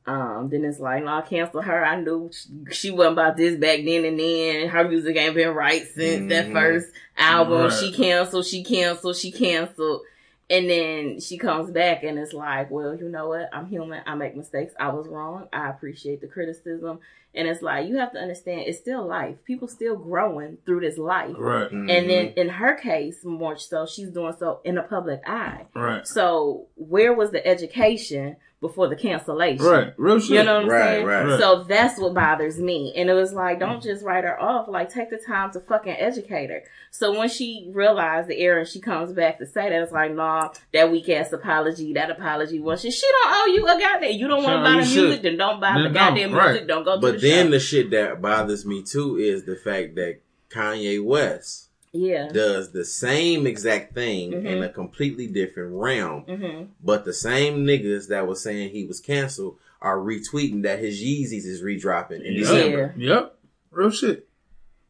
um, 0.06 0.50
then 0.50 0.66
it's 0.66 0.80
like, 0.80 1.04
no, 1.04 1.14
I 1.18 1.22
cancel 1.22 1.62
her. 1.62 1.86
I 1.86 2.00
knew 2.00 2.30
she, 2.34 2.50
she 2.74 2.92
wasn't 2.92 3.14
about 3.14 3.38
this 3.38 3.56
back 3.58 3.80
then 3.86 4.06
and 4.06 4.20
then. 4.20 4.68
Her 4.70 4.88
music 4.88 5.16
ain't 5.16 5.36
been 5.36 5.50
right 5.56 5.84
since 5.94 6.30
that 6.30 6.48
Mhm. 6.48 6.54
first 6.54 6.88
album. 7.18 7.64
Right. 7.64 7.74
She 7.74 7.92
canceled, 7.94 8.46
she 8.46 8.64
canceled, 8.64 9.16
she 9.16 9.32
canceled. 9.32 10.02
And 10.50 10.70
then 10.70 11.20
she 11.22 11.38
comes 11.38 11.72
back 11.72 12.04
and 12.04 12.20
it's 12.20 12.34
like, 12.34 12.70
well, 12.70 12.96
you 12.96 13.08
know 13.08 13.30
what? 13.30 13.50
I'm 13.54 13.66
human. 13.68 14.04
I 14.06 14.14
make 14.16 14.36
mistakes. 14.36 14.74
I 14.80 14.90
was 14.90 15.08
wrong. 15.08 15.48
I 15.54 15.70
appreciate 15.70 16.20
the 16.22 16.28
criticism. 16.28 17.00
And 17.36 17.48
it's 17.48 17.62
like, 17.64 17.88
you 17.88 17.98
have 17.98 18.12
to 18.14 18.20
understand, 18.20 18.62
it's 18.68 18.78
still 18.78 19.06
life. 19.08 19.38
People 19.46 19.68
still 19.68 19.96
growing 19.96 20.58
through 20.66 20.82
this 20.82 20.98
life. 21.00 21.36
Right. 21.38 21.70
Mhm. 21.72 21.90
And 21.92 22.10
then 22.10 22.26
in 22.38 22.50
her 22.50 22.76
case, 22.76 23.26
more 23.26 23.58
so, 23.58 23.86
she's 23.88 24.10
doing 24.10 24.34
so 24.38 24.60
in 24.64 24.76
the 24.76 24.84
public 24.84 25.22
eye. 25.26 25.66
Right. 25.76 26.08
So 26.08 26.68
where 26.76 27.14
was 27.14 27.32
the 27.32 27.46
education 27.46 28.36
before 28.62 28.88
the 28.88 28.96
cancellation? 28.96 29.66
Right. 29.66 29.94
Real 29.98 30.20
shit. 30.22 30.30
You 30.38 30.44
know 30.44 30.54
what 30.56 30.64
I'm 30.64 30.70
Right, 30.70 30.84
saying? 30.84 31.06
right. 31.06 31.26
Right. 31.26 31.40
So 31.40 31.64
that's 31.64 32.00
what 32.00 32.14
bothers 32.14 32.60
me. 32.60 32.94
And 32.96 33.10
it 33.10 33.14
was 33.14 33.34
like, 33.34 33.60
don't 33.60 33.84
just 33.84 34.06
write 34.06 34.24
her 34.24 34.40
off. 34.42 34.68
Like, 34.70 34.90
take 34.94 35.10
the 35.10 35.18
time 35.18 35.52
to 35.52 35.60
fucking 35.60 35.92
educate 35.98 36.50
her. 36.50 36.64
So 36.90 37.18
when 37.18 37.28
she 37.28 37.70
realized 37.74 38.30
the 38.30 38.38
error 38.38 38.60
and 38.60 38.68
she 38.68 38.80
comes 38.80 39.12
back 39.12 39.40
to 39.40 39.46
say 39.48 39.70
that, 39.70 39.82
it's 39.82 39.92
like, 39.92 40.14
nah, 40.14 40.50
that 40.74 40.92
weak 40.92 41.10
ass 41.10 41.34
apology, 41.34 41.92
that 41.94 42.10
apology 42.10 42.60
was 42.62 42.84
shit. 42.84 42.94
She 42.94 43.06
don't 43.24 43.34
owe 43.36 43.46
you 43.48 43.66
a 43.68 43.80
goddamn. 43.80 44.12
You 44.14 44.28
don't 44.30 44.44
want 44.44 44.60
to 44.60 44.64
buy 44.64 44.82
the 44.86 45.02
music, 45.02 45.22
then 45.24 45.38
don't 45.38 45.60
buy 45.60 45.74
the 45.84 45.90
goddamn 45.90 46.30
don't, 46.30 46.38
right. 46.40 46.52
music. 46.52 46.68
Don't 46.68 46.84
go 46.86 46.96
to 46.96 47.02
But 47.02 47.20
the 47.20 47.23
then 47.24 47.50
the 47.52 47.60
shit 47.60 47.90
that 47.92 48.22
bothers 48.22 48.66
me 48.66 48.84
too 48.84 49.18
is 49.18 49.44
the 49.46 49.56
fact 49.56 49.96
that 49.96 50.20
Kanye 50.50 51.04
West 51.04 51.70
yeah. 51.92 52.28
does 52.32 52.72
the 52.72 52.86
same 52.86 53.46
exact 53.48 53.94
thing 53.94 54.32
Mhm. 54.32 54.46
in 54.46 54.64
a 54.64 54.70
completely 54.70 55.28
different 55.28 55.74
realm. 55.74 56.22
hmm 56.24 56.64
But 56.84 57.06
the 57.06 57.14
same 57.14 57.66
niggas 57.66 58.08
that 58.10 58.28
was 58.28 58.42
saying 58.42 58.70
he 58.72 58.86
was 58.86 59.00
canceled 59.00 59.58
are 59.82 59.98
retweeting 59.98 60.64
that 60.64 60.80
his 60.80 61.02
Yeezys 61.02 61.46
is 61.46 61.62
redropping 61.62 62.22
in 62.24 62.34
Yep. 62.34 62.42
December. 62.42 62.94
Yep. 62.98 63.36
Real 63.72 63.90
shit. 63.90 64.28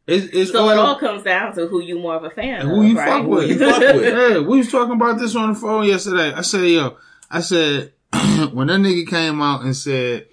It's, 0.06 0.26
it's 0.34 0.52
So 0.52 0.69
it 0.69 0.78
all 0.78 1.00
comes 1.00 1.24
down 1.24 1.56
to 1.56 1.67
who 1.67 1.82
you 1.82 1.98
more 1.98 2.15
of 2.15 2.26
a 2.26 2.30
fan 2.30 2.62
And 2.62 2.69
of, 2.69 2.76
who 2.76 2.84
you 2.84 2.98
right? 2.98 3.08
fuck 3.22 3.26
with. 3.28 3.43
Who 3.50 3.65
you 3.65 3.72
fuck 3.72 3.96
with. 3.96 4.04
Hey, 4.13 4.39
we 4.39 4.58
was 4.58 4.69
talking 4.72 4.96
about 4.96 5.17
this 5.17 5.34
on 5.36 5.54
the 5.54 5.60
phone 5.60 5.86
yesterday. 5.86 6.34
I 6.34 6.41
said, 6.41 6.65
yo, 6.67 6.98
I 7.32 7.39
said, 7.39 7.93
when 8.52 8.67
that 8.67 8.80
nigga 8.82 9.08
came 9.08 9.41
out 9.41 9.63
and 9.63 9.76
said 9.76 10.28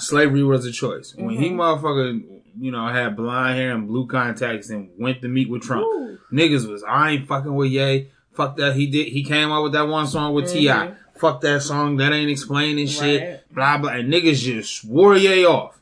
slavery 0.00 0.42
was 0.42 0.64
a 0.66 0.72
choice, 0.72 1.14
when 1.16 1.36
he 1.36 1.50
Mhm. 1.50 1.56
motherfucker, 1.56 2.22
you 2.58 2.70
know, 2.72 2.86
had 2.88 3.16
blonde 3.16 3.56
hair 3.56 3.74
and 3.74 3.86
blue 3.88 4.06
contacts 4.06 4.70
and 4.70 4.88
went 4.98 5.22
to 5.22 5.28
meet 5.28 5.48
with 5.48 5.62
Trump, 5.62 5.84
Ooh. 5.84 6.18
niggas 6.32 6.68
was, 6.70 6.82
I 6.82 7.12
ain't 7.12 7.26
fucking 7.28 7.54
with 7.54 7.70
Ye. 7.70 8.08
Fuck 8.32 8.56
that. 8.56 8.74
He 8.76 8.86
did, 8.86 9.08
he 9.08 9.22
came 9.24 9.50
out 9.50 9.62
with 9.62 9.72
that 9.72 9.88
one 9.88 10.06
song 10.06 10.34
with 10.34 10.46
Mhm. 10.46 10.52
T.I. 10.52 10.92
Fuck 11.16 11.40
that 11.42 11.62
song. 11.62 11.96
That 11.98 12.12
ain't 12.12 12.30
explaining 12.30 12.86
shit. 12.86 13.42
Blah, 13.54 13.78
blah. 13.78 13.90
And 13.92 14.12
niggas 14.12 14.40
just 14.42 14.74
swore 14.80 15.16
Ye 15.16 15.44
off. 15.44 15.80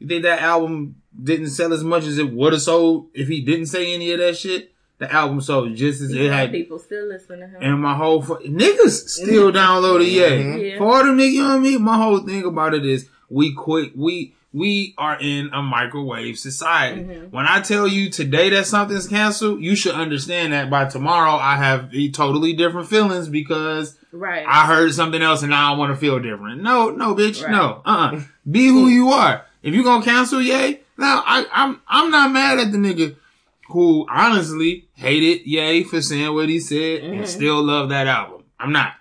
You 0.00 0.08
think 0.08 0.22
that 0.24 0.40
album 0.42 0.96
didn't 1.22 1.50
sell 1.50 1.72
as 1.72 1.84
much 1.84 2.04
as 2.04 2.18
it 2.18 2.32
would 2.32 2.52
have 2.52 2.62
sold 2.62 3.06
if 3.14 3.28
he 3.28 3.40
didn't 3.40 3.66
say 3.66 3.94
any 3.94 4.10
of 4.12 4.18
that 4.18 4.36
shit? 4.36 4.72
The 4.98 5.12
album 5.12 5.40
sold 5.40 5.74
just 5.76 6.00
as 6.00 6.12
You 6.12 6.24
it 6.24 6.32
had. 6.32 6.50
people 6.52 6.78
still 6.78 7.06
listen 7.06 7.40
to 7.40 7.46
him. 7.46 7.56
And 7.60 7.80
my 7.80 7.94
whole 7.94 8.22
fu- 8.22 8.36
niggas 8.38 9.08
still 9.08 9.52
downloaded 9.60 10.06
Ye. 10.06 10.70
Yeah. 10.70 10.78
For 10.78 10.84
all 10.84 11.04
them 11.04 11.18
niggas, 11.18 11.32
you 11.32 11.42
know 11.42 11.48
what 11.50 11.56
I 11.56 11.60
mean? 11.60 11.82
My 11.82 11.96
whole 11.96 12.18
thing 12.20 12.44
about 12.44 12.74
it 12.74 12.84
is 12.84 13.08
we 13.34 13.52
quit. 13.52 13.96
We 13.96 14.34
we 14.52 14.94
are 14.96 15.18
in 15.20 15.50
a 15.52 15.60
microwave 15.62 16.38
society. 16.38 17.00
Mhm. 17.02 17.32
When 17.32 17.44
I 17.46 17.60
tell 17.60 17.88
you 17.88 18.08
today 18.08 18.50
that 18.50 18.66
something's 18.68 19.08
canceled, 19.08 19.60
you 19.60 19.74
should 19.74 19.94
understand 19.96 20.52
that 20.52 20.70
by 20.70 20.84
tomorrow 20.84 21.32
I 21.36 21.56
have 21.56 21.90
totally 22.12 22.52
different 22.52 22.88
feelings 22.88 23.28
because 23.28 23.98
right. 24.12 24.46
I 24.46 24.66
heard 24.66 24.94
something 24.94 25.20
else 25.20 25.42
and 25.42 25.50
now 25.50 25.74
I 25.74 25.76
want 25.76 25.92
to 25.92 25.96
feel 25.96 26.20
different. 26.20 26.62
No, 26.62 26.90
no, 26.90 27.16
bitch, 27.16 27.42
Right. 27.42 27.50
no. 27.50 27.82
Uh, 27.84 28.12
uh 28.14 28.20
Be 28.48 28.68
who 28.68 28.86
you 28.86 29.08
are. 29.10 29.42
If 29.64 29.74
you 29.74 29.82
gonna 29.82 30.04
cancel, 30.04 30.40
yay. 30.40 30.80
Now 30.96 31.24
I, 31.26 31.46
I'm 31.52 31.80
I'm 31.88 32.10
not 32.12 32.30
mad 32.30 32.60
at 32.60 32.70
the 32.70 32.78
nigga 32.78 33.16
who 33.70 34.06
honestly 34.08 34.84
hated 34.94 35.46
Ye 35.46 35.82
for 35.82 36.00
saying 36.00 36.32
what 36.32 36.48
he 36.48 36.60
said 36.60 37.02
Mhm. 37.02 37.12
and 37.18 37.28
still 37.28 37.60
love 37.62 37.88
that 37.88 38.06
album. 38.06 38.42
I'm 38.60 38.70
not. 38.72 38.92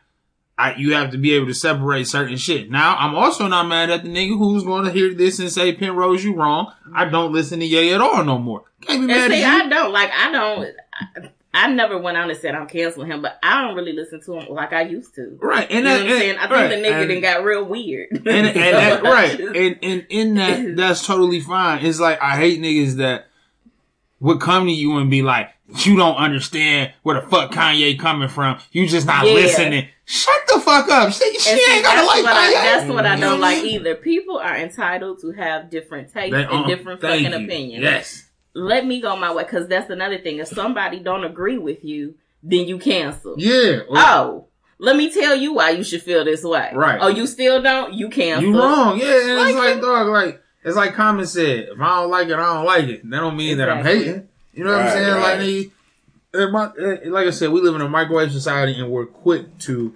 I, 0.57 0.75
you 0.75 0.93
have 0.93 1.11
to 1.11 1.17
be 1.17 1.33
able 1.33 1.47
to 1.47 1.53
separate 1.53 2.07
certain 2.07 2.37
shit. 2.37 2.69
Now, 2.69 2.95
I'm 2.97 3.15
also 3.15 3.47
not 3.47 3.67
mad 3.67 3.89
at 3.89 4.03
the 4.03 4.09
nigga 4.09 4.37
who's 4.37 4.63
going 4.63 4.85
to 4.85 4.91
hear 4.91 5.13
this 5.13 5.39
and 5.39 5.51
say, 5.51 5.73
Penrose, 5.73 6.23
you 6.23 6.35
wrong. 6.35 6.71
I 6.93 7.05
don't 7.05 7.33
listen 7.33 7.59
to 7.59 7.65
Ye 7.65 7.91
at 7.91 8.01
all 8.01 8.23
no 8.23 8.37
more. 8.37 8.63
Can't 8.81 9.01
be 9.01 9.07
mad 9.07 9.31
And 9.31 9.33
see, 9.33 9.43
at 9.43 9.57
you. 9.61 9.65
I 9.65 9.69
don't 9.69 9.91
like. 9.91 10.11
I 10.11 10.31
don't. 10.31 10.75
I, 10.93 11.29
I 11.55 11.71
never 11.71 11.97
went 11.99 12.17
on 12.17 12.29
and 12.29 12.39
said 12.39 12.55
I'm 12.55 12.67
canceling 12.67 13.11
him, 13.11 13.21
but 13.21 13.37
I 13.43 13.61
don't 13.61 13.75
really 13.75 13.93
listen 13.93 14.21
to 14.25 14.33
him 14.39 14.53
like 14.53 14.73
I 14.73 14.81
used 14.83 15.13
to. 15.15 15.37
right. 15.41 15.69
You 15.69 15.77
And 15.77 15.85
know 15.85 15.97
that, 15.97 16.03
what 16.03 16.11
I'm 16.13 16.19
saying? 16.19 16.37
I 16.37 16.41
think 16.41 16.51
right, 16.51 16.67
the 16.69 16.75
nigga 16.75 17.01
and- 17.01 17.09
then 17.11 17.21
got 17.21 17.43
real 17.43 17.63
weird. 17.65 18.09
and, 18.11 18.27
and 18.27 18.55
that, 18.55 19.03
right, 19.03 19.39
and, 19.39 19.77
and 19.83 20.05
in 20.09 20.33
that, 20.35 20.75
that's 20.75 21.05
totally 21.05 21.39
fine. 21.41 21.85
It's 21.85 21.99
like 21.99 22.21
I 22.21 22.37
hate 22.37 22.59
niggas 22.61 22.95
that 22.97 23.27
would 24.19 24.39
come 24.39 24.65
to 24.67 24.71
you 24.71 24.97
and 24.97 25.09
be 25.11 25.21
like, 25.21 25.49
you 25.85 25.95
don't 25.95 26.15
understand 26.15 26.93
where 27.03 27.19
the 27.19 27.27
fuck 27.27 27.51
Kanye 27.51 27.97
coming 27.97 28.27
from. 28.27 28.59
You 28.71 28.87
just 28.87 29.07
not 29.07 29.25
Yeah. 29.25 29.33
listening. 29.33 29.87
Shut 30.05 30.35
the 30.47 30.59
fuck 30.59 30.89
up. 30.89 31.13
She, 31.13 31.31
she 31.33 31.39
see, 31.39 31.73
ain't 31.73 31.83
that's 31.83 32.05
like 32.07 32.23
what 32.23 32.33
I, 32.35 32.47
Kanye. 32.47 32.53
that's 32.63 32.89
what 32.93 33.05
I 33.05 33.15
know 33.15 33.31
don't 33.31 33.39
like 33.41 33.63
either. 33.63 33.95
People 33.95 34.37
are 34.37 34.57
entitled 34.57 35.21
to 35.21 35.31
have 35.31 35.69
different 35.69 36.11
tastes 36.13 36.31
They 36.35 36.43
and 36.43 36.67
different 36.67 36.99
fucking 37.01 37.31
you. 37.31 37.45
opinions. 37.45 37.83
Yes. 37.83 38.29
Let 38.53 38.85
me 38.85 39.01
go 39.01 39.15
my 39.15 39.33
way 39.33 39.43
because 39.43 39.67
that's 39.67 39.89
another 39.89 40.17
thing. 40.19 40.37
If 40.39 40.49
somebody 40.49 40.99
don't 40.99 41.23
agree 41.23 41.57
with 41.57 41.83
you, 41.83 42.15
then 42.43 42.67
you 42.67 42.77
cancel. 42.77 43.35
Yeah. 43.37 43.79
Oh, 43.89 44.47
let 44.77 44.95
me 44.97 45.09
tell 45.11 45.35
you 45.35 45.53
why 45.53 45.69
you 45.71 45.83
should 45.83 46.01
feel 46.03 46.25
this 46.25 46.43
way. 46.43 46.69
Right. 46.75 46.99
Oh, 47.01 47.07
you 47.07 47.25
still 47.25 47.61
don't? 47.61 47.93
You 47.93 48.09
cancel. 48.09 48.43
You 48.49 48.59
wrong. 48.59 48.99
Yeah. 48.99 49.05
And 49.05 49.29
it's 49.47 49.55
Like- 49.55 49.55
like, 49.55 49.81
dog, 49.81 50.07
like, 50.09 50.41
it's 50.65 50.75
like 50.75 50.93
Common 50.93 51.25
said, 51.25 51.69
if 51.73 51.79
I 51.81 52.01
don't 52.01 52.11
like 52.11 52.27
it, 52.27 52.33
I 52.33 52.53
don't 52.53 52.65
like 52.65 52.85
it. 52.85 53.09
That 53.09 53.19
don't 53.21 53.37
mean 53.37 53.57
that 53.57 53.69
I'm 53.69 53.83
hating. 53.83 54.27
You 54.53 54.63
know 54.63 54.71
what 54.71 54.81
I'm 54.81 54.89
saying? 54.89 55.13
right. 55.13 55.21
Like, 55.21 55.39
they, 55.39 55.71
eh, 56.39 56.45
my, 56.47 57.09
like 57.09 57.27
I 57.27 57.31
said, 57.31 57.51
we 57.51 57.61
live 57.61 57.75
in 57.75 57.81
a 57.81 57.89
microwave 57.89 58.31
society 58.31 58.79
and 58.79 58.89
we're 58.89 59.05
quick 59.05 59.57
to, 59.59 59.95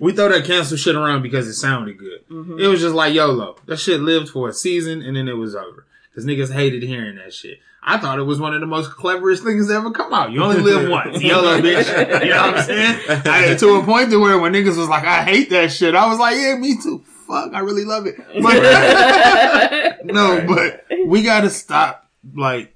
we 0.00 0.12
throw 0.12 0.28
that 0.28 0.44
cancel 0.44 0.76
shit 0.76 0.96
around 0.96 1.22
because 1.22 1.48
it 1.48 1.54
sounded 1.54 1.98
good. 1.98 2.26
Mm-hmm. 2.28 2.60
It 2.60 2.66
was 2.66 2.80
just 2.80 2.94
like 2.94 3.14
YOLO. 3.14 3.56
That 3.66 3.78
shit 3.78 4.00
lived 4.00 4.28
for 4.28 4.48
a 4.48 4.52
season 4.52 5.02
and 5.02 5.16
then 5.16 5.28
it 5.28 5.36
was 5.36 5.54
over. 5.54 5.86
Cause 6.14 6.24
niggas 6.24 6.50
hated 6.50 6.82
hearing 6.82 7.16
that 7.16 7.34
shit. 7.34 7.58
I 7.88 7.98
thought 7.98 8.18
it 8.18 8.22
was 8.22 8.40
one 8.40 8.54
of 8.54 8.60
the 8.60 8.66
most 8.66 8.90
cleverest 8.90 9.44
things 9.44 9.68
to 9.68 9.74
ever 9.74 9.92
come 9.92 10.12
out. 10.12 10.32
You 10.32 10.42
only 10.42 10.60
live 10.60 10.88
once. 10.88 11.22
YOLO, 11.22 11.60
bitch. 11.60 12.24
You 12.24 12.30
know 12.30 12.46
what 12.46 12.56
I'm 12.56 12.64
saying? 12.64 13.00
I, 13.26 13.54
to 13.54 13.74
a 13.76 13.84
point 13.84 14.10
to 14.10 14.18
where 14.18 14.38
when 14.38 14.52
niggas 14.52 14.76
was 14.76 14.88
like, 14.88 15.04
I 15.04 15.22
hate 15.22 15.50
that 15.50 15.70
shit, 15.70 15.94
I 15.94 16.06
was 16.08 16.18
like, 16.18 16.36
yeah, 16.36 16.56
me 16.56 16.76
too. 16.82 17.04
Fuck, 17.26 17.54
I 17.54 17.60
really 17.60 17.84
love 17.84 18.06
it. 18.06 18.16
But, 18.42 20.04
no, 20.04 20.44
but 20.46 20.86
we 21.06 21.22
gotta 21.22 21.50
stop, 21.50 22.08
like, 22.34 22.75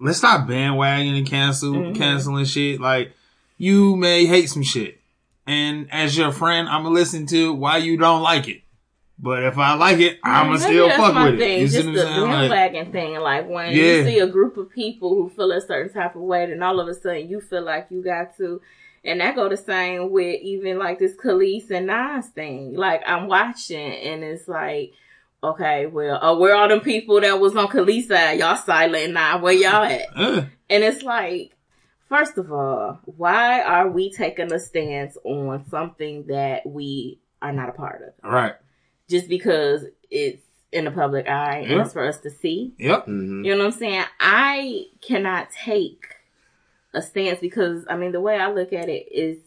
let's 0.00 0.18
stop 0.18 0.48
bandwagoning 0.48 1.18
and 1.18 1.26
cancel, 1.26 1.72
Mm-hmm. 1.74 1.94
canceling 1.94 2.44
shit. 2.44 2.80
Like, 2.80 3.12
you 3.58 3.96
may 3.96 4.26
hate 4.26 4.48
some 4.48 4.62
shit. 4.62 4.98
And 5.46 5.88
as 5.92 6.16
your 6.16 6.32
friend, 6.32 6.68
I'm 6.68 6.82
gonna 6.84 6.94
listen 6.94 7.26
to 7.26 7.52
why 7.52 7.78
you 7.78 7.96
don't 7.96 8.22
like 8.22 8.48
it. 8.48 8.62
But 9.18 9.42
if 9.42 9.58
I 9.58 9.74
like 9.74 9.98
it, 9.98 10.18
I'm 10.24 10.46
gonna 10.46 10.58
Maybe 10.60 10.72
still 10.72 10.88
that's 10.88 10.98
fuck 11.00 11.14
with 11.30 11.38
thing, 11.38 11.58
it. 11.58 11.60
You 11.60 11.68
see 11.68 11.76
just 11.82 11.92
the 11.92 12.02
saying? 12.02 12.20
Like, 12.22 12.50
bandwagon 12.50 12.92
thing. 12.92 13.14
Like 13.20 13.48
when 13.48 13.72
Yeah. 13.72 13.82
you 13.82 14.04
see 14.04 14.18
a 14.20 14.26
group 14.26 14.56
of 14.56 14.70
people 14.70 15.10
who 15.14 15.28
feel 15.28 15.52
a 15.52 15.60
certain 15.60 15.92
type 15.92 16.14
of 16.14 16.22
way, 16.22 16.44
and 16.44 16.62
all 16.64 16.80
of 16.80 16.88
a 16.88 16.94
sudden 16.94 17.28
you 17.28 17.40
feel 17.40 17.62
like 17.62 17.88
you 17.90 18.02
got 18.02 18.36
to. 18.38 18.60
And 19.04 19.20
that 19.20 19.34
go 19.34 19.48
the 19.48 19.56
same 19.56 20.10
with 20.10 20.40
even 20.42 20.78
like 20.78 20.98
this 20.98 21.16
Kelis 21.16 21.70
and 21.70 21.86
Nas 21.86 22.26
thing. 22.28 22.74
Like 22.76 23.02
I'm 23.06 23.26
watching, 23.26 23.92
and 23.92 24.22
it's 24.22 24.46
like, 24.48 24.92
okay, 25.42 25.86
well, 25.86 26.22
uh, 26.22 26.36
where 26.36 26.54
are 26.54 26.68
them 26.68 26.80
people 26.80 27.20
that 27.20 27.40
was 27.40 27.56
on 27.56 27.68
Kelis 27.68 28.08
side? 28.08 28.38
Y'all 28.38 28.56
silent 28.56 29.12
now. 29.12 29.40
Where 29.40 29.52
y'all 29.52 29.84
at? 29.84 30.08
And 30.16 30.84
it's 30.84 31.02
like, 31.02 31.56
first 32.08 32.38
of 32.38 32.52
all, 32.52 33.00
why 33.04 33.62
are 33.62 33.88
we 33.88 34.12
taking 34.12 34.52
a 34.52 34.58
stance 34.60 35.16
on 35.24 35.64
something 35.68 36.26
that 36.26 36.66
we 36.66 37.18
are 37.42 37.52
not 37.52 37.70
a 37.70 37.72
part 37.72 38.02
of? 38.02 38.30
right. 38.30 38.54
Just 39.08 39.28
because 39.28 39.84
it's 40.10 40.42
in 40.70 40.84
the 40.84 40.92
public 40.92 41.28
eye 41.28 41.64
and 41.68 41.80
it's 41.80 41.92
for 41.92 42.06
us 42.06 42.18
to 42.20 42.30
see. 42.30 42.74
Yep. 42.78 43.06
Mhm. 43.06 43.44
You 43.44 43.56
know 43.56 43.64
what 43.64 43.72
I'm 43.74 43.78
saying? 43.78 44.04
I 44.20 44.84
cannot 45.00 45.50
take 45.50 46.04
a 46.94 47.02
stance 47.02 47.40
because 47.40 47.84
I 47.90 47.96
mean 47.96 48.12
the 48.12 48.20
way 48.20 48.36
I 48.36 48.52
look 48.52 48.72
at 48.72 48.88
it 48.88 49.08
is 49.10 49.38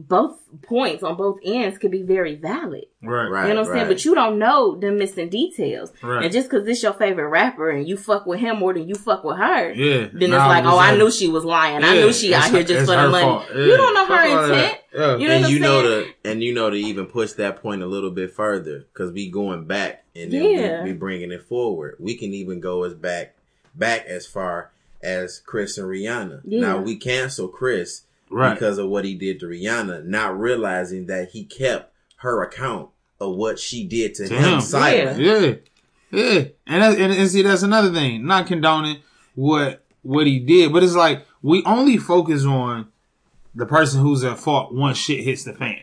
both 0.00 0.38
points 0.62 1.02
on 1.02 1.16
both 1.16 1.40
ends 1.44 1.76
could 1.76 1.90
be 1.90 2.02
very 2.02 2.36
valid. 2.36 2.84
Right. 3.02 3.26
Right. 3.26 3.48
You 3.48 3.54
know 3.54 3.62
what 3.62 3.70
I'm 3.70 3.74
saying? 3.78 3.88
But 3.88 4.04
you 4.04 4.14
don't 4.14 4.38
know 4.38 4.76
the 4.78 4.92
missing 4.92 5.28
details. 5.28 5.92
Right. 6.00 6.22
And 6.24 6.32
just 6.32 6.48
because 6.48 6.64
this 6.64 6.84
your 6.84 6.92
favorite 6.92 7.28
rapper 7.28 7.68
and 7.68 7.86
you 7.88 7.96
fuck 7.96 8.24
with 8.24 8.38
him 8.38 8.60
more 8.60 8.72
than 8.72 8.88
you 8.88 8.94
fuck 8.94 9.24
with 9.24 9.38
her, 9.38 9.72
Yeah. 9.72 10.08
then 10.12 10.30
Nah, 10.30 10.36
it's 10.36 10.48
like, 10.48 10.62
just 10.64 10.74
oh, 10.74 10.78
I 10.78 10.96
knew 10.96 11.10
she 11.10 11.26
was 11.26 11.44
lying. 11.44 11.82
I 11.82 11.94
knew 11.94 12.12
she 12.12 12.32
out 12.32 12.48
here 12.50 12.62
just 12.62 12.88
for 12.88 12.96
the 12.96 13.08
money. 13.08 13.44
Yeah. 13.52 13.64
You 13.64 13.76
don't 13.76 13.94
know 13.94 14.06
her 14.06 14.16
Fuck 14.16 14.30
all 14.30 14.48
that. 14.48 14.54
intent. 14.54 14.78
Yeah. 14.94 15.16
You 15.16 15.28
know 15.28 15.34
and 15.34 15.42
what 15.42 15.50
you 15.50 15.56
I'm 15.56 15.62
know 15.62 15.82
saying? 15.82 16.12
to 16.22 16.30
and 16.30 16.42
you 16.44 16.54
know 16.54 16.70
to 16.70 16.76
even 16.76 17.06
push 17.06 17.32
that 17.32 17.60
point 17.60 17.82
a 17.82 17.86
little 17.86 18.10
bit 18.12 18.32
further 18.32 18.86
because 18.92 19.10
we 19.10 19.28
going 19.28 19.64
back 19.64 20.04
and 20.14 20.30
then 20.32 20.42
Yeah. 20.42 20.84
we, 20.84 20.92
we 20.92 20.96
bringing 20.96 21.32
it 21.32 21.42
forward. 21.42 21.96
We 21.98 22.16
can 22.16 22.32
even 22.34 22.60
go 22.60 22.84
as 22.84 22.94
back 22.94 23.34
back 23.74 24.06
as 24.06 24.26
far 24.28 24.70
as 25.02 25.40
Chris 25.44 25.76
and 25.76 25.88
Rihanna. 25.88 26.42
Yeah. 26.44 26.60
Now 26.60 26.80
we 26.80 26.96
cancel 26.96 27.48
Chris 27.48 28.02
Right. 28.30 28.54
because 28.54 28.78
of 28.78 28.88
what 28.88 29.04
he 29.04 29.14
did 29.14 29.40
to 29.40 29.46
Rihanna, 29.46 30.04
not 30.04 30.38
realizing 30.38 31.06
that 31.06 31.30
he 31.30 31.44
kept 31.44 31.92
her 32.16 32.42
account 32.42 32.90
of 33.20 33.34
what 33.36 33.58
she 33.58 33.84
did 33.84 34.14
to, 34.16 34.28
To 34.28 34.34
him, 34.34 34.54
him. 34.54 34.60
silent. 34.60 35.20
Yeah, 35.20 35.54
yeah, 36.10 36.44
and, 36.66 36.82
that, 36.82 36.98
and 36.98 37.12
and 37.12 37.30
see 37.30 37.42
that's 37.42 37.62
another 37.62 37.92
thing. 37.92 38.26
Not 38.26 38.46
condoning 38.46 39.02
what 39.34 39.84
what 40.02 40.26
he 40.26 40.38
did, 40.38 40.72
but 40.72 40.82
it's 40.82 40.94
like 40.94 41.26
we 41.42 41.62
only 41.64 41.96
focus 41.98 42.44
on 42.44 42.88
the 43.54 43.66
person 43.66 44.00
who's 44.00 44.24
at 44.24 44.38
fault 44.38 44.72
once 44.74 44.96
shit 44.98 45.22
hits 45.24 45.44
the 45.44 45.52
fan. 45.52 45.80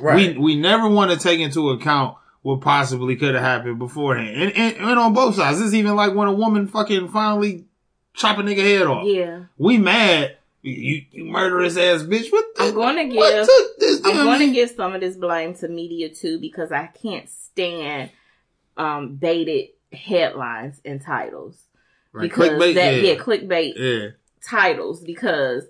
Right. 0.00 0.36
We 0.36 0.38
we 0.38 0.56
never 0.56 0.88
want 0.88 1.10
to 1.10 1.18
take 1.18 1.40
into 1.40 1.70
account 1.70 2.16
what 2.42 2.60
possibly 2.60 3.16
could 3.16 3.34
have 3.34 3.42
happened 3.42 3.78
beforehand, 3.78 4.36
and, 4.40 4.52
and 4.56 4.76
and 4.76 4.98
on 4.98 5.12
both 5.12 5.34
sides. 5.34 5.60
It's 5.60 5.74
even 5.74 5.94
like 5.96 6.14
when 6.14 6.28
a 6.28 6.32
woman 6.32 6.68
fucking 6.68 7.08
finally 7.08 7.64
chop 8.14 8.38
a 8.38 8.42
nigga 8.42 8.58
head 8.58 8.86
off. 8.86 9.06
Yeah. 9.06 9.44
We 9.58 9.78
mad. 9.78 10.35
You, 10.66 11.02
you 11.12 11.24
murderous 11.26 11.76
ass 11.76 12.02
bitch. 12.02 12.32
What 12.32 12.44
the, 12.56 12.64
I'm 12.64 12.74
going 12.74 12.96
to 12.96 13.04
give 13.14 13.46
this 13.78 14.00
I'm 14.04 14.24
going 14.24 14.40
to 14.40 14.52
give 14.52 14.70
some 14.70 14.94
of 14.94 15.00
this 15.00 15.16
blame 15.16 15.54
to 15.56 15.68
media 15.68 16.08
too 16.08 16.40
because 16.40 16.72
I 16.72 16.86
can't 16.86 17.28
stand 17.30 18.10
um 18.76 19.14
baited 19.14 19.68
headlines 19.92 20.80
and 20.84 21.00
titles. 21.00 21.62
Like 22.12 22.30
because 22.30 22.48
clickbait, 22.50 22.74
that 22.74 22.94
yeah. 22.96 23.12
yeah, 23.12 23.14
clickbait 23.14 23.72
yeah. 23.76 24.08
titles 24.44 25.02
because 25.02 25.64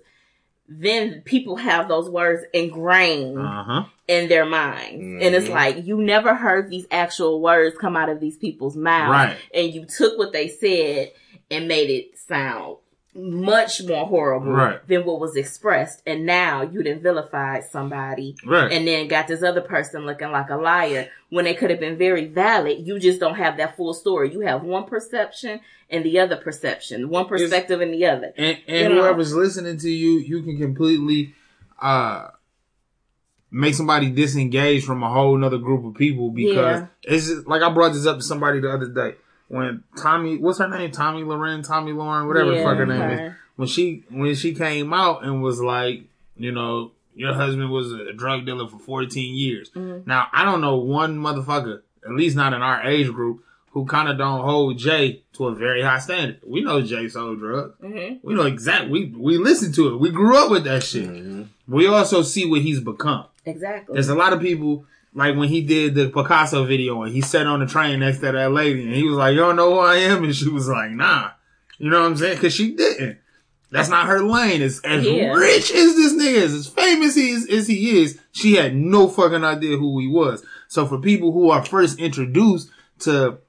then 0.67 1.21
people 1.21 1.57
have 1.57 1.87
those 1.87 2.09
words 2.09 2.43
ingrained 2.53 3.37
Uh 3.39 3.63
huh. 3.63 3.83
in 4.07 4.27
their 4.29 4.45
minds. 4.45 5.01
And 5.23 5.35
it's 5.35 5.47
Mhm. 5.47 5.51
like 5.53 5.85
you 5.85 5.97
never 6.01 6.33
heard 6.33 6.69
these 6.69 6.87
actual 6.89 7.39
words 7.39 7.77
come 7.77 7.95
out 7.95 8.09
of 8.09 8.19
these 8.19 8.37
people's 8.37 8.75
mouths. 8.75 9.11
Right. 9.11 9.37
And 9.53 9.73
you 9.73 9.85
took 9.85 10.17
what 10.17 10.33
they 10.33 10.47
said 10.47 11.11
and 11.51 11.67
made 11.67 11.89
it 11.91 12.17
sound 12.17 12.77
much 13.17 13.83
more 13.83 14.05
horrible 14.05 14.51
Right. 14.51 14.87
than 14.87 15.03
what 15.05 15.19
was 15.19 15.35
expressed. 15.35 16.01
And 16.05 16.25
now 16.25 16.61
you 16.61 16.83
done 16.83 16.99
vilified 16.99 17.63
somebody 17.63 18.35
Right. 18.45 18.71
and 18.71 18.87
then 18.87 19.07
got 19.07 19.27
this 19.27 19.41
other 19.43 19.61
person 19.61 20.05
looking 20.05 20.31
like 20.31 20.49
a 20.49 20.55
liar 20.55 21.09
when 21.29 21.45
they 21.45 21.53
could 21.55 21.69
have 21.71 21.79
been 21.79 21.97
very 21.97 22.25
valid. 22.25 22.85
You 22.85 22.99
just 22.99 23.19
don't 23.19 23.35
have 23.35 23.57
that 23.57 23.75
full 23.75 23.93
story. 23.93 24.31
You 24.31 24.41
have 24.41 24.63
one 24.63 24.85
perception 24.85 25.59
and 25.89 26.03
the 26.05 26.19
other 26.19 26.35
perception, 26.37 27.09
one 27.09 27.25
perspective 27.25 27.81
and 27.81 27.93
the 27.93 28.05
other. 28.05 28.33
and, 28.37 28.57
and 28.67 28.77
You 28.89 28.95
know. 28.95 29.01
whoever's 29.03 29.33
listening 29.33 29.77
to 29.79 29.89
you, 29.89 30.19
you 30.19 30.43
can 30.43 30.57
completely 30.59 31.33
uh 31.81 32.27
make 33.49 33.73
somebody 33.73 34.09
disengage 34.09 34.83
from 34.83 35.01
a 35.03 35.09
whole 35.09 35.37
nother 35.37 35.57
group 35.57 35.85
of 35.85 35.95
people 35.95 36.29
because 36.29 36.81
Yeah. 36.81 36.87
it's 37.03 37.27
just, 37.27 37.47
like 37.47 37.61
I 37.61 37.71
brought 37.71 37.93
this 37.93 38.05
up 38.05 38.17
to 38.17 38.23
somebody 38.23 38.59
the 38.59 38.69
other 38.71 38.87
day 38.89 39.15
when 39.47 39.83
Tommy, 39.97 40.37
what's 40.37 40.59
her 40.59 40.67
name, 40.67 40.91
Tommy 40.91 41.23
Loren, 41.23 41.61
Tommy 41.63 41.93
Lauren, 41.93 42.27
whatever 42.27 42.51
the 42.51 42.57
Yeah, 42.57 42.63
fuck 42.63 42.77
her 42.77 42.85
name 42.85 43.01
is, 43.27 43.33
when 43.55 43.67
she 43.67 44.03
when 44.09 44.35
she 44.35 44.53
came 44.53 44.93
out 44.93 45.23
and 45.23 45.41
was 45.41 45.61
like, 45.61 46.01
you 46.35 46.51
know, 46.51 46.91
your 47.15 47.33
husband 47.33 47.69
was 47.71 47.91
a 47.91 48.13
drug 48.13 48.45
dealer 48.45 48.67
for 48.67 48.77
14 48.79 49.35
years. 49.35 49.69
Mhm. 49.71 50.05
Now 50.05 50.27
I 50.33 50.43
don't 50.45 50.61
know 50.61 50.75
one 50.77 51.17
motherfucker, 51.17 51.81
at 52.05 52.11
least 52.11 52.35
not 52.35 52.53
in 52.53 52.61
our 52.61 52.83
age 52.83 53.07
group, 53.11 53.43
who 53.71 53.85
kind 53.85 54.09
of 54.09 54.17
don't 54.17 54.41
hold 54.41 54.77
Jay 54.77 55.23
to 55.33 55.47
a 55.47 55.55
very 55.55 55.81
high 55.81 55.99
standard. 55.99 56.39
We 56.45 56.61
know 56.61 56.81
Jay 56.81 57.07
sold 57.07 57.39
drugs. 57.39 57.73
hmm 57.81 58.15
We 58.23 58.33
know 58.35 58.43
exactly. 58.43 58.89
We 58.91 59.05
we 59.17 59.37
listen 59.37 59.71
to 59.73 59.87
it. 59.93 59.99
We 59.99 60.09
grew 60.11 60.37
up 60.37 60.51
with 60.51 60.63
that 60.65 60.83
shit. 60.83 61.07
Mhm. 61.09 61.47
We 61.67 61.87
also 61.87 62.21
see 62.21 62.45
what 62.49 62.61
he's 62.61 62.79
become. 62.79 63.25
Exactly. 63.45 63.93
There's 63.93 64.09
a 64.09 64.15
lot 64.15 64.33
of 64.33 64.41
people 64.41 64.85
like 65.17 65.35
when 65.35 65.49
he 65.49 65.61
did 65.61 65.95
the 65.95 66.09
Picasso 66.09 66.63
video 66.65 67.01
and 67.01 67.11
he 67.11 67.21
sat 67.21 67.47
on 67.47 67.59
the 67.59 67.65
train 67.65 67.99
next 67.99 68.19
to 68.19 68.31
that 68.31 68.51
lady 68.51 68.83
and 68.83 68.93
he 68.93 69.03
was 69.03 69.17
like, 69.17 69.33
"You 69.33 69.39
don't 69.39 69.55
know 69.55 69.73
who 69.73 69.79
I 69.79 69.95
am," 69.95 70.23
and 70.23 70.35
she 70.35 70.47
was 70.49 70.67
like, 70.69 70.91
"Nah." 70.91 71.31
You 71.79 71.89
know 71.89 71.99
what 72.01 72.05
I'm 72.07 72.15
saying? 72.17 72.35
Because 72.37 72.53
she 72.53 72.75
didn't. 72.75 73.17
That's 73.71 73.89
not 73.89 74.07
her 74.07 74.23
lane. 74.23 74.61
As, 74.61 74.79
as 74.85 75.05
Yeah. 75.05 75.33
rich 75.33 75.71
as 75.71 75.95
this 75.95 76.13
nigga 76.13 76.35
is, 76.45 76.53
as 76.53 76.67
famous 76.67 77.15
he 77.15 77.31
is, 77.31 77.47
as 77.49 77.67
he 77.67 77.99
is, 78.01 78.19
she 78.31 78.55
had 78.55 78.75
no 78.75 79.07
fucking 79.09 79.43
idea 79.43 79.75
who 79.77 79.99
he 79.99 80.07
was. 80.07 80.43
So 80.69 80.85
for 80.85 80.99
people 80.99 81.31
who 81.33 81.49
are 81.49 81.63
first 81.65 81.99
introduced 81.99 82.69
to, 82.99 83.39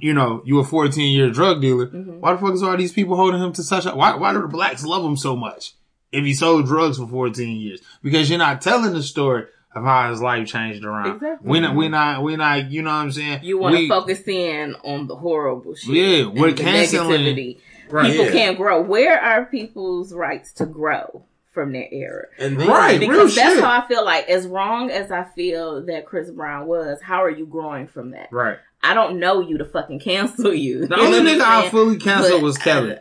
you 0.00 0.14
know, 0.14 0.42
you 0.44 0.58
a 0.60 0.64
14 0.64 1.12
year 1.14 1.30
drug 1.30 1.60
dealer, 1.60 1.86
Mm-hmm. 1.88 2.20
why 2.20 2.32
the 2.34 2.38
fuck 2.38 2.54
is 2.54 2.62
all 2.62 2.76
these 2.76 2.92
people 2.92 3.16
holding 3.16 3.40
him 3.42 3.52
to 3.54 3.62
such 3.62 3.84
a, 3.86 3.90
why, 3.94 4.14
why 4.14 4.32
do 4.32 4.40
the 4.42 4.48
blacks 4.48 4.84
love 4.84 5.04
him 5.04 5.16
so 5.16 5.34
much? 5.36 5.74
If 6.12 6.24
he 6.24 6.34
sold 6.34 6.66
drugs 6.66 6.98
for 6.98 7.06
14 7.08 7.60
years, 7.60 7.80
because 8.02 8.28
you're 8.30 8.38
not 8.38 8.60
telling 8.60 8.92
the 8.92 9.02
story 9.02 9.46
of 9.74 9.84
how 9.84 10.10
his 10.10 10.20
life 10.20 10.46
changed 10.48 10.84
around. 10.84 11.16
Exactly. 11.16 11.48
We 11.50 11.60
not, 11.60 11.74
we 11.76 11.88
not, 11.88 12.22
we 12.22 12.36
not, 12.36 12.70
you 12.70 12.82
know 12.82 12.90
what 12.90 12.96
I'm 12.96 13.12
saying? 13.12 13.40
You 13.42 13.58
want 13.58 13.76
to 13.76 13.88
focus 13.88 14.26
in 14.28 14.74
on 14.84 15.06
the 15.06 15.16
horrible 15.16 15.74
shit. 15.74 15.94
Yeah, 15.94 16.26
we're 16.26 16.48
and 16.48 16.58
the 16.58 16.62
canceling- 16.62 17.20
negativity. 17.20 17.58
Right. 17.90 18.10
People 18.10 18.26
Yeah. 18.26 18.32
can't 18.32 18.56
grow. 18.56 18.80
Where 18.82 19.20
are 19.20 19.44
people's 19.46 20.12
rights 20.14 20.52
to 20.54 20.66
grow 20.66 21.24
from 21.52 21.72
their 21.72 21.88
era? 21.92 22.26
And 22.38 22.58
then, 22.58 22.68
Right. 22.68 22.98
real 22.98 23.10
Because 23.10 23.34
that's 23.34 23.54
shit. 23.56 23.64
how 23.64 23.80
I 23.82 23.86
feel 23.86 24.04
like, 24.04 24.28
as 24.30 24.46
wrong 24.46 24.90
as 24.90 25.10
I 25.10 25.24
feel 25.24 25.82
that 25.86 26.06
Chris 26.06 26.30
Brown 26.30 26.66
was, 26.66 27.00
how 27.02 27.22
are 27.22 27.30
you 27.30 27.44
growing 27.46 27.86
from 27.88 28.12
that? 28.12 28.28
Right. 28.32 28.56
I 28.82 28.94
don't 28.94 29.20
know 29.20 29.40
you 29.40 29.58
to 29.58 29.64
fucking 29.64 30.00
cancel 30.00 30.52
you. 30.54 30.86
The 30.86 30.96
You 30.96 31.02
only 31.02 31.18
nigga 31.20 31.40
I 31.42 31.68
fully 31.68 31.98
canceled 31.98 32.40
But, 32.40 32.44
was 32.46 32.58
Kelly. 32.58 32.96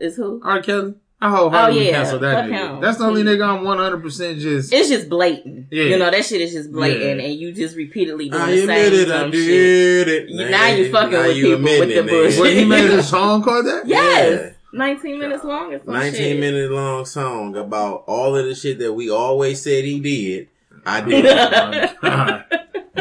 Is 0.00 0.16
who? 0.16 0.40
R. 0.44 0.62
Kelly. 0.62 0.94
I 1.22 1.28
wholeheartedly 1.30 1.88
Oh, 1.88 1.90
yeah. 1.90 2.04
that 2.04 2.20
Fuck 2.20 2.44
nigga. 2.46 2.50
him. 2.74 2.80
That's 2.80 2.96
the 2.98 3.04
only 3.04 3.22
nigga 3.22 3.46
I'm 3.46 3.62
100% 3.64 4.38
just. 4.40 4.72
It's 4.72 4.88
just 4.88 5.08
blatant. 5.10 5.66
Yeah. 5.70 5.84
You 5.84 5.98
know, 5.98 6.10
that 6.10 6.24
shit 6.24 6.40
is 6.40 6.52
just 6.52 6.72
blatant 6.72 7.20
Yeah. 7.20 7.26
and 7.26 7.34
you 7.34 7.52
just 7.52 7.76
repeatedly 7.76 8.30
doing 8.30 8.40
I 8.42 8.50
the 8.52 8.66
same 8.66 8.92
it, 8.94 9.08
I 9.10 9.18
dumb 9.20 9.32
shit. 9.32 9.46
did 9.46 10.08
it. 10.08 10.28
You- 10.30 10.48
now 10.48 10.68
you 10.68 10.90
fucking 10.90 11.18
with 11.18 11.36
you 11.36 11.56
people 11.58 11.78
with 11.80 11.88
the 11.90 11.98
it, 11.98 12.06
bullshit. 12.08 12.38
What, 12.38 12.52
he 12.54 12.64
made 12.64 12.90
a 12.90 13.02
song 13.14 13.42
called 13.42 13.66
that? 13.66 13.86
Yes. 13.86 14.54
19 14.72 15.18
minutes 15.18 15.44
long 15.44 15.72
is 15.72 15.82
some 15.84 15.92
19 15.94 16.14
shit. 16.14 16.40
minute 16.40 16.70
long 16.70 17.04
song 17.04 17.56
about 17.56 18.04
all 18.06 18.36
of 18.36 18.46
the 18.46 18.54
shit 18.54 18.78
that 18.78 18.92
we 18.92 19.10
always 19.10 19.60
said 19.60 19.84
he 19.84 20.00
did. 20.00 20.48
I 20.86 21.00
did. 21.02 21.26
Oh, 22.02 22.42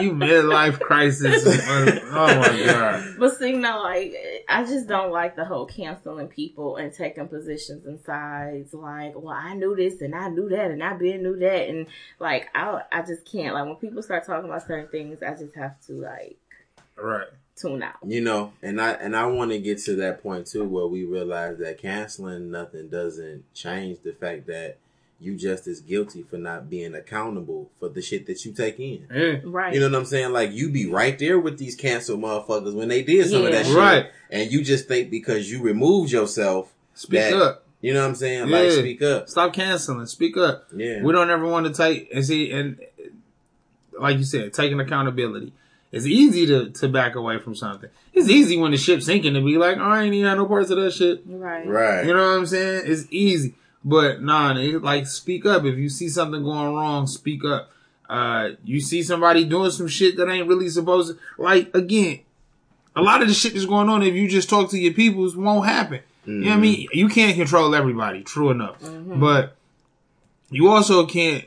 My 0.01 0.27
God. 0.27 0.31
You 0.31 0.41
midlife 0.43 0.79
crisis. 0.79 1.45
oh 1.45 2.27
my 2.39 2.63
god. 2.65 3.15
But 3.19 3.37
see, 3.37 3.53
no, 3.53 3.81
like 3.81 4.15
I 4.47 4.63
just 4.63 4.87
don't 4.87 5.11
like 5.11 5.35
the 5.35 5.45
whole 5.45 5.65
canceling 5.65 6.27
people 6.27 6.77
and 6.77 6.93
taking 6.93 7.27
positions 7.27 7.85
and 7.85 7.99
sides. 8.01 8.73
Like, 8.73 9.13
well, 9.15 9.29
I 9.35 9.53
knew 9.53 9.75
this 9.75 10.01
and 10.01 10.15
I 10.15 10.29
knew 10.29 10.49
that 10.49 10.71
and 10.71 10.83
I 10.83 10.93
been 10.93 11.23
knew 11.23 11.37
that 11.39 11.69
and 11.69 11.87
like 12.19 12.47
I, 12.55 12.81
I 12.91 13.01
just 13.01 13.25
can't. 13.25 13.53
Like 13.53 13.65
when 13.65 13.75
people 13.75 14.01
start 14.03 14.25
talking 14.25 14.49
about 14.49 14.65
certain 14.67 14.87
things, 14.89 15.21
I 15.23 15.31
just 15.35 15.55
have 15.55 15.79
to 15.87 15.93
like 15.93 16.37
Right. 17.01 17.27
tune 17.55 17.81
out. 17.83 17.95
you 18.05 18.21
know, 18.21 18.51
and 18.61 18.81
I 18.81 18.91
and 18.91 19.15
I 19.15 19.25
want 19.27 19.51
to 19.51 19.59
get 19.59 19.77
to 19.85 19.95
that 19.97 20.21
point 20.21 20.47
too, 20.47 20.65
where 20.65 20.87
we 20.87 21.05
realize 21.05 21.57
that 21.59 21.77
canceling 21.81 22.51
nothing 22.51 22.89
doesn't 22.89 23.53
change 23.53 23.99
the 24.03 24.11
fact 24.13 24.47
that 24.47 24.77
you 25.21 25.35
just 25.35 25.67
as 25.67 25.81
guilty 25.81 26.23
for 26.23 26.37
not 26.37 26.69
being 26.69 26.95
accountable 26.95 27.69
for 27.79 27.89
the 27.89 28.01
shit 28.01 28.25
that 28.27 28.45
you 28.45 28.53
take 28.53 28.79
in. 28.79 29.05
Yeah. 29.13 29.39
Right. 29.43 29.73
You 29.73 29.79
know 29.81 29.89
what 29.89 29.95
I'm 29.97 30.05
saying? 30.05 30.31
Like 30.31 30.51
you 30.53 30.69
be 30.69 30.85
right 30.87 31.17
there 31.19 31.37
with 31.39 31.57
these 31.57 31.75
canceled 31.75 32.21
motherfuckers 32.21 32.73
when 32.73 32.87
they 32.87 33.03
did 33.03 33.29
some 33.29 33.45
of 33.45 33.51
that 33.51 33.65
shit, 33.65 33.75
Right. 33.75 34.05
and 34.29 34.49
you 34.51 34.63
just 34.63 34.87
think 34.87 35.09
because 35.11 35.51
you 35.51 35.61
removed 35.61 36.11
yourself, 36.11 36.73
Speak 36.93 37.19
That- 37.19 37.33
up. 37.33 37.65
you 37.81 37.93
know 37.93 38.01
what 38.01 38.09
I'm 38.09 38.15
saying? 38.15 38.49
Like 38.49 38.71
speak 38.71 39.01
up. 39.01 39.29
Stop 39.29 39.53
canceling. 39.53 40.05
Speak 40.07 40.35
up. 40.37 40.67
Yeah. 40.75 41.01
We 41.03 41.11
don't 41.13 41.29
ever 41.29 41.45
want 41.45 41.65
to 41.67 41.73
take 41.73 42.09
and 42.13 42.25
see 42.25 42.51
and 42.51 42.77
like 43.99 44.17
you 44.17 44.23
said, 44.23 44.53
taking 44.53 44.79
accountability. 44.79 45.51
It's 45.91 46.05
easy 46.05 46.45
to, 46.45 46.69
to 46.69 46.87
back 46.87 47.15
away 47.15 47.39
from 47.39 47.55
something. 47.55 47.89
It's 48.13 48.29
easy 48.29 48.57
when 48.57 48.71
the 48.71 48.77
ship's 48.77 49.05
sinking 49.07 49.33
to 49.33 49.41
be 49.41 49.57
like, 49.57 49.77
oh, 49.77 49.81
I 49.81 50.03
ain't 50.03 50.13
even 50.13 50.27
had 50.29 50.35
no 50.37 50.45
parts 50.45 50.69
of 50.69 50.77
that 50.77 50.91
shit. 50.93 51.23
right. 51.25 51.67
Right. 51.67 52.05
You 52.05 52.13
know 52.13 52.19
what 52.29 52.37
I'm 52.37 52.45
saying? 52.45 52.83
It's 52.85 53.07
easy. 53.09 53.55
But 53.83 54.21
nah, 54.21 54.53
nigga, 54.53 54.81
like 54.83 55.07
speak 55.07 55.45
up. 55.45 55.63
If 55.65 55.77
you 55.77 55.89
see 55.89 56.09
something 56.09 56.43
going 56.43 56.73
wrong, 56.73 57.07
speak 57.07 57.43
up. 57.45 57.71
Uh, 58.09 58.49
you 58.63 58.79
see 58.81 59.03
somebody 59.03 59.45
doing 59.45 59.71
some 59.71 59.87
shit 59.87 60.17
that 60.17 60.27
ain't 60.27 60.47
really 60.47 60.67
supposed 60.67 61.13
to, 61.15 61.19
like, 61.41 61.73
again, 61.75 62.19
a 62.95 63.01
lot 63.03 63.21
of 63.21 63.27
the 63.27 63.33
shit 63.35 63.53
that's 63.53 63.65
going 63.67 63.87
on, 63.87 64.01
if 64.01 64.15
you 64.15 64.27
just 64.27 64.49
talk 64.49 64.71
to 64.71 64.79
your 64.79 64.93
peoples, 64.93 65.35
won't 65.37 65.67
happen. 65.67 65.99
You 66.25 66.33
know 66.33 66.49
what 66.49 66.57
I 66.57 66.59
mean? 66.59 66.87
You 66.91 67.07
can't 67.07 67.35
control 67.35 67.75
everybody, 67.75 68.23
true 68.23 68.49
enough. 68.49 68.77
But 68.81 69.55
you 70.49 70.69
also 70.69 71.05
can't 71.05 71.45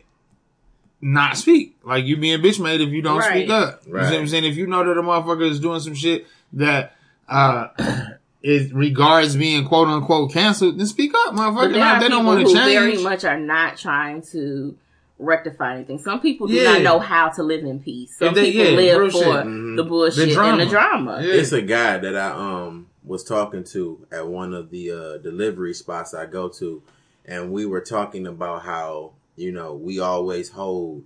not 1.01 1.37
speak. 1.37 1.76
Like 1.85 2.05
you 2.05 2.16
being 2.16 2.41
bitch 2.41 2.61
made 2.62 2.80
if 2.80 2.91
you 2.91 3.03
don't 3.03 3.18
Right. 3.18 3.30
speak 3.30 3.51
up. 3.51 3.83
You 3.87 3.93
see 3.93 4.12
what 4.12 4.20
I'm 4.20 4.28
saying? 4.28 4.45
If 4.45 4.57
you 4.57 4.66
know 4.66 4.85
that 4.85 4.99
a 4.99 5.03
motherfucker 5.03 5.51
is 5.51 5.59
doing 5.61 5.80
some 5.80 5.95
shit 5.95 6.26
that 6.55 6.97
uh 7.28 7.68
is 8.43 8.72
regards 8.72 9.36
being 9.36 9.66
quote 9.66 9.88
unquote 9.88 10.32
canceled, 10.32 10.78
then 10.78 10.86
speak 10.86 11.12
up, 11.14 11.34
But 11.36 11.53
motherfucker. 11.53 11.72
there 11.74 12.01
They 12.01 12.09
don't 12.09 12.26
want 12.26 12.40
to 12.40 12.47
who 12.47 12.55
change. 12.55 12.72
very 12.72 13.03
much 13.03 13.24
are 13.24 13.38
not 13.38 13.76
trying 13.78 14.22
to 14.32 14.76
rectify 15.18 15.76
anything. 15.76 15.99
Some 16.01 16.20
people 16.20 16.49
do 16.49 16.55
Yeah. 16.55 16.72
not 16.72 16.82
know 16.82 16.99
how 16.99 17.28
to 17.28 17.43
live 17.45 17.62
in 17.64 17.78
peace. 17.78 18.16
Some 18.18 18.34
they- 18.34 18.51
people 18.51 18.72
yeah, 18.82 18.97
live 18.97 19.12
for 19.12 19.18
shit. 19.18 19.26
Mhm. 19.26 19.76
the 19.76 19.84
bullshit 19.84 20.34
The 20.34 20.40
and 20.43 20.61
the 20.61 20.66
drama. 20.66 21.20
Yeah. 21.22 21.34
It's 21.34 21.53
a 21.53 21.62
guy 21.62 21.99
that 21.99 22.16
I 22.16 22.30
um 22.30 22.86
was 23.05 23.22
talking 23.22 23.62
to 23.64 24.05
at 24.11 24.26
one 24.26 24.53
of 24.55 24.70
the 24.70 24.90
uh, 24.90 25.16
delivery 25.18 25.74
spots 25.74 26.12
I 26.14 26.26
go 26.26 26.49
to, 26.49 26.82
and 27.24 27.53
we 27.53 27.66
were 27.66 27.80
talking 27.80 28.26
about 28.26 28.62
how 28.62 29.12
you 29.36 29.53
know 29.53 29.72
we 29.74 30.01
always 30.01 30.51
hold 30.51 31.05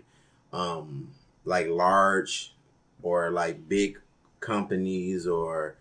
um 0.52 1.08
like 1.44 1.68
large 1.68 2.54
or 3.02 3.30
like 3.30 3.68
big 3.68 3.98
companies 4.40 5.26
or 5.26 5.74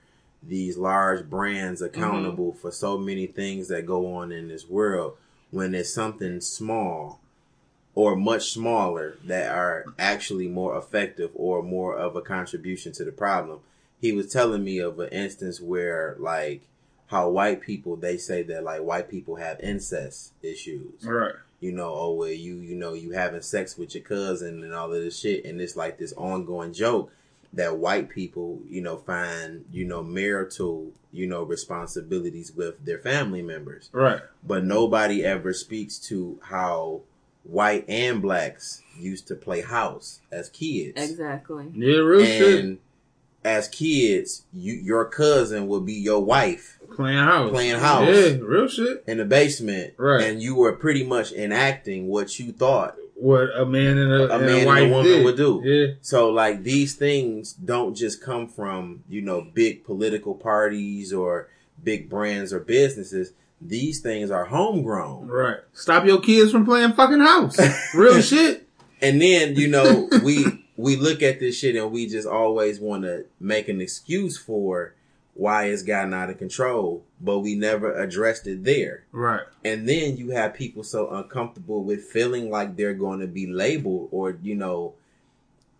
these 0.47 0.77
large 0.77 1.29
brands 1.29 1.81
mm-hmm. 1.81 1.97
accountable 1.97 2.53
for 2.53 2.71
so 2.71 2.97
many 2.97 3.27
things 3.27 3.67
that 3.67 3.85
go 3.85 4.13
on 4.15 4.31
in 4.31 4.47
this 4.47 4.67
world 4.67 5.17
when 5.51 5.73
it's 5.73 5.93
something 5.93 6.41
small 6.41 7.19
or 7.93 8.15
much 8.15 8.51
smaller 8.51 9.17
that 9.23 9.49
are 9.49 9.85
actually 9.97 10.47
more 10.47 10.77
effective 10.77 11.31
or 11.33 11.63
more 11.63 11.95
of 11.95 12.15
a 12.15 12.21
contribution 12.21 12.91
to 12.91 13.05
the 13.05 13.11
problem. 13.11 13.59
He 14.01 14.11
was 14.11 14.31
telling 14.31 14.63
me 14.63 14.79
of 14.79 14.99
an 14.99 15.09
instance 15.09 15.61
where 15.61 16.15
like 16.19 16.61
how 17.07 17.29
white 17.29 17.61
people 17.61 17.95
they 17.95 18.17
say 18.17 18.43
that 18.43 18.63
like 18.63 18.81
white 18.81 19.09
people 19.09 19.37
have 19.37 19.59
incest 19.61 20.33
issues. 20.43 21.03
Right. 21.03 21.35
You 21.61 21.71
know, 21.71 21.93
oh 21.95 22.13
well 22.13 22.27
you 22.29 22.55
you 22.55 22.75
know 22.75 22.93
you 22.93 23.11
having 23.11 23.41
sex 23.41 23.77
with 23.77 23.95
your 23.95 24.03
cousin 24.03 24.61
and 24.63 24.73
all 24.73 24.93
of 24.93 25.01
this 25.01 25.17
shit 25.17 25.45
and 25.45 25.61
it's 25.61 25.77
like 25.77 25.97
this 25.97 26.13
ongoing 26.13 26.73
joke 26.73 27.11
that 27.55 27.77
white 27.77 28.09
people, 28.09 28.59
you 28.69 28.81
know, 28.81 28.97
find, 28.97 29.65
you 29.71 29.85
know, 29.85 30.03
marital, 30.03 30.91
you 31.11 31.25
know, 31.25 31.41
responsibilities 31.43 32.51
with 32.55 32.83
their 32.85 32.99
family 32.99 33.41
members 33.41 33.89
Right. 33.93 34.19
but 34.45 34.63
nobody 34.65 35.23
ever 35.23 35.53
speaks 35.53 35.97
to 36.09 36.39
how 36.43 37.01
white 37.43 37.85
and 37.87 38.21
blacks 38.21 38.81
used 38.99 39.27
to 39.27 39.35
play 39.35 39.61
house 39.61 40.19
as 40.31 40.49
kids. 40.49 40.93
Exactly. 41.01 41.67
Yeah, 41.73 41.97
real 41.99 42.25
shit. 42.25 42.59
And 42.65 42.77
as 43.43 43.67
kids, 43.67 44.43
you 44.53 44.73
your 44.73 45.05
cousin 45.05 45.67
would 45.67 45.85
be 45.85 45.93
your 45.93 46.19
wife 46.23 46.79
Playing 46.95 47.17
house. 47.19 47.51
playing 47.51 47.79
house. 47.79 48.07
Yeah, 48.09 48.37
real 48.41 48.67
shit. 48.67 49.03
in 49.07 49.17
the 49.19 49.25
basement, 49.25 49.93
Right. 49.97 50.23
and 50.23 50.41
you 50.41 50.55
were 50.55 50.73
pretty 50.73 51.03
much 51.05 51.31
enacting 51.31 52.07
what 52.07 52.39
you 52.39 52.51
thought. 52.51 52.97
What 53.15 53.49
a 53.57 53.65
man 53.65 53.97
and 53.97 54.11
a, 54.11 54.29
A 54.29 54.35
and 54.37 54.45
man 54.45 54.67
and 54.67 54.77
a 54.77 54.89
woman 54.89 55.05
did. 55.05 55.25
would 55.25 55.37
do. 55.37 55.61
Yeah. 55.63 55.93
So 56.01 56.29
like 56.29 56.63
these 56.63 56.95
things 56.95 57.53
don't 57.53 57.95
just 57.95 58.21
come 58.21 58.47
from, 58.47 59.03
you 59.09 59.21
know, 59.21 59.41
big 59.41 59.85
political 59.85 60.35
parties 60.35 61.13
or 61.13 61.47
big 61.81 62.09
brands 62.09 62.51
or 62.51 62.59
businesses. 62.59 63.31
These 63.61 64.01
things 64.01 64.31
are 64.31 64.45
homegrown. 64.45 65.27
Right. 65.27 65.59
Stop 65.73 66.05
your 66.05 66.19
kids 66.19 66.51
from 66.51 66.65
playing 66.65 66.93
fucking 66.93 67.21
house. 67.21 67.57
Real 67.95 68.21
shit. 68.21 68.67
And 69.01 69.21
then, 69.21 69.55
you 69.55 69.69
know, 69.69 70.09
we 70.23 70.45
we 70.75 70.97
look 70.97 71.23
at 71.23 71.39
this 71.39 71.57
shit 71.57 71.75
and 71.77 71.91
we 71.91 72.07
just 72.07 72.27
always 72.27 72.79
want 72.81 73.03
to 73.03 73.25
make 73.39 73.69
an 73.69 73.79
excuse 73.79 74.37
for 74.37 74.93
why 75.35 75.65
it's 75.65 75.83
gotten 75.83 76.13
out 76.13 76.29
of 76.29 76.37
control, 76.37 77.03
but 77.21 77.39
we 77.39 77.55
never 77.55 77.93
addressed 77.93 78.47
it 78.47 78.63
there. 78.63 79.03
Right. 79.11 79.41
And 79.65 79.87
then 79.87 80.15
you 80.17 80.29
have 80.31 80.53
people 80.53 80.81
so 80.83 81.09
uncomfortable 81.11 81.83
with 81.83 82.05
feeling 82.05 82.49
like 82.49 82.75
they're 82.77 82.93
going 82.93 83.19
to 83.19 83.27
be 83.27 83.45
labeled 83.45 84.07
or, 84.11 84.37
you 84.41 84.55
know, 84.55 84.93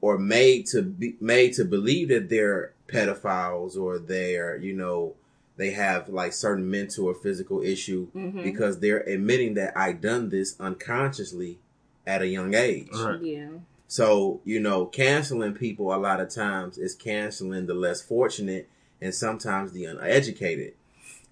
or 0.02 0.18
made 0.20 0.66
to 0.68 0.82
be 0.84 1.16
made 1.22 1.54
to 1.54 1.64
believe 1.66 2.10
that 2.10 2.30
they're 2.30 2.74
pedophiles 2.88 3.78
or 3.78 3.98
they're, 3.98 4.58
you 4.58 4.74
know, 4.74 5.16
they 5.58 5.72
have 5.72 6.10
like 6.10 6.34
certain 6.34 6.70
mental 6.70 7.06
or 7.06 7.16
physical 7.16 7.62
issue 7.64 8.08
Mhm. 8.14 8.44
because 8.44 8.80
they're 8.82 9.08
admitting 9.08 9.54
that 9.54 9.76
I 9.78 9.94
done 9.94 10.30
this 10.30 10.60
unconsciously 10.60 11.60
at 12.06 12.22
a 12.22 12.28
young 12.28 12.54
age. 12.54 12.90
Right. 12.94 13.22
Yeah. 13.22 13.48
So, 13.88 14.42
you 14.44 14.60
know, 14.60 14.86
canceling 14.86 15.54
people 15.54 15.94
a 15.94 15.98
lot 15.98 16.20
of 16.20 16.30
times 16.30 16.78
is 16.78 16.94
canceling 16.94 17.68
the 17.68 17.74
less 17.74 18.02
fortunate 18.02 18.68
and 19.06 19.14
sometimes 19.14 19.72
the 19.72 19.86
uneducated. 19.86 20.74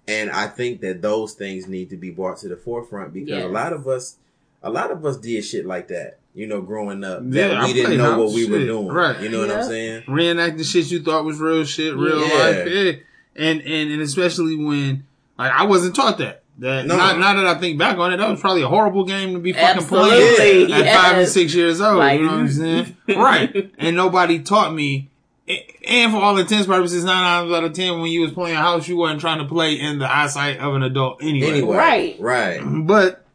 And 0.06 0.30
I 0.30 0.46
think 0.46 0.80
that 0.82 1.02
those 1.02 1.32
things 1.32 1.66
need 1.66 1.90
to 1.90 1.96
be 1.96 2.10
brought 2.10 2.38
to 2.38 2.48
the 2.48 2.56
forefront 2.56 3.12
because 3.12 3.30
Yes. 3.30 3.44
a 3.44 3.48
lot 3.48 3.72
of 3.72 3.88
us, 3.88 4.16
a 4.62 4.70
lot 4.70 4.90
of 4.90 5.04
us 5.04 5.16
did 5.16 5.44
shit 5.44 5.66
like 5.66 5.88
that, 5.88 6.18
you 6.34 6.46
know, 6.46 6.60
growing 6.60 7.02
up 7.04 7.22
Yeah, 7.28 7.48
that 7.48 7.56
I 7.58 7.66
we 7.66 7.72
didn't 7.72 7.96
know 7.98 8.10
house 8.12 8.18
what 8.18 8.32
we 8.34 8.46
were 8.48 8.58
doing. 8.64 8.88
Right. 8.88 9.20
You 9.20 9.28
know 9.30 9.40
what 9.40 9.50
I'm 9.50 9.64
saying? 9.64 10.02
Reenacting 10.02 10.64
shit 10.70 10.90
you 10.90 11.02
thought 11.02 11.24
was 11.24 11.38
real 11.40 11.64
shit, 11.64 11.96
real 11.96 12.20
Yeah. 12.20 12.34
life. 12.34 12.68
Yeah. 12.68 12.92
And, 13.36 13.60
and 13.62 13.90
and 13.92 14.00
especially 14.02 14.56
when 14.56 15.04
like 15.38 15.52
I 15.52 15.64
wasn't 15.64 15.96
taught 15.96 16.18
that. 16.18 16.42
That 16.58 16.86
No. 16.86 16.96
not, 16.96 17.18
now 17.18 17.34
that 17.34 17.46
I 17.46 17.58
think 17.58 17.78
back 17.78 17.98
on 17.98 18.12
it, 18.12 18.18
that 18.18 18.30
was 18.30 18.40
probably 18.40 18.62
a 18.62 18.68
horrible 18.68 19.04
game 19.04 19.32
to 19.32 19.40
be 19.40 19.52
fucking 19.52 19.82
Absolutely. 19.82 20.36
playing 20.36 20.72
at 20.72 20.84
yes. 20.84 20.96
five 20.96 21.18
and 21.18 21.28
six 21.28 21.52
years 21.54 21.80
old. 21.80 21.98
Like- 21.98 22.20
you 22.20 22.26
know 22.26 22.32
what 22.32 22.40
I'm 22.40 22.48
saying? 22.48 22.96
right. 23.08 23.72
And 23.78 23.96
nobody 23.96 24.38
taught 24.38 24.72
me. 24.74 25.08
And 25.46 26.10
for 26.12 26.18
all 26.18 26.38
intents 26.38 26.66
purposes, 26.66 27.04
nine 27.04 27.22
times 27.22 27.52
out 27.52 27.64
of 27.64 27.72
ten, 27.74 28.00
when 28.00 28.10
you 28.10 28.22
was 28.22 28.32
playing 28.32 28.56
house, 28.56 28.88
you 28.88 28.96
wasn't 28.96 29.20
trying 29.20 29.38
to 29.40 29.44
play 29.44 29.74
in 29.78 29.98
the 29.98 30.10
eyesight 30.10 30.58
of 30.58 30.74
an 30.74 30.82
adult 30.82 31.22
anyway. 31.22 31.48
Anyway. 31.50 31.76
Right. 31.76 32.16
Right. 32.18 32.60
But 32.64 33.26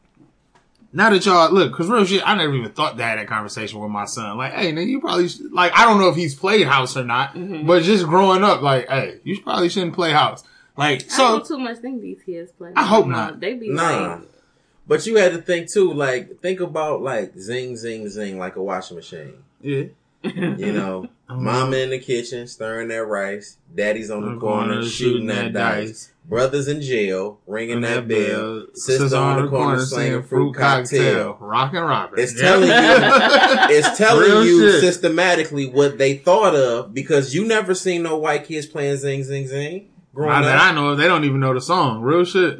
now 0.92 1.12
that 1.12 1.24
y'all 1.24 1.52
look, 1.54 1.72
cause 1.76 1.88
real 1.88 2.04
shit, 2.06 2.24
I 2.28 2.34
never 2.36 2.56
even 2.56 2.72
thought 2.72 2.98
to 2.98 3.04
have 3.04 3.20
that 3.20 3.28
conversation 3.28 3.80
with 3.80 3.92
my 3.92 4.06
son. 4.06 4.38
Like, 4.40 4.54
hey, 4.54 4.72
nigga, 4.74 4.88
you 4.88 5.00
probably 5.02 5.28
should, 5.30 5.52
like 5.54 5.72
I 5.78 5.86
don't 5.86 6.00
know 6.00 6.10
if 6.10 6.16
he's 6.16 6.34
played 6.34 6.66
house 6.66 6.98
or 6.98 7.04
not, 7.04 7.36
Mm-hmm. 7.36 7.68
but 7.68 7.84
just 7.84 8.06
growing 8.06 8.44
up, 8.44 8.64
like, 8.64 8.90
hey, 8.90 9.20
you 9.24 9.40
probably 9.42 9.70
shouldn't 9.70 9.94
play 9.94 10.12
house. 10.12 10.44
Like, 10.76 11.04
I 11.14 11.18
don't 11.18 11.46
so 11.46 11.56
too 11.58 11.62
much 11.62 11.78
think 11.78 12.02
these 12.02 12.24
kids 12.26 12.52
play. 12.54 12.72
I 12.76 12.86
hope 12.86 13.06
No, 13.06 13.12
not. 13.12 13.40
They 13.40 13.54
be 13.54 13.70
Nah. 13.70 14.14
like, 14.16 14.22
But 14.88 15.06
you 15.06 15.18
had 15.18 15.34
to 15.34 15.42
think 15.44 15.70
too, 15.72 15.94
like, 15.94 16.40
think 16.40 16.60
about 16.60 17.04
like 17.04 17.38
zing, 17.38 17.78
zing, 17.78 18.10
zing, 18.10 18.40
like 18.40 18.56
a 18.56 18.64
washing 18.64 18.98
machine. 18.98 19.44
yeah, 19.62 19.84
You 20.24 20.72
know, 20.74 21.08
Mm-hmm. 21.30 21.44
mama 21.44 21.78
in 21.78 21.90
the 21.92 22.00
kitchen 22.00 22.48
stirring 22.48 22.88
that 22.88 23.06
rice, 23.06 23.58
daddy's 23.76 24.10
on 24.10 24.34
the 24.34 24.40
corner 24.40 24.84
shooting 24.84 25.28
that 25.28 25.54
dice, 25.54 26.12
brothers 26.26 26.68
in 26.68 26.82
jail 26.82 27.40
ringing 27.46 27.82
that 27.82 28.08
bell, 28.08 28.66
sister 28.74 29.16
on 29.16 29.44
the 29.44 29.48
corner 29.50 29.80
singing 29.80 30.24
fruit 30.24 30.56
cocktail. 30.56 31.38
Rock 31.40 31.74
and 31.76 31.86
rock. 31.86 32.14
It's 32.18 32.40
telling 32.40 32.68
you, 32.70 32.74
it's 32.74 33.96
telling 33.96 34.24
Real 34.30 34.44
you 34.44 34.72
shit. 34.72 34.82
systematically 34.82 35.68
what 35.70 36.00
they 36.00 36.18
thought 36.18 36.56
of 36.56 36.96
because 36.96 37.36
you 37.36 37.46
never 37.46 37.76
seen 37.76 38.02
no 38.04 38.18
white 38.18 38.46
kids 38.46 38.66
playing 38.66 38.98
zing 38.98 39.24
zing 39.24 39.48
zing. 39.48 39.90
Growing 40.16 40.32
Not 40.34 40.46
that 40.46 40.56
up, 40.56 40.64
I 40.64 40.72
know 40.74 40.90
of, 40.90 40.98
they 40.98 41.08
don't 41.08 41.26
even 41.26 41.40
know 41.40 41.54
the 41.54 41.62
song. 41.62 42.02
Real 42.02 42.26
shit. 42.26 42.60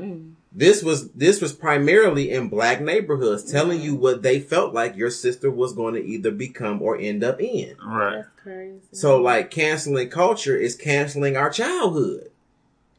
This 0.52 0.82
was 0.82 1.12
this 1.12 1.42
was 1.42 1.54
primarily 1.54 2.32
in 2.32 2.50
black 2.50 2.82
neighborhoods, 2.82 3.50
telling 3.52 3.82
you 3.82 3.96
what 3.96 4.24
they 4.24 4.40
felt 4.40 4.74
like 4.74 4.96
your 4.96 5.12
sister 5.12 5.52
was 5.52 5.74
going 5.74 5.94
to 5.94 6.04
either 6.04 6.32
become 6.32 6.82
or 6.82 6.98
end 6.98 7.24
up 7.24 7.40
in. 7.40 7.76
Right. 7.78 8.16
That's 8.16 8.30
crazy. 8.42 8.80
So 8.92 9.22
like 9.22 9.52
canceling 9.52 10.10
culture 10.10 10.58
is 10.58 10.76
canceling 10.76 11.38
our 11.38 11.52
childhood. 11.52 12.32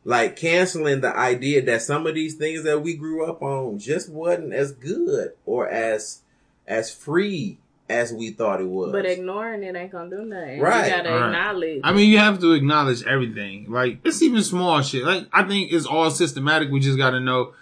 Like 0.05 0.37
canceling 0.37 1.01
the 1.01 1.15
idea 1.15 1.63
that 1.63 1.83
some 1.83 2.07
of 2.07 2.15
these 2.15 2.37
things 2.37 2.63
that 2.63 2.83
we 2.83 2.95
grew 2.95 3.27
up 3.27 3.43
on 3.43 3.79
just 3.79 4.09
wasn't 4.09 4.55
as 4.55 4.73
good 4.73 5.33
or 5.45 5.69
as 5.69 6.23
as 6.67 6.95
free 6.95 7.59
as 7.91 8.13
we 8.13 8.31
thought 8.31 8.61
it 8.61 8.69
was. 8.69 8.93
But 8.93 9.05
ignoring 9.05 9.63
it 9.65 9.75
ain't 9.75 9.91
gonna 9.91 10.09
do 10.09 10.25
nothing. 10.25 10.61
Right. 10.61 10.85
You 10.85 10.91
gotta 10.91 11.11
Right. 11.11 11.27
acknowledge. 11.27 11.81
I 11.85 11.93
mean, 11.93 12.09
you 12.09 12.19
have 12.19 12.39
to 12.41 12.53
acknowledge 12.53 13.03
everything. 13.03 13.67
Like, 13.69 13.99
it's 14.05 14.23
even 14.23 14.43
small 14.43 14.81
shit. 14.83 15.05
Like, 15.05 15.27
I 15.33 15.43
think 15.43 15.73
it's 15.73 15.87
all 15.87 16.11
systematic. 16.11 16.71
We 16.71 16.81
just 16.81 16.97
gotta 16.97 17.21
know. 17.21 17.53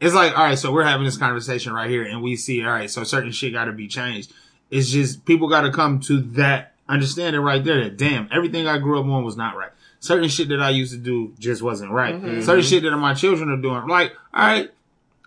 It's 0.00 0.14
like, 0.14 0.36
all 0.36 0.44
right, 0.44 0.58
so 0.58 0.72
we're 0.72 0.84
having 0.84 1.04
this 1.04 1.16
conversation 1.16 1.72
right 1.72 1.90
here 1.90 2.02
and 2.02 2.22
we 2.22 2.36
see, 2.36 2.62
all 2.62 2.70
right, 2.70 2.90
so 2.90 3.04
certain 3.04 3.32
shit 3.32 3.52
gotta 3.52 3.72
be 3.72 3.88
changed. 3.88 4.32
It's 4.70 4.90
just, 4.90 5.24
people 5.24 5.48
gotta 5.48 5.72
come 5.72 6.00
to 6.00 6.20
that 6.32 6.74
understanding 6.88 7.40
right 7.40 7.62
there 7.62 7.82
that, 7.84 7.96
damn, 7.96 8.28
everything 8.32 8.66
I 8.66 8.78
grew 8.78 8.98
up 9.00 9.06
on 9.06 9.24
was 9.24 9.36
not 9.36 9.56
right. 9.56 9.70
Certain 10.00 10.28
shit 10.28 10.48
that 10.50 10.60
I 10.60 10.70
used 10.70 10.92
to 10.92 10.98
do 10.98 11.32
just 11.38 11.62
wasn't 11.62 11.90
right. 11.90 12.14
Mm-hmm. 12.14 12.42
Certain 12.42 12.60
mm-hmm. 12.60 12.68
shit 12.68 12.82
that 12.84 12.96
my 12.96 13.14
children 13.14 13.50
are 13.50 13.56
doing. 13.56 13.88
Like, 13.88 14.12
all 14.32 14.46
right, 14.46 14.70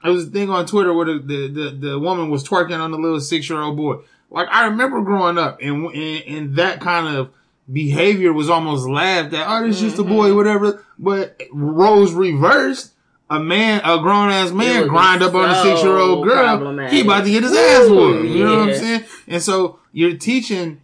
there 0.04 0.12
was 0.12 0.28
a 0.28 0.30
thing 0.30 0.50
on 0.50 0.66
Twitter 0.66 0.94
where 0.94 1.06
the, 1.06 1.20
the, 1.20 1.48
the, 1.48 1.90
the 1.90 2.00
woman 2.00 2.30
was 2.30 2.44
twerking 2.44 2.80
on 2.80 2.92
the 2.92 2.98
little 2.98 3.20
six 3.20 3.50
year 3.50 3.60
old 3.60 3.78
boy. 3.78 3.98
Like 4.32 4.48
I 4.50 4.66
remember 4.68 5.02
growing 5.02 5.38
up 5.38 5.60
and, 5.62 5.86
and, 5.94 6.24
and 6.28 6.56
that 6.56 6.80
kind 6.80 7.16
of 7.16 7.32
behavior 7.72 8.34
was 8.34 8.50
almost 8.50 8.88
laughed 8.88 9.34
at. 9.34 9.46
Oh, 9.48 9.68
this 9.68 9.80
just 9.82 10.00
a 10.00 10.04
boy, 10.04 10.34
whatever. 10.36 10.84
But 10.98 11.40
roles 11.52 12.14
reversed. 12.14 12.94
A 13.30 13.40
man, 13.40 13.80
a 13.86 13.98
grown 14.00 14.30
ass 14.30 14.52
man 14.52 14.88
grind 14.90 15.24
up 15.24 15.34
on 15.34 15.50
a 15.50 15.56
six 15.64 15.82
year 15.84 15.96
old 15.98 16.28
girl. 16.28 16.90
He 16.90 17.00
about 17.00 17.24
to 17.24 17.30
get 17.32 17.44
his 17.44 17.54
ass 17.54 17.90
whooped. 17.90 18.28
You 18.28 18.44
know 18.44 18.58
what 18.58 18.70
I'm 18.70 18.76
saying? 18.76 19.04
And 19.26 19.42
so 19.42 19.80
you're 19.94 20.18
teaching 20.18 20.82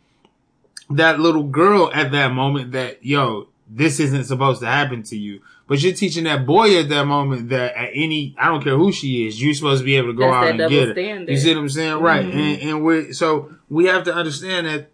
that 0.90 1.20
little 1.20 1.44
girl 1.44 1.92
at 1.94 2.14
that 2.14 2.32
moment 2.32 2.72
that, 2.72 3.06
yo, 3.06 3.50
this 3.70 4.00
isn't 4.00 4.24
supposed 4.24 4.62
to 4.62 4.68
happen 4.68 5.04
to 5.04 5.18
you. 5.18 5.42
But 5.68 5.82
you're 5.84 5.94
teaching 5.94 6.24
that 6.24 6.46
boy 6.46 6.80
at 6.80 6.88
that 6.90 7.06
moment 7.06 7.50
that 7.50 7.76
at 7.76 7.90
any, 7.94 8.34
I 8.40 8.48
don't 8.48 8.64
care 8.64 8.78
who 8.78 8.92
she 8.92 9.28
is, 9.28 9.42
you're 9.42 9.54
supposed 9.54 9.82
to 9.82 9.86
be 9.86 9.98
able 9.98 10.08
to 10.10 10.14
go 10.14 10.32
That's 10.32 10.36
out 10.36 10.48
and 10.62 10.70
get 10.70 10.88
her. 10.88 10.94
standard. 10.94 11.30
You 11.30 11.38
see 11.38 11.54
what 11.54 11.60
I'm 11.62 11.70
saying? 11.70 12.00
Right. 12.00 12.26
Mm-hmm. 12.26 12.38
And, 12.40 12.62
and 12.62 12.84
we're, 12.86 13.12
so 13.14 13.52
we 13.70 13.86
have 13.86 14.04
to 14.06 14.14
understand 14.16 14.66
that 14.68 14.90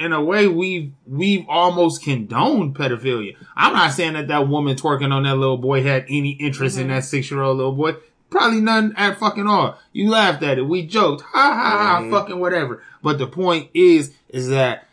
in 0.00 0.12
a 0.12 0.20
way 0.22 0.48
we've, 0.48 0.92
we've 1.06 1.46
almost 1.48 2.02
condoned 2.02 2.74
pedophilia. 2.74 3.36
I'm 3.56 3.72
not 3.72 3.92
saying 3.92 4.14
that 4.14 4.26
that 4.28 4.48
woman 4.48 4.74
twerking 4.76 5.12
on 5.12 5.22
that 5.22 5.36
little 5.36 5.56
boy 5.58 5.84
had 5.84 6.06
any 6.08 6.30
interest 6.30 6.76
in 6.76 6.84
Mm-hmm. 6.88 6.94
that 6.96 7.04
six 7.04 7.30
year 7.30 7.40
old 7.42 7.56
little 7.58 7.72
boy. 7.72 7.92
Probably 8.30 8.60
none 8.60 8.94
at 8.96 9.18
fucking 9.18 9.46
all. 9.46 9.78
You 9.92 10.10
laughed 10.10 10.42
at 10.42 10.58
it. 10.58 10.62
We 10.62 10.86
joked. 10.86 11.22
Ha 11.22 11.28
ha 11.32 11.52
ha, 11.54 12.00
Mhm. 12.02 12.10
fucking 12.10 12.38
whatever. 12.40 12.82
But 13.02 13.18
the 13.18 13.26
point 13.26 13.70
is, 13.74 14.12
is 14.28 14.48
that 14.48 14.86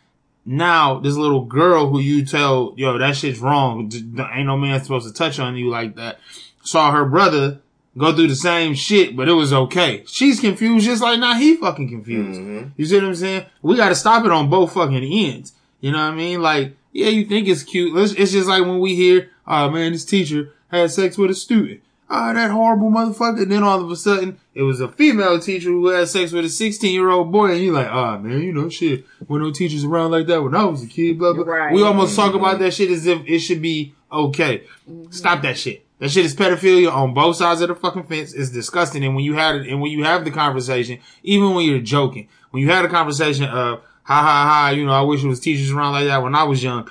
now 0.48 0.98
this 0.98 1.14
little 1.14 1.44
girl 1.44 1.88
who 1.90 2.00
you 2.00 2.24
tell, 2.24 2.72
yo, 2.76 2.96
that 2.98 3.16
shit's 3.16 3.38
wrong. 3.38 3.92
Ain't 3.92 4.46
no 4.46 4.56
man 4.56 4.82
supposed 4.82 5.06
to 5.06 5.12
touch 5.12 5.38
on 5.38 5.56
you 5.56 5.68
like 5.68 5.96
that. 5.96 6.18
Saw 6.62 6.90
her 6.90 7.04
brother 7.04 7.60
go 7.96 8.14
through 8.14 8.28
the 8.28 8.34
same 8.36 8.74
shit, 8.74 9.14
but 9.14 9.28
it 9.28 9.32
was 9.34 9.52
okay. 9.52 10.04
She's 10.06 10.40
confused 10.40 10.86
just 10.86 11.02
like 11.02 11.20
now 11.20 11.34
he 11.34 11.56
fucking 11.56 11.88
confused. 11.90 12.40
Mhm. 12.40 12.70
You 12.76 12.86
see 12.86 12.94
what 12.96 13.04
I'm 13.04 13.14
saying? 13.14 13.44
We 13.60 13.76
gotta 13.76 13.94
stop 13.94 14.24
it 14.24 14.30
on 14.30 14.48
both 14.48 14.72
fucking 14.72 15.04
ends. 15.04 15.52
You 15.80 15.92
know 15.92 15.98
what 15.98 16.12
I 16.12 16.16
mean? 16.16 16.40
Like, 16.40 16.76
yeah, 16.92 17.08
you 17.08 17.26
think 17.26 17.46
it's 17.46 17.62
cute. 17.62 17.96
It's, 17.96 18.14
it's 18.14 18.32
just 18.32 18.48
like 18.48 18.62
when 18.62 18.80
we 18.80 18.94
hear, 18.94 19.30
oh 19.46 19.68
man, 19.70 19.92
this 19.92 20.04
teacher 20.04 20.52
had 20.70 20.90
sex 20.90 21.18
with 21.18 21.30
a 21.30 21.34
student. 21.34 21.80
Oh, 22.10 22.32
that 22.32 22.50
horrible 22.50 22.90
motherfucker. 22.90 23.42
And 23.42 23.52
then 23.52 23.62
all 23.62 23.82
of 23.82 23.90
a 23.90 23.96
sudden, 23.96 24.40
it 24.54 24.62
was 24.62 24.80
a 24.80 24.88
female 24.88 25.38
teacher 25.38 25.68
who 25.68 25.88
had 25.88 26.08
sex 26.08 26.32
with 26.32 26.44
a 26.44 26.48
16 26.48 26.92
year 26.92 27.10
old 27.10 27.30
boy. 27.30 27.52
And 27.52 27.62
you're 27.62 27.74
like, 27.74 27.90
oh 27.90 28.18
man, 28.18 28.40
you 28.40 28.52
know, 28.52 28.68
shit. 28.68 29.06
When 29.26 29.42
no 29.42 29.50
teachers 29.50 29.84
around 29.84 30.12
like 30.12 30.26
that 30.26 30.42
when 30.42 30.54
I 30.54 30.64
was 30.64 30.82
a 30.82 30.86
kid, 30.86 31.18
blah, 31.18 31.34
blah. 31.34 31.44
Right. 31.44 31.72
We 31.72 31.82
almost 31.82 32.16
talk 32.16 32.34
about 32.34 32.58
that 32.60 32.72
shit 32.72 32.90
as 32.90 33.06
if 33.06 33.26
it 33.26 33.40
should 33.40 33.60
be 33.60 33.94
okay. 34.10 34.64
Mm-hmm. 34.88 35.10
Stop 35.10 35.42
that 35.42 35.58
shit. 35.58 35.84
That 35.98 36.10
shit 36.10 36.24
is 36.24 36.34
pedophilia 36.34 36.92
on 36.92 37.12
both 37.12 37.36
sides 37.36 37.60
of 37.60 37.68
the 37.68 37.74
fucking 37.74 38.04
fence. 38.04 38.32
It's 38.32 38.50
disgusting. 38.50 39.04
And 39.04 39.14
when 39.14 39.24
you 39.24 39.34
had 39.34 39.56
it, 39.56 39.68
and 39.68 39.80
when 39.80 39.90
you 39.90 40.04
have 40.04 40.24
the 40.24 40.30
conversation, 40.30 41.00
even 41.24 41.54
when 41.54 41.66
you're 41.66 41.80
joking, 41.80 42.28
when 42.50 42.62
you 42.62 42.70
had 42.70 42.84
a 42.84 42.88
conversation 42.88 43.44
of, 43.44 43.82
ha 44.04 44.22
ha 44.22 44.48
ha, 44.48 44.70
you 44.70 44.86
know, 44.86 44.92
I 44.92 45.02
wish 45.02 45.24
it 45.24 45.28
was 45.28 45.40
teachers 45.40 45.72
around 45.72 45.92
like 45.92 46.06
that 46.06 46.22
when 46.22 46.34
I 46.34 46.44
was 46.44 46.62
young. 46.62 46.88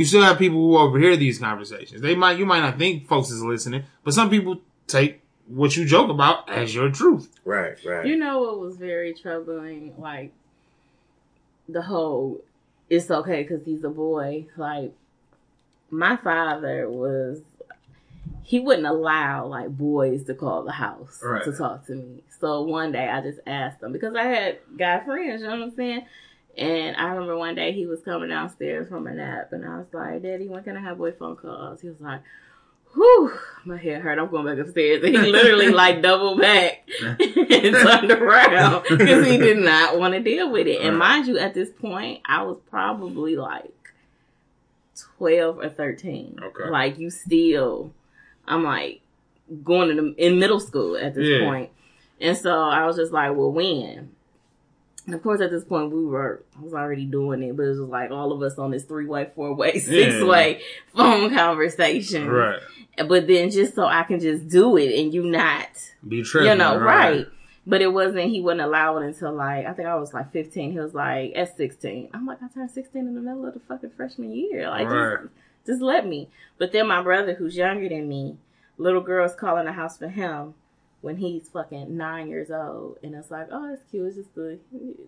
You 0.00 0.06
still 0.06 0.22
have 0.22 0.38
people 0.38 0.56
who 0.56 0.78
overhear 0.78 1.14
these 1.14 1.38
conversations. 1.38 2.00
They 2.00 2.14
might, 2.14 2.38
you 2.38 2.46
might 2.46 2.60
not 2.60 2.78
think 2.78 3.06
folks 3.06 3.28
is 3.28 3.42
listening, 3.42 3.84
but 4.02 4.14
some 4.14 4.30
people 4.30 4.62
take 4.86 5.20
what 5.46 5.76
you 5.76 5.84
joke 5.84 6.08
about 6.08 6.48
as 6.48 6.74
your 6.74 6.88
truth. 6.90 7.28
Right, 7.44 7.76
right. 7.84 8.06
You 8.06 8.16
know 8.16 8.40
what 8.40 8.60
was 8.60 8.78
very 8.78 9.12
troubling? 9.12 9.92
Like 9.98 10.32
the 11.68 11.82
whole 11.82 12.40
it's 12.88 13.10
okay 13.10 13.42
because 13.42 13.62
he's 13.66 13.84
a 13.84 13.90
boy. 13.90 14.46
Like 14.56 14.94
my 15.90 16.16
father 16.16 16.88
was, 16.88 17.42
he 18.42 18.58
wouldn't 18.58 18.86
allow 18.86 19.44
like 19.48 19.68
boys 19.68 20.24
to 20.24 20.34
call 20.34 20.62
the 20.62 20.72
house 20.72 21.20
Right. 21.22 21.44
to 21.44 21.52
talk 21.52 21.84
to 21.88 21.92
me. 21.92 22.22
So 22.40 22.62
one 22.62 22.92
day 22.92 23.06
I 23.06 23.20
just 23.20 23.40
asked 23.46 23.82
him 23.82 23.92
because 23.92 24.14
I 24.14 24.22
had 24.22 24.58
guy 24.78 25.00
friends. 25.04 25.42
You 25.42 25.48
know 25.48 25.56
what 25.58 25.62
I'm 25.64 25.76
saying? 25.76 26.06
And 26.58 26.96
I 26.96 27.10
remember 27.10 27.36
one 27.36 27.54
day 27.54 27.72
he 27.72 27.86
was 27.86 28.00
coming 28.02 28.28
downstairs 28.28 28.88
from 28.88 29.06
a 29.06 29.12
nap, 29.14 29.52
and 29.52 29.64
I 29.64 29.78
was 29.78 29.86
like, 29.92 30.22
"Daddy, 30.22 30.48
when 30.48 30.62
can 30.64 30.76
I 30.76 30.80
have 30.80 30.98
boy 30.98 31.12
phone 31.12 31.36
calls?" 31.36 31.80
He 31.80 31.88
was 31.88 32.00
like. 32.00 32.20
Whew, 32.92 33.32
my 33.66 33.76
head 33.76 34.02
hurt. 34.02 34.18
I'm 34.18 34.28
going 34.32 34.46
back 34.46 34.58
upstairs. 34.58 35.04
And 35.04 35.14
he 35.14 35.30
literally 35.30 35.68
like 35.70 36.02
doubled 36.02 36.40
back 36.40 36.88
and 37.00 37.20
turned 37.76 38.10
around 38.10 38.82
because 38.88 39.24
he 39.28 39.36
did 39.38 39.58
not 39.58 39.96
want 39.96 40.12
to 40.14 40.18
deal 40.20 40.50
with 40.50 40.66
it. 40.66 40.80
And 40.80 40.98
mind 40.98 41.28
you, 41.28 41.38
at 41.38 41.54
this 41.54 41.70
point, 41.70 42.20
I 42.24 42.42
was 42.42 42.58
probably 42.68 43.36
like 43.36 43.72
12 45.18 45.58
or 45.58 45.68
13. 45.68 46.38
Okay. 46.42 46.68
Like, 46.68 46.98
you 46.98 47.10
still, 47.10 47.92
I'm 48.44 48.64
like 48.64 49.02
going 49.62 49.90
in, 49.90 49.96
the, 49.96 50.14
in 50.26 50.40
middle 50.40 50.58
school 50.58 50.96
at 50.96 51.14
this 51.14 51.28
Yeah. 51.28 51.48
point. 51.48 51.70
And 52.20 52.36
so 52.36 52.50
I 52.60 52.86
was 52.86 52.96
just 52.96 53.12
like, 53.12 53.36
well, 53.36 53.52
when? 53.52 54.10
And 55.10 55.16
of 55.16 55.22
course, 55.24 55.40
at 55.40 55.50
this 55.50 55.64
point, 55.64 55.90
we 55.92 56.04
were, 56.04 56.42
I 56.56 56.62
was 56.62 56.72
already 56.72 57.04
doing 57.04 57.42
it, 57.42 57.56
but 57.56 57.64
it 57.64 57.68
was 57.70 57.78
like 57.80 58.12
all 58.12 58.30
of 58.30 58.40
us 58.42 58.58
on 58.58 58.70
this 58.70 58.84
three 58.84 59.06
way, 59.06 59.28
four 59.34 59.52
way, 59.54 59.78
six 59.80 60.22
way 60.22 60.62
phone 60.94 61.34
conversation. 61.34 62.28
Right. 62.28 62.60
But 63.08 63.26
then 63.26 63.50
just 63.50 63.74
so 63.74 63.86
I 63.86 64.04
can 64.04 64.20
just 64.20 64.48
do 64.48 64.76
it 64.76 64.96
and 64.98 65.12
you 65.12 65.24
not 65.24 65.66
Be 66.06 66.22
tripping. 66.22 66.48
you 66.50 66.54
know, 66.56 66.78
right. 66.78 67.26
But 67.66 67.82
it 67.82 67.92
wasn't, 67.92 68.30
he 68.30 68.40
wouldn't 68.40 68.60
allow 68.62 68.98
it 68.98 69.06
until 69.06 69.32
like, 69.32 69.66
I 69.66 69.72
think 69.72 69.88
I 69.88 69.96
was 69.96 70.14
like 70.14 70.32
15. 70.32 70.72
He 70.72 70.78
was 70.78 70.94
like, 70.94 71.32
at 71.34 71.56
16. 71.56 72.10
I'm 72.14 72.24
like, 72.26 72.38
I 72.42 72.48
turned 72.48 72.70
16 72.70 73.06
in 73.06 73.14
the 73.14 73.20
middle 73.20 73.46
of 73.46 73.54
the 73.54 73.60
fucking 73.60 73.90
freshman 73.96 74.32
year. 74.32 74.68
Like, 74.70 74.88
Right. 74.88 75.18
just, 75.22 75.32
just 75.66 75.82
let 75.82 76.06
me. 76.06 76.28
But 76.58 76.72
then 76.72 76.86
my 76.86 77.02
brother, 77.02 77.34
who's 77.34 77.56
younger 77.56 77.88
than 77.88 78.08
me, 78.08 78.36
little 78.78 79.00
girl's 79.02 79.34
calling 79.34 79.66
the 79.66 79.72
house 79.72 79.98
for 79.98 80.08
him 80.08 80.54
when 81.00 81.16
he's 81.16 81.48
fucking 81.48 81.96
nine 81.96 82.28
years 82.28 82.50
old. 82.50 82.98
And 83.02 83.14
it's 83.14 83.30
like, 83.30 83.48
oh, 83.50 83.72
it's 83.72 83.82
cute. 83.90 84.06
It's 84.08 84.16
just 84.16 84.34
to, 84.34 84.58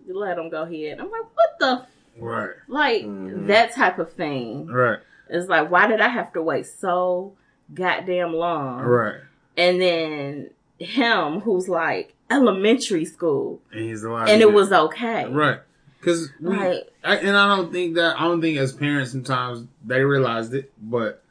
let 0.07 0.37
him 0.37 0.49
go 0.49 0.63
ahead. 0.63 0.99
I'm 0.99 1.11
like, 1.11 1.23
what 1.33 1.49
the? 1.59 1.65
f-" 1.83 1.87
Right. 2.19 2.51
Like, 2.67 3.03
Mhm. 3.03 3.47
that 3.47 3.73
type 3.73 3.99
of 3.99 4.13
thing. 4.13 4.67
Right. 4.67 4.99
It's 5.29 5.47
like, 5.49 5.71
why 5.71 5.87
did 5.87 6.01
I 6.01 6.09
have 6.09 6.33
to 6.33 6.41
wait 6.41 6.65
so 6.67 7.33
goddamn 7.73 8.33
long? 8.33 8.81
Right. 8.81 9.21
and 9.55 9.79
then 9.79 10.49
him 10.79 11.39
who's 11.41 11.69
like 11.69 12.13
elementary 12.31 13.05
school 13.05 13.61
And 13.71 13.81
he's 13.81 14.03
alive. 14.03 14.27
and 14.29 14.41
it 14.41 14.51
was 14.51 14.71
okay 14.71 15.25
Right. 15.27 15.59
Cause 16.01 16.29
we, 16.41 16.55
Right. 16.57 16.83
I, 17.03 17.15
and 17.17 17.37
I 17.37 17.55
don't 17.55 17.71
think 17.71 17.95
that, 17.95 18.19
I 18.19 18.23
don't 18.23 18.41
think 18.41 18.57
as 18.57 18.73
parents 18.73 19.11
sometimes 19.11 19.65
they 19.85 20.01
realized 20.01 20.53
it, 20.55 20.71
but 20.81 21.22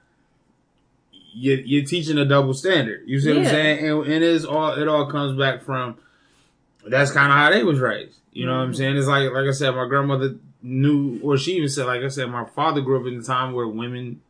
you, 1.33 1.62
you're 1.64 1.85
teaching 1.85 2.18
a 2.18 2.24
double 2.24 2.55
standard. 2.55 3.03
You 3.07 3.20
see 3.20 3.28
what 3.30 3.39
I'm 3.39 3.45
saying? 3.47 3.78
And, 3.89 4.05
and 4.07 4.24
it's 4.24 4.45
all, 4.45 4.72
it 4.74 4.87
all 4.89 5.11
comes 5.11 5.39
back 5.39 5.62
from, 5.62 5.97
that's 6.87 7.11
kind 7.11 7.30
of 7.33 7.39
how 7.39 7.51
they 7.51 7.62
was 7.64 7.78
raised. 7.80 8.18
You 8.33 8.47
know 8.47 8.53
what 8.53 8.59
Mm-hmm. 8.62 8.68
I'm 8.68 8.74
saying? 8.74 8.97
It's 8.97 9.07
like, 9.07 9.30
like 9.30 9.47
I 9.49 9.53
said, 9.53 9.70
my 9.74 9.87
grandmother 9.87 10.37
knew, 10.62 11.20
or 11.22 11.37
she 11.39 11.53
even 11.57 11.68
said, 11.68 11.87
like 11.87 12.03
I 12.03 12.09
said, 12.09 12.26
my 12.30 12.45
father 12.45 12.80
grew 12.80 13.01
up 13.01 13.07
in 13.07 13.18
a 13.18 13.22
time 13.22 13.53
where 13.53 13.66
women, 13.68 14.20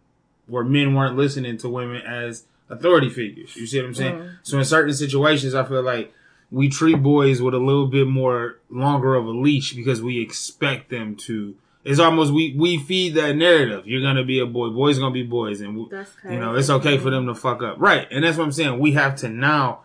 where 0.47 0.65
men 0.65 0.95
weren't 0.95 1.17
listening 1.17 1.57
to 1.59 1.69
women 1.69 2.03
as 2.03 2.45
authority 2.69 3.11
figures. 3.11 3.55
You 3.57 3.67
see 3.67 3.79
what 3.81 3.87
I'm 3.87 3.95
saying? 3.95 4.15
Mhm. 4.15 4.37
So 4.43 4.59
in 4.59 4.65
certain 4.65 4.95
situations, 4.95 5.55
I 5.55 5.65
feel 5.65 5.83
like 5.83 6.13
we 6.51 6.69
treat 6.69 7.03
boys 7.03 7.41
with 7.41 7.55
a 7.55 7.59
little 7.59 7.87
bit 7.87 8.07
more 8.07 8.59
longer 8.71 9.15
of 9.15 9.27
a 9.27 9.31
leash 9.31 9.73
because 9.75 10.03
we 10.03 10.21
expect 10.21 10.91
them 10.91 11.17
to. 11.17 11.55
It's 11.85 11.99
almost 11.99 12.33
we 12.33 12.55
we 12.57 12.79
feed 12.79 13.15
that 13.15 13.35
narrative. 13.35 13.87
You're 13.87 14.03
gonna 14.03 14.25
be 14.25 14.39
a 14.39 14.47
boy. 14.47 14.69
Boys 14.69 14.99
gonna 14.99 15.13
be 15.13 15.25
boys, 15.25 15.61
and 15.61 15.77
we, 15.77 15.89
That's 15.91 16.11
you 16.25 16.39
know 16.39 16.55
it's 16.55 16.71
okay 16.71 16.97
for 16.99 17.11
them 17.11 17.27
to 17.27 17.35
fuck 17.35 17.63
up, 17.63 17.77
right? 17.79 18.07
And 18.11 18.23
that's 18.25 18.39
what 18.39 18.45
I'm 18.45 18.53
saying. 18.53 18.79
We 18.79 18.93
have 18.93 19.17
to 19.17 19.29
now, 19.29 19.81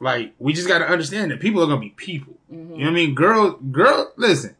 like, 0.00 0.34
we 0.38 0.52
just 0.52 0.66
got 0.66 0.78
to 0.78 0.88
understand 0.88 1.30
that 1.30 1.38
people 1.38 1.62
are 1.62 1.66
gonna 1.66 1.80
be 1.80 1.90
people. 1.90 2.34
Mm-hmm. 2.52 2.72
You 2.72 2.78
know 2.78 2.84
what 2.84 2.90
I 2.90 2.94
mean? 2.94 3.14
Girl, 3.14 3.50
girl, 3.52 4.12
listen. 4.16 4.56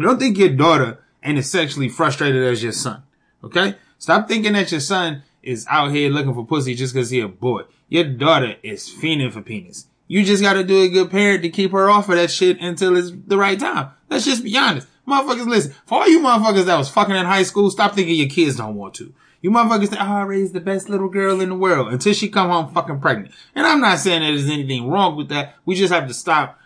Don't 0.00 0.18
think 0.18 0.38
your 0.38 0.50
daughter 0.50 0.98
ain't 1.22 1.38
as 1.38 1.50
sexually 1.50 1.88
frustrated 1.88 2.42
as 2.44 2.62
your 2.62 2.72
son. 2.72 3.02
Okay? 3.42 3.74
Stop 3.98 4.28
thinking 4.28 4.52
that 4.52 4.70
your 4.70 4.80
son 4.80 5.22
is 5.42 5.66
out 5.68 5.90
here 5.90 6.10
looking 6.10 6.34
for 6.34 6.46
pussy 6.46 6.74
just 6.74 6.94
because 6.94 7.10
he 7.10 7.20
a 7.20 7.28
boy. 7.28 7.62
Your 7.88 8.04
daughter 8.04 8.56
is 8.62 8.88
fiending 8.88 9.32
for 9.32 9.42
penis. 9.42 9.86
You 10.06 10.24
just 10.24 10.42
gotta 10.42 10.64
do 10.64 10.82
a 10.82 10.88
good 10.88 11.10
parent 11.10 11.42
to 11.42 11.50
keep 11.50 11.72
her 11.72 11.90
off 11.90 12.08
of 12.08 12.16
that 12.16 12.30
shit 12.30 12.60
until 12.60 12.96
it's 12.96 13.10
the 13.26 13.36
right 13.36 13.58
time. 13.58 13.90
Let's 14.08 14.24
just 14.24 14.44
be 14.44 14.56
honest. 14.56 14.86
Motherfuckers, 15.08 15.46
listen. 15.46 15.74
For 15.86 15.98
all 15.98 16.08
you 16.08 16.20
motherfuckers 16.20 16.66
that 16.66 16.76
was 16.76 16.90
fucking 16.90 17.16
in 17.16 17.24
high 17.24 17.42
school, 17.42 17.70
stop 17.70 17.94
thinking 17.94 18.14
your 18.14 18.28
kids 18.28 18.56
don't 18.56 18.74
want 18.74 18.94
to. 18.94 19.12
You 19.40 19.50
motherfuckers 19.50 19.88
think, 19.88 20.02
oh, 20.02 20.06
ah, 20.06 20.18
I 20.18 20.22
raised 20.22 20.52
the 20.52 20.60
best 20.60 20.88
little 20.88 21.08
girl 21.08 21.40
in 21.40 21.48
the 21.48 21.54
world 21.54 21.92
until 21.92 22.12
she 22.12 22.28
come 22.28 22.50
home 22.50 22.72
fucking 22.72 23.00
pregnant. 23.00 23.32
And 23.54 23.66
I'm 23.66 23.80
not 23.80 24.00
saying 24.00 24.20
that 24.20 24.28
there's 24.28 24.50
anything 24.50 24.88
wrong 24.88 25.16
with 25.16 25.28
that. 25.28 25.54
We 25.64 25.76
just 25.76 25.92
have 25.92 26.08
to 26.08 26.14
stop 26.14 26.58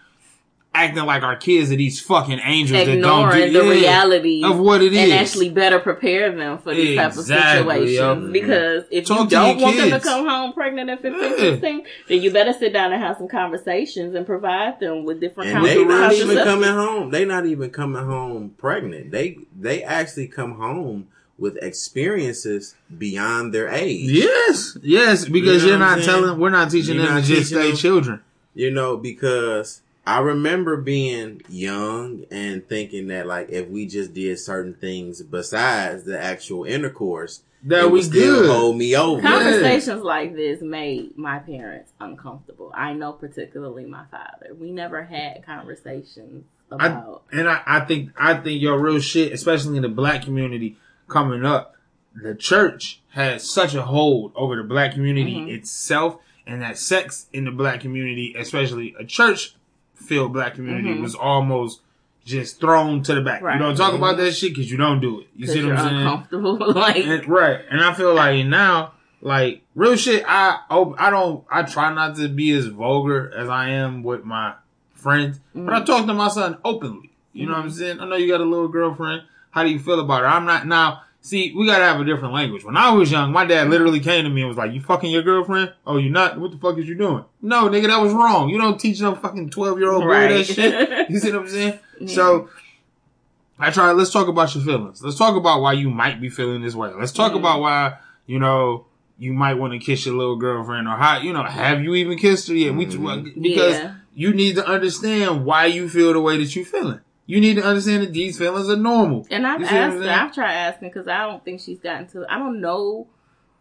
acting 0.75 1.05
like 1.05 1.23
our 1.23 1.37
kids 1.37 1.70
are 1.70 1.77
these 1.77 2.01
fucking 2.01 2.41
angels 2.43 2.79
that 2.79 2.87
don't 2.87 3.29
ignoring 3.29 3.53
do 3.53 3.68
the 3.68 3.77
yeah, 3.77 3.81
reality 4.03 4.43
of 4.43 4.59
what 4.59 4.81
it 4.81 4.93
is, 4.95 4.99
and 5.11 5.12
actually 5.12 5.51
better 5.51 5.79
prepare 5.79 6.35
them 6.35 6.59
for 6.59 6.75
these 6.75 6.97
type 6.97 7.12
of 7.12 7.18
Exactly, 7.18 7.75
situations. 7.89 8.27
yo. 8.27 8.33
Because 8.33 8.85
if 8.91 9.05
Talk 9.07 9.25
you 9.25 9.37
don't 9.37 9.59
your 9.59 9.64
want 9.66 9.77
them 9.77 9.91
to 9.91 10.01
come 10.01 10.27
home 10.27 10.53
pregnant 10.55 10.89
at 10.89 11.03
15, 11.03 11.20
Yeah. 11.20 11.37
16, 11.37 11.85
then 12.09 12.23
you 12.23 12.31
better 12.33 12.53
sit 12.55 12.73
down 12.73 12.93
and 12.93 13.03
have 13.03 13.18
some 13.18 13.29
conversations 13.29 14.14
and 14.14 14.25
provide 14.25 14.81
them 14.81 15.05
with 15.05 15.20
different 15.20 15.51
And 15.51 15.64
they 15.66 15.77
not 15.85 15.89
contraception. 15.89 16.31
even 16.31 16.45
coming 16.45 16.70
home. 16.70 17.11
They 17.11 17.25
not 17.27 17.45
even 17.47 17.70
coming 17.70 18.05
home 18.05 18.55
pregnant. 18.57 19.11
They 19.11 19.39
they 19.59 19.83
actually 19.83 20.29
come 20.29 20.53
home 20.55 21.09
with 21.39 21.57
experiences 21.62 22.75
beyond 22.99 23.53
their 23.53 23.68
age. 23.68 24.09
Yes, 24.11 24.79
yes, 24.83 25.29
because 25.29 25.62
You 25.64 25.70
know 25.73 25.77
you 25.77 25.83
are 25.83 25.87
what 25.91 25.97
not 25.97 26.05
saying? 26.05 26.23
telling, 26.23 26.41
we're 26.41 26.51
not 26.51 26.70
teaching 26.70 26.95
You're 26.97 27.05
them 27.05 27.14
to 27.16 27.20
not 27.20 27.25
just 27.29 27.51
stay 27.51 27.68
them. 27.68 27.77
children. 27.77 28.20
You 28.55 28.70
know, 28.70 28.97
because 28.97 29.82
I 30.07 30.19
remember 30.21 30.77
being 30.77 31.43
young 31.49 32.25
and 32.31 32.67
thinking 32.69 33.07
that 33.09 33.27
like 33.27 33.51
if 33.51 33.69
we 33.69 33.87
just 33.87 34.13
did 34.15 34.39
certain 34.39 34.75
things 34.75 35.23
besides 35.23 36.05
the 36.05 36.21
actual 36.21 36.65
intercourse, 36.65 37.43
That 37.65 37.85
it 37.85 37.87
we 37.87 37.93
would 37.93 38.05
still 38.05 38.41
good. 38.41 38.51
hold 38.51 38.77
me 38.77 38.97
over. 38.97 39.23
Conversations 39.23 40.03
like 40.03 40.35
this 40.35 40.61
made 40.61 41.17
my 41.17 41.39
parents 41.39 41.93
uncomfortable. 42.01 42.73
I 42.75 42.95
know 42.95 43.13
particularly 43.13 43.85
my 43.85 44.05
father. 44.11 44.55
We 44.59 44.73
never 44.73 45.05
had 45.05 45.45
conversations 45.47 46.45
I, 46.73 46.87
about 46.87 47.23
and 47.31 47.49
I, 47.49 47.61
I 47.67 47.81
think 47.81 48.11
I 48.17 48.35
think 48.35 48.61
your 48.61 48.79
real 48.81 48.99
shit, 48.99 49.33
especially 49.33 49.77
in 49.77 49.83
the 49.83 49.89
black 49.89 50.23
community 50.23 50.79
coming 51.07 51.45
up, 51.45 51.77
the 52.15 52.35
church 52.35 53.01
had 53.11 53.41
such 53.41 53.75
a 53.75 53.83
hold 53.83 54.33
over 54.35 54.57
the 54.57 54.65
black 54.65 54.95
community 54.95 55.35
Mhm. 55.37 55.55
itself, 55.55 56.17
and 56.47 56.63
that 56.63 56.77
sex 56.79 57.27
in 57.33 57.45
the 57.45 57.51
black 57.51 57.81
community, 57.81 58.35
especially 58.37 58.95
a 58.99 59.05
church 59.05 59.55
filled 60.03 60.33
black 60.33 60.55
community, 60.55 60.91
Mhm. 60.91 61.03
was 61.03 61.15
almost 61.15 61.81
just 62.25 62.61
thrown 62.61 63.03
to 63.03 63.15
the 63.15 63.21
back. 63.21 63.43
Right. 63.43 63.55
You 63.55 63.59
don't 63.61 63.77
talk 63.77 63.95
about 63.95 64.17
mm-hmm. 64.17 64.25
that 64.25 64.33
shit 64.33 64.51
because 64.51 64.71
you 64.71 64.77
don't 64.77 65.01
do 65.01 65.21
it. 65.21 65.29
You 65.37 65.47
see 65.47 65.65
what 65.65 65.77
I'm 65.77 65.89
saying? 65.89 66.01
uncomfortable. 66.03 66.59
like 66.75 67.05
And, 67.05 67.29
right. 67.29 67.61
And 67.71 67.81
I 67.81 67.93
feel 67.95 68.15
like 68.15 68.47
now, 68.47 68.93
like 69.21 69.63
real 69.75 69.97
shit, 69.97 70.25
I 70.27 70.61
op- 70.71 71.01
I 71.01 71.11
don't 71.11 71.45
I 71.51 71.63
try 71.63 71.93
not 71.93 72.17
to 72.17 72.29
be 72.29 72.53
as 72.53 72.67
vulgar 72.67 73.33
as 73.37 73.49
I 73.49 73.71
am 73.71 74.03
with 74.03 74.25
my 74.25 74.55
friends, 74.95 75.41
but 75.55 75.73
I 75.73 75.79
mm-hmm. 75.79 75.85
talk 75.85 76.07
to 76.07 76.15
my 76.15 76.29
son 76.29 76.59
openly. 76.65 77.11
You 77.33 77.47
know 77.47 77.53
what 77.53 77.61
I'm 77.61 77.69
mm-hmm. 77.69 77.79
saying? 77.79 78.01
I 78.01 78.07
know 78.07 78.17
you 78.17 78.29
got 78.29 78.41
a 78.41 78.45
little 78.45 78.69
girlfriend. 78.69 79.23
How 79.51 79.65
do 79.65 79.71
you 79.71 79.79
feel 79.79 80.01
about 80.01 80.21
her? 80.21 80.29
I'm 80.29 80.45
not 80.45 80.67
now. 80.67 81.03
See, 81.25 81.53
we 81.57 81.66
gotta 81.66 81.85
have 81.85 82.01
a 82.01 82.05
different 82.05 82.35
language. 82.35 82.64
When 82.64 82.77
I 82.77 82.91
was 82.91 83.12
young, 83.12 83.31
my 83.31 83.45
dad 83.45 83.70
literally 83.70 84.01
came 84.01 84.25
to 84.25 84.31
me 84.31 84.41
and 84.41 84.49
was 84.49 84.57
like, 84.57 84.73
"You 84.73 84.81
fucking 84.81 85.09
your 85.09 85.23
girlfriend? 85.23 85.73
Oh, 85.87 85.97
you 85.97 86.11
not? 86.11 86.39
What 86.41 86.51
the 86.51 86.59
fuck 86.59 86.77
is 86.79 86.89
you 86.89 86.97
doing? 86.97 87.25
No, 87.41 87.68
nigga, 87.68 87.87
that 87.87 88.01
was 88.01 88.12
wrong. 88.12 88.49
You 88.49 88.59
don't 88.59 88.79
teach 88.79 89.01
no 89.01 89.14
fucking 89.14 89.51
twelve 89.51 89.79
year 89.79 89.93
old 89.93 90.03
boy 90.03 90.29
that 90.29 90.45
shit. 90.45 91.09
You 91.11 91.20
see 91.20 91.31
what 91.31 91.43
I'm 91.43 91.49
saying? 91.49 91.79
So 92.09 92.49
I 93.57 93.70
try. 93.70 93.93
Let's 93.93 94.11
talk 94.12 94.27
about 94.27 94.53
your 94.53 94.64
feelings. 94.64 95.01
Let's 95.01 95.16
talk 95.16 95.37
about 95.37 95.61
why 95.61 95.75
you 95.75 95.91
might 95.91 96.20
be 96.20 96.29
feeling 96.29 96.61
this 96.61 96.75
way. 96.75 96.91
Let's 96.93 97.12
talk 97.12 97.33
Yeah. 97.33 97.39
about 97.39 97.61
why 97.61 97.95
you 98.27 98.41
know 98.41 98.87
you 99.16 99.33
might 99.33 99.55
want 99.55 99.75
to 99.75 99.79
kiss 99.79 100.05
your 100.05 100.16
little 100.16 100.37
girlfriend 100.37 100.89
or 100.89 100.97
how 100.97 101.18
you 101.18 101.33
know 101.33 101.45
have 101.45 101.83
you 101.83 101.95
even 101.95 102.18
kissed 102.18 102.49
her 102.49 102.55
yet? 102.55 102.75
We 102.75 102.87
mm-hmm. 102.87 103.41
because 103.41 103.75
Yeah. 103.75 103.95
you 104.12 104.35
need 104.35 104.57
to 104.57 104.66
understand 104.66 105.45
why 105.45 105.66
you 105.66 105.89
feel 105.89 106.12
the 106.12 106.20
way 106.20 106.37
that 106.39 106.57
you 106.57 106.64
feeling. 106.64 107.01
You 107.33 107.41
need 107.41 107.55
to 107.55 107.64
understand 107.64 108.03
that 108.03 108.12
these 108.12 108.37
feelings 108.37 108.68
are 108.68 108.76
normal. 108.76 109.26
And 109.30 109.47
I've 109.47 109.59
You 109.59 109.66
see 109.66 109.74
what 109.74 109.83
I'm 109.85 109.93
asked 109.93 110.05
her. 110.05 110.11
I've 110.11 110.35
tried 110.35 110.53
asking 110.53 110.89
because 110.91 111.09
I 111.09 111.26
don't 111.26 111.43
think 111.43 111.62
she's 111.62 111.80
gotten 111.80 112.07
to, 112.09 112.26
I 112.30 112.37
don't 112.37 112.61
know, 112.61 113.07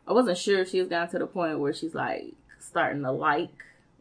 I 0.06 0.12
wasn't 0.12 0.38
sure 0.40 0.60
if 0.60 0.70
she 0.72 0.80
has 0.80 0.90
gotten 0.90 1.08
to 1.12 1.20
the 1.20 1.26
point 1.26 1.58
where 1.58 1.72
she's 1.72 1.96
like 1.96 2.34
starting 2.60 3.02
to 3.04 3.14
like 3.14 3.48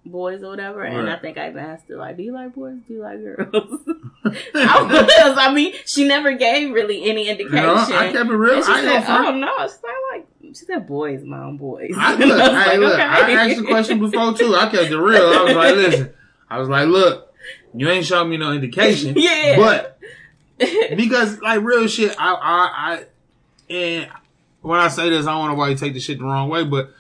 boys 0.04 0.42
or 0.42 0.48
whatever. 0.48 0.82
And 0.82 1.08
I 1.08 1.20
think 1.20 1.38
I 1.38 1.50
even 1.50 1.64
asked 1.64 1.88
her, 1.88 1.96
like, 1.98 2.16
do 2.16 2.24
you 2.24 2.32
like 2.32 2.52
boys? 2.52 2.78
Do 2.88 2.94
you 2.94 3.00
like 3.00 3.22
girls? 3.22 3.80
I, 4.56 5.28
was, 5.28 5.38
I 5.38 5.54
mean, 5.54 5.72
she 5.86 6.02
never 6.02 6.32
gave 6.32 6.72
really 6.72 7.08
any 7.08 7.28
indication. 7.28 7.62
know, 7.62 7.76
I 7.76 8.10
kept 8.10 8.28
it 8.28 8.32
real. 8.32 8.56
and 8.56 8.64
she 8.64 8.72
I 8.72 8.82
said, 8.82 9.04
oh 9.08 9.30
no, 9.36 9.68
she's 9.68 9.78
not 9.84 9.94
like, 10.12 10.26
she 10.48 10.64
said 10.64 10.88
boys, 10.88 11.22
mom, 11.22 11.58
boys. 11.58 11.92
I, 11.96 12.14
look, 12.16 12.40
I, 12.40 12.74
like, 12.74 12.78
look, 12.80 12.94
okay. 12.94 13.02
I 13.04 13.46
asked 13.46 13.60
the 13.60 13.66
question 13.66 14.00
before 14.00 14.34
too. 14.34 14.56
I 14.56 14.68
kept 14.68 14.90
it 14.90 14.98
real. 14.98 15.22
I 15.22 15.44
was 15.44 15.54
like, 15.54 15.76
listen, 15.76 16.12
I 16.48 16.58
was 16.58 16.68
like, 16.68 16.88
look, 16.88 17.29
you 17.74 17.88
ain't 17.88 18.06
showing 18.06 18.30
me 18.30 18.36
no 18.36 18.52
indication. 18.52 19.14
Yeah. 19.18 19.56
But 19.56 19.98
because 20.96 21.40
like 21.40 21.62
real 21.62 21.86
shit, 21.88 22.14
I, 22.18 22.34
I, 22.34 22.92
I, 22.94 23.04
and 23.72 24.08
when 24.62 24.78
I 24.80 24.88
say 24.88 25.08
this, 25.10 25.26
I 25.26 25.30
don't 25.32 25.40
want 25.40 25.52
nobody 25.58 25.74
to 25.74 25.80
take 25.80 25.94
the 25.94 26.00
shit 26.00 26.18
the 26.18 26.24
wrong 26.24 26.48
way, 26.50 26.64
but 26.64 26.92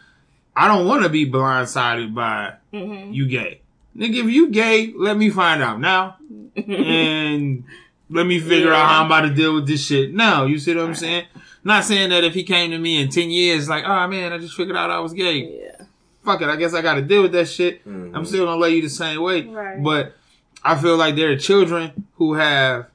I 0.56 0.66
don't 0.68 0.86
want 0.86 1.02
to 1.02 1.08
be 1.08 1.30
blindsided 1.30 2.14
by 2.14 2.54
Mhm. 2.72 3.14
you 3.14 3.26
gay. 3.26 3.60
Nigga, 3.96 4.24
if 4.24 4.30
you 4.30 4.48
gay, 4.50 4.92
let 4.96 5.16
me 5.16 5.30
find 5.30 5.62
out 5.62 5.80
now. 5.80 6.16
and 6.56 7.64
let 8.08 8.26
me 8.26 8.40
figure 8.40 8.72
out 8.72 8.88
how 8.88 9.00
I'm 9.00 9.06
about 9.06 9.22
to 9.22 9.34
deal 9.34 9.54
with 9.54 9.66
this 9.66 9.84
shit 9.84 10.14
now. 10.14 10.44
You 10.44 10.58
see 10.58 10.74
what 10.74 10.84
I'm 10.84 10.94
saying? 10.94 11.24
Not 11.64 11.84
saying 11.84 12.10
that 12.10 12.24
if 12.24 12.34
he 12.34 12.42
came 12.44 12.70
to 12.70 12.78
me 12.78 13.00
in 13.00 13.08
10 13.10 13.30
years, 13.30 13.68
like, 13.68 13.84
oh 13.84 14.06
man, 14.08 14.32
I 14.32 14.38
just 14.38 14.54
figured 14.54 14.76
out 14.76 14.90
I 14.90 15.00
was 15.00 15.12
gay. 15.12 15.60
yeah. 15.62 15.84
Fuck 16.24 16.42
it. 16.42 16.48
I 16.48 16.56
guess 16.56 16.72
I 16.74 16.82
got 16.82 16.94
to 16.94 17.02
deal 17.02 17.22
with 17.22 17.32
that 17.32 17.48
shit. 17.48 17.86
Mhm. 17.86 18.12
I'm 18.14 18.24
still 18.24 18.44
gonna 18.46 18.60
love 18.60 18.70
you 18.70 18.82
the 18.82 18.88
same 18.90 19.20
way. 19.22 19.42
Right. 19.42 19.82
But 19.82 20.16
I 20.62 20.76
feel 20.80 20.96
like 20.96 21.16
there 21.16 21.30
are 21.30 21.36
children 21.36 22.06
who 22.16 22.34
have 22.34 22.86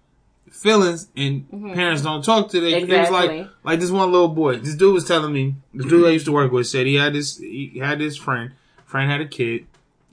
feelings 0.51 1.07
and 1.17 1.49
Mhm. 1.51 1.73
parents 1.73 2.01
don't 2.03 2.23
talk 2.23 2.49
to 2.51 2.59
their 2.61 2.79
kids 2.85 3.09
like 3.11 3.29
Exactly. 3.31 3.49
like 3.63 3.79
this 3.79 3.91
one 3.91 4.11
little 4.11 4.27
boy. 4.29 4.57
This 4.57 4.75
dude 4.75 4.93
was 4.93 5.05
telling 5.05 5.33
me, 5.33 5.55
this 5.73 5.85
dude 5.87 6.05
I 6.05 6.11
used 6.11 6.25
to 6.25 6.31
work 6.31 6.51
with 6.51 6.67
said 6.67 6.85
he 6.85 6.95
had 6.95 7.13
this 7.13 7.37
he 7.37 7.79
had 7.79 7.99
this 7.99 8.15
friend. 8.17 8.51
Friend 8.85 9.09
had 9.11 9.19
a 9.21 9.27
kid, 9.27 9.65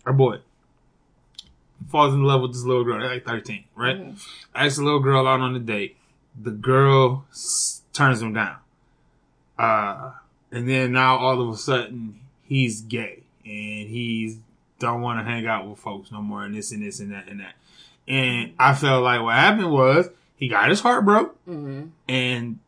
a 0.07 0.13
boy. 0.13 0.39
Falls 1.91 2.15
in 2.15 2.23
love 2.23 2.41
with 2.43 2.53
this 2.55 2.65
little 2.65 2.85
girl. 2.85 2.99
They're 3.01 3.11
like 3.15 3.25
13, 3.27 3.65
right? 3.77 3.99
Mhm. 4.15 4.27
Asks 4.55 4.79
the 4.79 4.85
little 4.85 5.01
girl 5.01 5.27
out 5.27 5.41
on 5.41 5.55
a 5.55 5.59
date. 5.59 5.97
The 6.41 6.51
girl 6.51 7.27
s- 7.31 7.83
turns 7.93 8.23
him 8.23 8.33
down. 8.33 8.57
Uh, 9.59 10.13
and 10.51 10.69
then 10.69 10.93
now 10.93 11.17
all 11.19 11.41
of 11.41 11.49
a 11.51 11.57
sudden 11.57 12.19
he's 12.45 12.81
gay 12.81 13.23
and 13.45 13.89
he's 13.91 14.39
don't 14.83 15.01
want 15.01 15.19
to 15.19 15.25
hang 15.25 15.47
out 15.47 15.69
with 15.69 15.79
folks 15.79 16.13
no 16.13 16.21
more 16.21 16.45
and 16.45 16.55
this 16.55 16.71
and 16.73 16.83
this 16.83 17.01
and 17.01 17.13
that 17.13 17.29
and 17.29 17.41
that. 17.41 17.55
And 18.07 18.53
I 18.59 18.75
felt 18.75 19.03
like 19.03 19.23
what 19.23 19.35
happened 19.35 19.71
was 19.73 20.09
he 20.37 20.49
got 20.49 20.69
his 20.69 20.81
heart 20.81 21.05
broke 21.05 21.37
Mhm. 21.47 21.91
and 22.09 22.59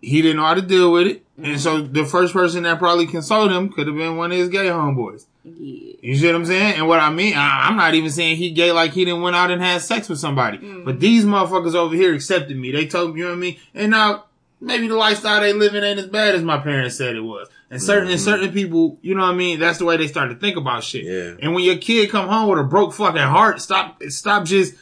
he 0.00 0.20
didn't 0.20 0.36
know 0.36 0.44
how 0.44 0.54
to 0.54 0.62
deal 0.62 0.92
with 0.92 1.06
it. 1.06 1.22
And 1.42 1.58
so 1.60 1.80
the 1.80 2.04
first 2.04 2.32
person 2.32 2.62
that 2.64 2.78
probably 2.78 3.06
consoled 3.06 3.50
him 3.50 3.68
could 3.70 3.86
have 3.88 3.96
been 3.96 4.16
one 4.16 4.30
of 4.30 4.38
his 4.38 4.48
gay 4.48 4.66
homeboys. 4.66 5.24
Yeah. 5.44 5.94
You 6.02 6.16
see 6.16 6.26
what 6.26 6.34
I'm 6.36 6.44
saying? 6.46 6.74
And 6.76 6.86
what 6.88 7.00
I 7.00 7.10
mean, 7.10 7.34
I, 7.34 7.66
I'm 7.68 7.76
not 7.76 7.94
even 7.94 8.10
saying 8.10 8.36
he 8.36 8.50
gay 8.50 8.70
like 8.72 8.92
he 8.92 9.04
didn't 9.04 9.22
went 9.22 9.34
out 9.34 9.50
and 9.50 9.60
had 9.60 9.80
sex 9.82 10.08
with 10.08 10.18
somebody. 10.20 10.58
But 10.84 11.00
these 11.00 11.24
motherfuckers 11.24 11.74
over 11.74 11.94
here 11.96 12.14
accepted 12.14 12.56
me. 12.56 12.70
They 12.70 12.86
told 12.86 13.14
me, 13.14 13.20
you 13.20 13.24
know 13.26 13.30
what 13.32 13.36
I 13.38 13.40
mean? 13.40 13.56
And 13.74 13.90
now 13.90 14.24
maybe 14.60 14.86
the 14.86 14.94
lifestyle 14.96 15.40
they 15.40 15.52
living 15.52 15.82
ain't 15.82 15.98
as 15.98 16.06
bad 16.06 16.34
as 16.34 16.42
my 16.42 16.58
parents 16.58 16.96
said 16.96 17.16
it 17.16 17.20
was. 17.20 17.48
And 17.70 17.82
certain 17.82 18.10
and 18.10 18.20
certain 18.20 18.52
people, 18.52 18.98
you 19.02 19.14
know 19.14 19.22
what 19.22 19.32
I 19.32 19.34
mean? 19.34 19.58
That's 19.58 19.78
the 19.78 19.84
way 19.84 19.96
they 19.96 20.06
start 20.06 20.30
to 20.30 20.36
think 20.36 20.56
about 20.56 20.84
shit. 20.84 21.04
Yeah. 21.04 21.34
And 21.42 21.54
when 21.54 21.64
your 21.64 21.76
kid 21.78 22.10
come 22.10 22.28
home 22.28 22.48
with 22.50 22.58
a 22.60 22.64
broke 22.64 22.92
fucking 22.92 23.20
heart, 23.20 23.60
stop 23.60 24.02
stop 24.08 24.44
just 24.44 24.74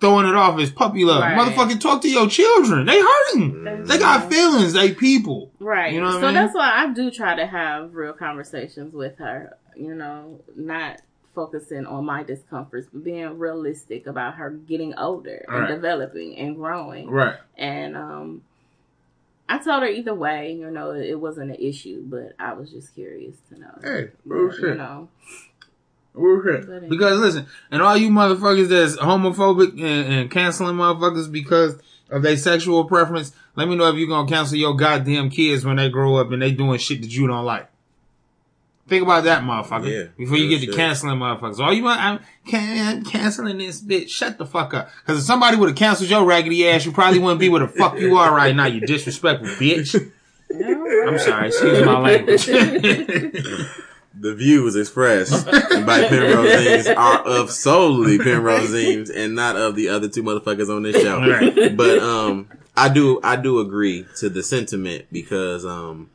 throwing 0.00 0.26
it 0.26 0.34
off 0.34 0.58
as 0.58 0.70
puppy 0.70 1.04
love. 1.04 1.20
Right. 1.22 1.36
Motherfucking 1.38 1.80
talk 1.80 2.02
to 2.02 2.08
your 2.10 2.28
children. 2.28 2.86
They 2.86 3.00
hurting. 3.00 3.64
That's 3.64 3.88
They 3.88 3.98
got 3.98 4.22
true. 4.22 4.30
feelings. 4.30 4.72
They 4.72 4.92
people. 4.92 5.52
Right. 5.60 5.92
You 5.92 6.00
know 6.00 6.06
what 6.06 6.16
I 6.16 6.20
so 6.20 6.26
mean? 6.26 6.34
that's 6.34 6.54
why 6.54 6.70
I 6.74 6.92
do 6.92 7.10
try 7.10 7.36
to 7.36 7.46
have 7.46 7.94
real 7.94 8.12
conversations 8.12 8.94
with 8.94 9.18
her, 9.18 9.56
you 9.76 9.94
know, 9.94 10.40
not 10.56 11.00
focusing 11.34 11.86
on 11.86 12.04
my 12.04 12.22
discomforts, 12.22 12.88
but 12.92 13.04
being 13.04 13.38
realistic 13.38 14.06
about 14.06 14.34
her 14.34 14.50
getting 14.50 14.94
older 14.98 15.44
and 15.48 15.60
Right. 15.62 15.68
developing 15.68 16.36
and 16.36 16.56
growing. 16.56 17.08
Right. 17.10 17.36
And 17.56 17.96
um 17.96 18.42
I 19.52 19.58
told 19.58 19.82
her 19.82 19.88
either 19.88 20.14
way, 20.14 20.54
you 20.54 20.70
know, 20.70 20.92
it 20.92 21.20
wasn't 21.20 21.50
an 21.50 21.56
issue, 21.56 22.02
but 22.06 22.32
I 22.38 22.54
was 22.54 22.70
just 22.70 22.94
curious 22.94 23.36
to 23.50 23.60
know. 23.60 23.78
Hey, 23.82 24.00
you 24.00 24.12
real 24.24 24.50
shit. 24.50 24.78
know. 24.78 25.10
Real 26.14 26.42
shit. 26.42 26.88
Because 26.88 27.18
listen, 27.18 27.46
and 27.70 27.82
all 27.82 27.94
you 27.94 28.08
motherfuckers 28.08 28.68
that's 28.68 28.96
homophobic 28.96 29.72
and, 29.72 30.14
and 30.14 30.30
canceling 30.30 30.76
motherfuckers 30.76 31.30
because 31.30 31.78
of 32.08 32.22
their 32.22 32.38
sexual 32.38 32.86
preference, 32.86 33.32
let 33.54 33.68
me 33.68 33.76
know 33.76 33.90
if 33.90 33.96
you're 33.96 34.08
gonna 34.08 34.26
cancel 34.26 34.56
your 34.56 34.74
goddamn 34.74 35.28
kids 35.28 35.66
when 35.66 35.76
they 35.76 35.90
grow 35.90 36.16
up 36.16 36.32
and 36.32 36.40
they 36.40 36.52
doing 36.52 36.78
shit 36.78 37.02
that 37.02 37.10
you 37.10 37.26
don't 37.26 37.44
like. 37.44 37.68
Think 38.88 39.04
about 39.04 39.24
that, 39.24 39.42
motherfucker. 39.42 39.90
Yeah, 39.90 40.08
before 40.16 40.36
you 40.36 40.48
get 40.48 40.66
to 40.66 40.76
canceling 40.76 41.16
motherfuckers. 41.16 41.60
All 41.60 41.72
you 41.72 41.84
want, 41.84 42.00
I'm, 42.00 42.20
can, 42.46 43.04
canceling 43.04 43.58
this 43.58 43.80
bitch. 43.80 44.08
Shut 44.08 44.38
the 44.38 44.44
fuck 44.44 44.74
up. 44.74 44.90
Cause 45.06 45.18
if 45.18 45.24
somebody 45.24 45.56
would 45.56 45.68
have 45.68 45.78
canceled 45.78 46.10
your 46.10 46.24
raggedy 46.24 46.68
ass, 46.68 46.84
you 46.84 46.92
probably 46.92 47.20
wouldn't 47.20 47.40
be 47.40 47.48
where 47.48 47.60
the 47.60 47.68
fuck 47.68 47.98
you 47.98 48.16
are 48.16 48.34
right 48.34 48.54
now, 48.54 48.66
you 48.66 48.80
disrespectful 48.80 49.48
bitch. 49.48 49.94
I'm 50.52 51.18
sorry, 51.18 51.48
excuse 51.48 51.86
my 51.86 51.98
language. 51.98 52.48
The 54.14 54.34
views 54.34 54.76
expressed 54.76 55.46
by 55.46 56.06
Penrose 56.06 56.86
are 56.86 57.20
of 57.22 57.50
solely 57.50 58.18
Penrose 58.18 59.08
and 59.08 59.34
not 59.34 59.56
of 59.56 59.74
the 59.74 59.88
other 59.88 60.08
two 60.08 60.22
motherfuckers 60.22 60.68
on 60.68 60.82
this 60.82 61.00
show. 61.00 61.18
Right. 61.18 61.74
But 61.74 61.98
um, 62.00 62.48
I 62.76 62.90
do 62.90 63.20
I 63.24 63.36
do 63.36 63.60
agree 63.60 64.06
to 64.18 64.28
the 64.28 64.42
sentiment 64.42 65.06
because 65.10 65.64
um, 65.64 66.10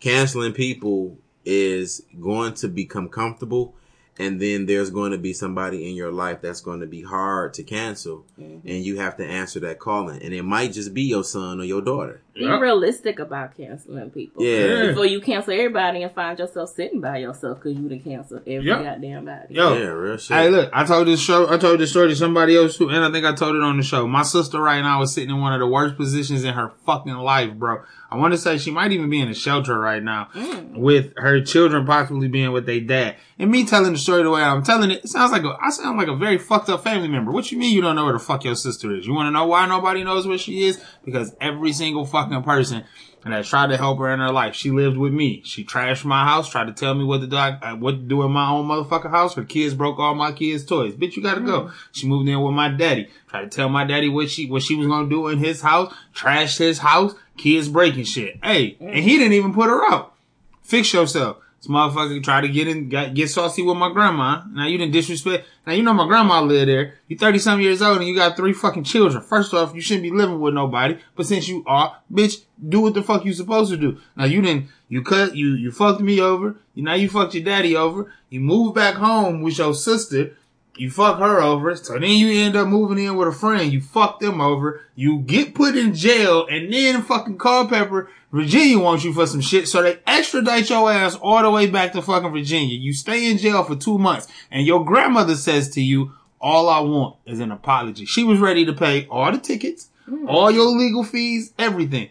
canceling 0.00 0.54
people 0.54 1.18
is 1.44 2.02
going 2.20 2.54
to 2.54 2.68
become 2.68 3.08
comfortable, 3.08 3.74
and 4.18 4.40
then 4.40 4.66
there's 4.66 4.90
going 4.90 5.12
to 5.12 5.18
be 5.18 5.32
somebody 5.32 5.88
in 5.88 5.94
your 5.94 6.12
life 6.12 6.40
that's 6.42 6.60
going 6.60 6.80
to 6.80 6.86
be 6.86 7.02
hard 7.02 7.54
to 7.54 7.62
cancel, 7.62 8.24
mm-hmm. 8.38 8.66
and 8.66 8.84
you 8.84 8.98
have 8.98 9.16
to 9.16 9.26
answer 9.26 9.60
that 9.60 9.78
calling, 9.78 10.22
and 10.22 10.34
it 10.34 10.42
might 10.42 10.72
just 10.72 10.92
be 10.92 11.02
your 11.02 11.24
son 11.24 11.60
or 11.60 11.64
your 11.64 11.82
daughter. 11.82 12.20
Be 12.38 12.44
Yep. 12.44 12.60
realistic 12.60 13.18
about 13.18 13.56
canceling 13.56 14.10
people. 14.10 14.44
Yeah. 14.44 14.86
Before 14.88 15.06
you 15.06 15.20
cancel 15.20 15.52
everybody 15.52 16.02
and 16.02 16.12
find 16.14 16.38
yourself 16.38 16.70
sitting 16.70 17.00
by 17.00 17.18
yourself 17.18 17.58
because 17.58 17.76
you 17.76 17.88
done 17.88 18.00
canceled 18.00 18.42
every 18.46 18.66
Yep. 18.66 18.84
goddamn 18.84 19.24
body. 19.24 19.54
Yo, 19.54 19.74
Yeah, 19.74 19.86
real 19.86 20.16
shit. 20.16 20.36
Hey, 20.36 20.48
look, 20.48 20.70
I 20.72 20.84
told 20.84 21.08
this 21.08 21.20
show, 21.20 21.52
I 21.52 21.58
told 21.58 21.80
this 21.80 21.90
story 21.90 22.08
to 22.08 22.16
somebody 22.16 22.56
else 22.56 22.78
too, 22.78 22.88
and 22.90 23.04
I 23.04 23.10
think 23.10 23.26
I 23.26 23.32
told 23.34 23.56
it 23.56 23.62
on 23.62 23.76
the 23.76 23.82
show. 23.82 24.06
My 24.06 24.22
sister 24.22 24.60
right 24.60 24.80
now 24.80 25.02
is 25.02 25.12
sitting 25.12 25.30
in 25.30 25.40
one 25.40 25.52
of 25.52 25.58
the 25.58 25.66
worst 25.66 25.96
positions 25.96 26.44
in 26.44 26.54
her 26.54 26.70
fucking 26.86 27.14
life, 27.14 27.54
bro. 27.54 27.80
I 28.10 28.16
want 28.16 28.32
to 28.32 28.38
say 28.38 28.56
she 28.56 28.70
might 28.70 28.92
even 28.92 29.10
be 29.10 29.20
in 29.20 29.28
a 29.28 29.34
shelter 29.34 29.78
right 29.78 30.02
now 30.02 30.28
mm. 30.34 30.78
with 30.78 31.12
her 31.16 31.42
children 31.42 31.84
possibly 31.84 32.28
being 32.28 32.52
with 32.52 32.64
their 32.64 32.80
dad. 32.80 33.16
And 33.38 33.50
me 33.50 33.66
telling 33.66 33.92
the 33.92 33.98
story 33.98 34.22
the 34.22 34.30
way 34.30 34.42
I'm 34.42 34.62
telling 34.62 34.90
it, 34.90 35.04
it 35.04 35.08
sounds 35.08 35.30
like 35.30 35.44
a, 35.44 35.54
I 35.60 35.68
sound 35.70 35.98
like 35.98 36.08
a 36.08 36.16
very 36.16 36.38
fucked 36.38 36.70
up 36.70 36.84
family 36.84 37.08
member. 37.08 37.30
What 37.30 37.52
you 37.52 37.58
mean 37.58 37.74
you 37.74 37.82
don't 37.82 37.96
know 37.96 38.04
where 38.04 38.14
the 38.14 38.18
fuck 38.18 38.44
your 38.44 38.54
sister 38.54 38.94
is? 38.94 39.06
You 39.06 39.12
want 39.12 39.26
to 39.26 39.30
know 39.30 39.46
why 39.46 39.66
nobody 39.66 40.04
knows 40.04 40.26
where 40.26 40.38
she 40.38 40.64
is? 40.64 40.82
Because 41.04 41.36
every 41.40 41.72
single 41.72 42.06
fucking 42.06 42.27
person 42.42 42.84
and 43.24 43.34
I 43.34 43.42
tried 43.42 43.68
to 43.68 43.76
help 43.76 43.98
her 43.98 44.10
in 44.10 44.20
her 44.20 44.32
life. 44.32 44.54
She 44.54 44.70
lived 44.70 44.96
with 44.96 45.12
me. 45.12 45.42
She 45.44 45.64
trashed 45.64 46.04
my 46.04 46.24
house, 46.24 46.48
tried 46.48 46.66
to 46.68 46.72
tell 46.72 46.94
me 46.94 47.04
what 47.04 47.20
to 47.20 47.26
do, 47.26 47.36
uh, 47.36 47.74
what 47.76 47.92
to 47.92 47.96
do 47.98 48.22
in 48.22 48.32
my 48.32 48.48
own 48.48 48.66
motherfucking 48.66 49.10
house. 49.10 49.34
Her 49.34 49.44
kids 49.44 49.74
broke 49.74 49.98
all 49.98 50.14
my 50.14 50.32
kids' 50.32 50.64
toys. 50.64 50.94
Bitch, 50.94 51.16
you 51.16 51.22
gotta 51.22 51.40
go. 51.40 51.70
She 51.92 52.06
moved 52.06 52.28
in 52.28 52.40
with 52.40 52.54
my 52.54 52.68
daddy. 52.68 53.08
Tried 53.28 53.42
to 53.42 53.48
tell 53.48 53.68
my 53.68 53.84
daddy 53.84 54.08
what 54.08 54.30
she 54.30 54.46
what 54.48 54.62
she 54.62 54.76
was 54.76 54.86
gonna 54.86 55.08
do 55.08 55.28
in 55.28 55.38
his 55.38 55.60
house. 55.60 55.92
Trashed 56.14 56.58
his 56.58 56.78
house. 56.78 57.14
Kids 57.36 57.68
breaking 57.68 58.04
shit. 58.04 58.38
Hey, 58.42 58.76
and 58.80 59.04
he 59.04 59.18
didn't 59.18 59.34
even 59.34 59.52
put 59.52 59.68
her 59.68 59.92
out. 59.92 60.14
Fix 60.62 60.92
yourself. 60.92 61.38
This 61.58 61.66
motherfucker 61.66 62.22
tried 62.22 62.42
to 62.42 62.48
get 62.48 62.68
in, 62.68 62.88
got, 62.88 63.14
get 63.14 63.30
saucy 63.30 63.62
with 63.62 63.76
my 63.76 63.92
grandma. 63.92 64.42
Now 64.48 64.66
you 64.66 64.78
didn't 64.78 64.92
disrespect. 64.92 65.44
Now 65.66 65.72
you 65.72 65.82
know 65.82 65.92
my 65.92 66.06
grandma 66.06 66.40
lived 66.40 66.68
there. 66.68 66.94
You 67.08 67.18
30 67.18 67.38
something 67.40 67.64
years 67.64 67.82
old 67.82 67.98
and 67.98 68.06
you 68.06 68.14
got 68.14 68.36
three 68.36 68.52
fucking 68.52 68.84
children. 68.84 69.22
First 69.22 69.52
off, 69.52 69.74
you 69.74 69.80
shouldn't 69.80 70.04
be 70.04 70.12
living 70.12 70.40
with 70.40 70.54
nobody. 70.54 70.98
But 71.16 71.26
since 71.26 71.48
you 71.48 71.64
are, 71.66 71.98
bitch, 72.12 72.44
do 72.68 72.80
what 72.80 72.94
the 72.94 73.02
fuck 73.02 73.24
you 73.24 73.32
supposed 73.32 73.72
to 73.72 73.76
do. 73.76 73.98
Now 74.16 74.26
you 74.26 74.40
didn't, 74.40 74.68
you 74.88 75.02
cut, 75.02 75.34
you, 75.34 75.54
you 75.54 75.72
fucked 75.72 76.00
me 76.00 76.20
over. 76.20 76.56
Now 76.76 76.94
you 76.94 77.08
fucked 77.08 77.34
your 77.34 77.44
daddy 77.44 77.74
over. 77.74 78.12
You 78.30 78.40
moved 78.40 78.76
back 78.76 78.94
home 78.94 79.42
with 79.42 79.58
your 79.58 79.74
sister. 79.74 80.36
You 80.78 80.90
fuck 80.90 81.18
her 81.18 81.40
over. 81.42 81.74
So 81.76 81.94
then 81.94 82.10
you 82.10 82.44
end 82.44 82.56
up 82.56 82.68
moving 82.68 83.04
in 83.04 83.16
with 83.16 83.28
a 83.28 83.32
friend. 83.32 83.72
You 83.72 83.80
fuck 83.80 84.20
them 84.20 84.40
over. 84.40 84.82
You 84.94 85.18
get 85.18 85.54
put 85.54 85.76
in 85.76 85.94
jail 85.94 86.46
and 86.48 86.72
then 86.72 87.02
fucking 87.02 87.38
Culpeper, 87.38 88.10
Virginia 88.32 88.78
wants 88.78 89.04
you 89.04 89.12
for 89.12 89.26
some 89.26 89.40
shit. 89.40 89.68
So 89.68 89.82
they 89.82 89.98
extradite 90.06 90.70
your 90.70 90.90
ass 90.90 91.16
all 91.16 91.42
the 91.42 91.50
way 91.50 91.66
back 91.68 91.92
to 91.92 92.02
fucking 92.02 92.30
Virginia. 92.30 92.74
You 92.74 92.92
stay 92.92 93.30
in 93.30 93.38
jail 93.38 93.64
for 93.64 93.76
two 93.76 93.98
months 93.98 94.28
and 94.50 94.66
your 94.66 94.84
grandmother 94.84 95.34
says 95.34 95.70
to 95.70 95.82
you, 95.82 96.12
all 96.40 96.68
I 96.68 96.80
want 96.80 97.16
is 97.26 97.40
an 97.40 97.50
apology. 97.50 98.04
She 98.04 98.22
was 98.22 98.38
ready 98.38 98.64
to 98.64 98.72
pay 98.72 99.06
all 99.06 99.32
the 99.32 99.38
tickets, 99.38 99.90
hmm. 100.04 100.28
all 100.28 100.50
your 100.50 100.66
legal 100.66 101.02
fees, 101.02 101.52
everything. 101.58 102.08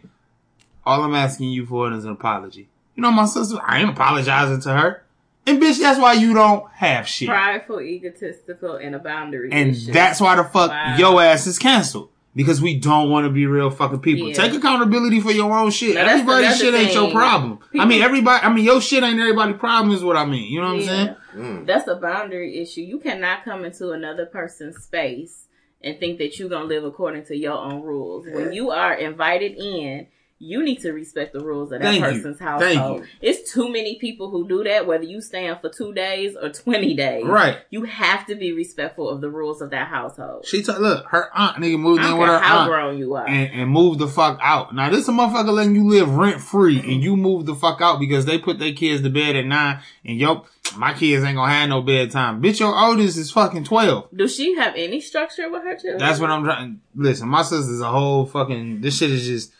All 0.85 1.03
I'm 1.03 1.15
asking 1.15 1.49
you 1.49 1.65
for 1.65 1.91
is 1.93 2.05
an 2.05 2.11
apology. 2.11 2.67
You 2.95 3.03
know 3.03 3.11
my 3.11 3.25
sister, 3.25 3.57
I 3.63 3.79
ain't 3.79 3.91
apologizing 3.91 4.61
to 4.61 4.73
her. 4.73 5.03
And 5.47 5.61
bitch, 5.61 5.79
that's 5.79 5.99
why 5.99 6.13
you 6.13 6.33
don't 6.33 6.69
have 6.73 7.07
shit. 7.07 7.27
Prideful, 7.29 7.81
egotistical, 7.81 8.75
and 8.75 8.93
a 8.95 8.99
boundary. 8.99 9.49
And 9.51 9.71
issue. 9.71 9.91
that's 9.93 10.19
why 10.21 10.35
the 10.35 10.43
fuck 10.43 10.69
Wow. 10.71 10.95
your 10.97 11.21
ass 11.21 11.47
is 11.47 11.57
canceled. 11.57 12.09
Because 12.35 12.61
we 12.61 12.77
don't 12.77 13.09
want 13.09 13.25
to 13.25 13.31
be 13.31 13.47
real 13.47 13.71
fucking 13.71 14.01
people. 14.01 14.27
Yeah. 14.27 14.35
Take 14.35 14.53
accountability 14.53 15.21
for 15.21 15.31
your 15.31 15.51
own 15.51 15.71
shit. 15.71 15.95
Now, 15.95 16.05
Everybody's 16.05 16.45
another 16.49 16.57
shit 16.59 16.73
ain't 16.75 16.93
your 16.93 17.05
thing. 17.05 17.15
problem. 17.15 17.59
I 17.79 17.85
mean, 17.85 18.03
everybody, 18.03 18.45
I 18.45 18.53
mean, 18.53 18.63
your 18.63 18.79
shit 18.79 19.03
ain't 19.03 19.19
everybody's 19.19 19.57
problem 19.57 19.95
is 19.95 20.03
what 20.03 20.17
I 20.17 20.25
mean. 20.25 20.51
You 20.51 20.61
know 20.61 20.67
what 20.67 20.75
I'm 20.75 20.81
saying? 20.83 21.15
Mm. 21.35 21.65
That's 21.65 21.87
a 21.87 21.95
boundary 21.95 22.59
issue. 22.61 22.81
You 22.81 22.99
cannot 22.99 23.43
come 23.43 23.65
into 23.65 23.89
another 23.91 24.27
person's 24.27 24.83
space 24.83 25.45
and 25.81 25.99
think 25.99 26.19
that 26.19 26.37
you're 26.37 26.49
gonna 26.49 26.65
live 26.65 26.83
according 26.83 27.25
to 27.25 27.35
your 27.35 27.57
own 27.57 27.81
rules. 27.81 28.27
When 28.31 28.53
you 28.53 28.69
are 28.69 28.93
invited 28.93 29.53
in, 29.57 30.05
you 30.39 30.63
need 30.63 30.79
to 30.81 30.91
respect 30.91 31.33
the 31.33 31.39
rules 31.39 31.71
of 31.71 31.81
that 31.81 31.85
Thank 31.85 32.03
you. 32.05 32.11
person's 32.11 32.37
Thank 32.37 32.77
household. 32.77 33.01
you. 33.01 33.07
It's 33.21 33.51
too 33.51 33.71
many 33.71 33.97
people 33.97 34.29
who 34.29 34.47
do 34.47 34.63
that, 34.65 34.85
whether 34.85 35.03
you 35.03 35.19
stand 35.19 35.59
for 35.61 35.69
two 35.69 35.93
days 35.93 36.35
or 36.39 36.49
twenty 36.49 36.93
days. 36.93 37.25
Right. 37.25 37.57
You 37.71 37.83
have 37.85 38.25
to 38.27 38.35
be 38.35 38.51
respectful 38.51 39.09
of 39.09 39.21
the 39.21 39.29
rules 39.29 39.61
of 39.61 39.71
that 39.71 39.87
household. 39.87 40.45
She 40.45 40.61
told, 40.61 40.79
look, 40.79 41.05
her 41.07 41.29
aunt 41.35 41.57
nigga 41.57 41.79
moved 41.79 42.03
in 42.03 42.17
with 42.17 42.27
her 42.29 42.39
how 42.39 42.59
aunt. 42.59 42.69
grown 42.69 42.97
you 42.97 43.15
are. 43.15 43.27
and, 43.27 43.61
and 43.61 43.69
move 43.71 43.97
the 43.97 44.07
fuck 44.07 44.39
out. 44.41 44.75
Now 44.75 44.89
this 44.89 45.07
a 45.07 45.11
motherfucker 45.11 45.53
letting 45.53 45.75
you 45.75 45.87
live 45.87 46.09
rent 46.15 46.41
free 46.41 46.79
and 46.79 47.01
you 47.01 47.17
move 47.17 47.45
the 47.45 47.55
fuck 47.55 47.81
out 47.81 47.99
because 47.99 48.25
they 48.25 48.37
put 48.37 48.59
their 48.59 48.73
kids 48.73 49.01
to 49.03 49.09
bed 49.09 49.35
at 49.35 49.45
nine 49.45 49.79
and 50.05 50.19
yo, 50.19 50.45
my 50.75 50.93
kids 50.93 51.23
ain't 51.23 51.37
gonna 51.37 51.51
have 51.51 51.69
no 51.69 51.81
bedtime. 51.81 52.41
Bitch, 52.41 52.59
your 52.59 52.77
oldest 52.77 53.17
is 53.17 53.31
fucking 53.31 53.63
12. 53.63 54.09
Does 54.15 54.35
she 54.35 54.55
have 54.55 54.73
any 54.75 55.01
structure 55.01 55.49
with 55.49 55.63
her 55.63 55.73
children? 55.75 55.97
That's 55.97 56.19
what 56.19 56.29
I'm 56.29 56.43
trying. 56.43 56.81
Listen, 56.95 57.27
my 57.29 57.41
sister's 57.41 57.81
a 57.81 57.89
whole 57.89 58.25
fucking, 58.25 58.81
this 58.81 58.97
shit 58.97 59.09
is 59.11 59.25
just, 59.25 59.53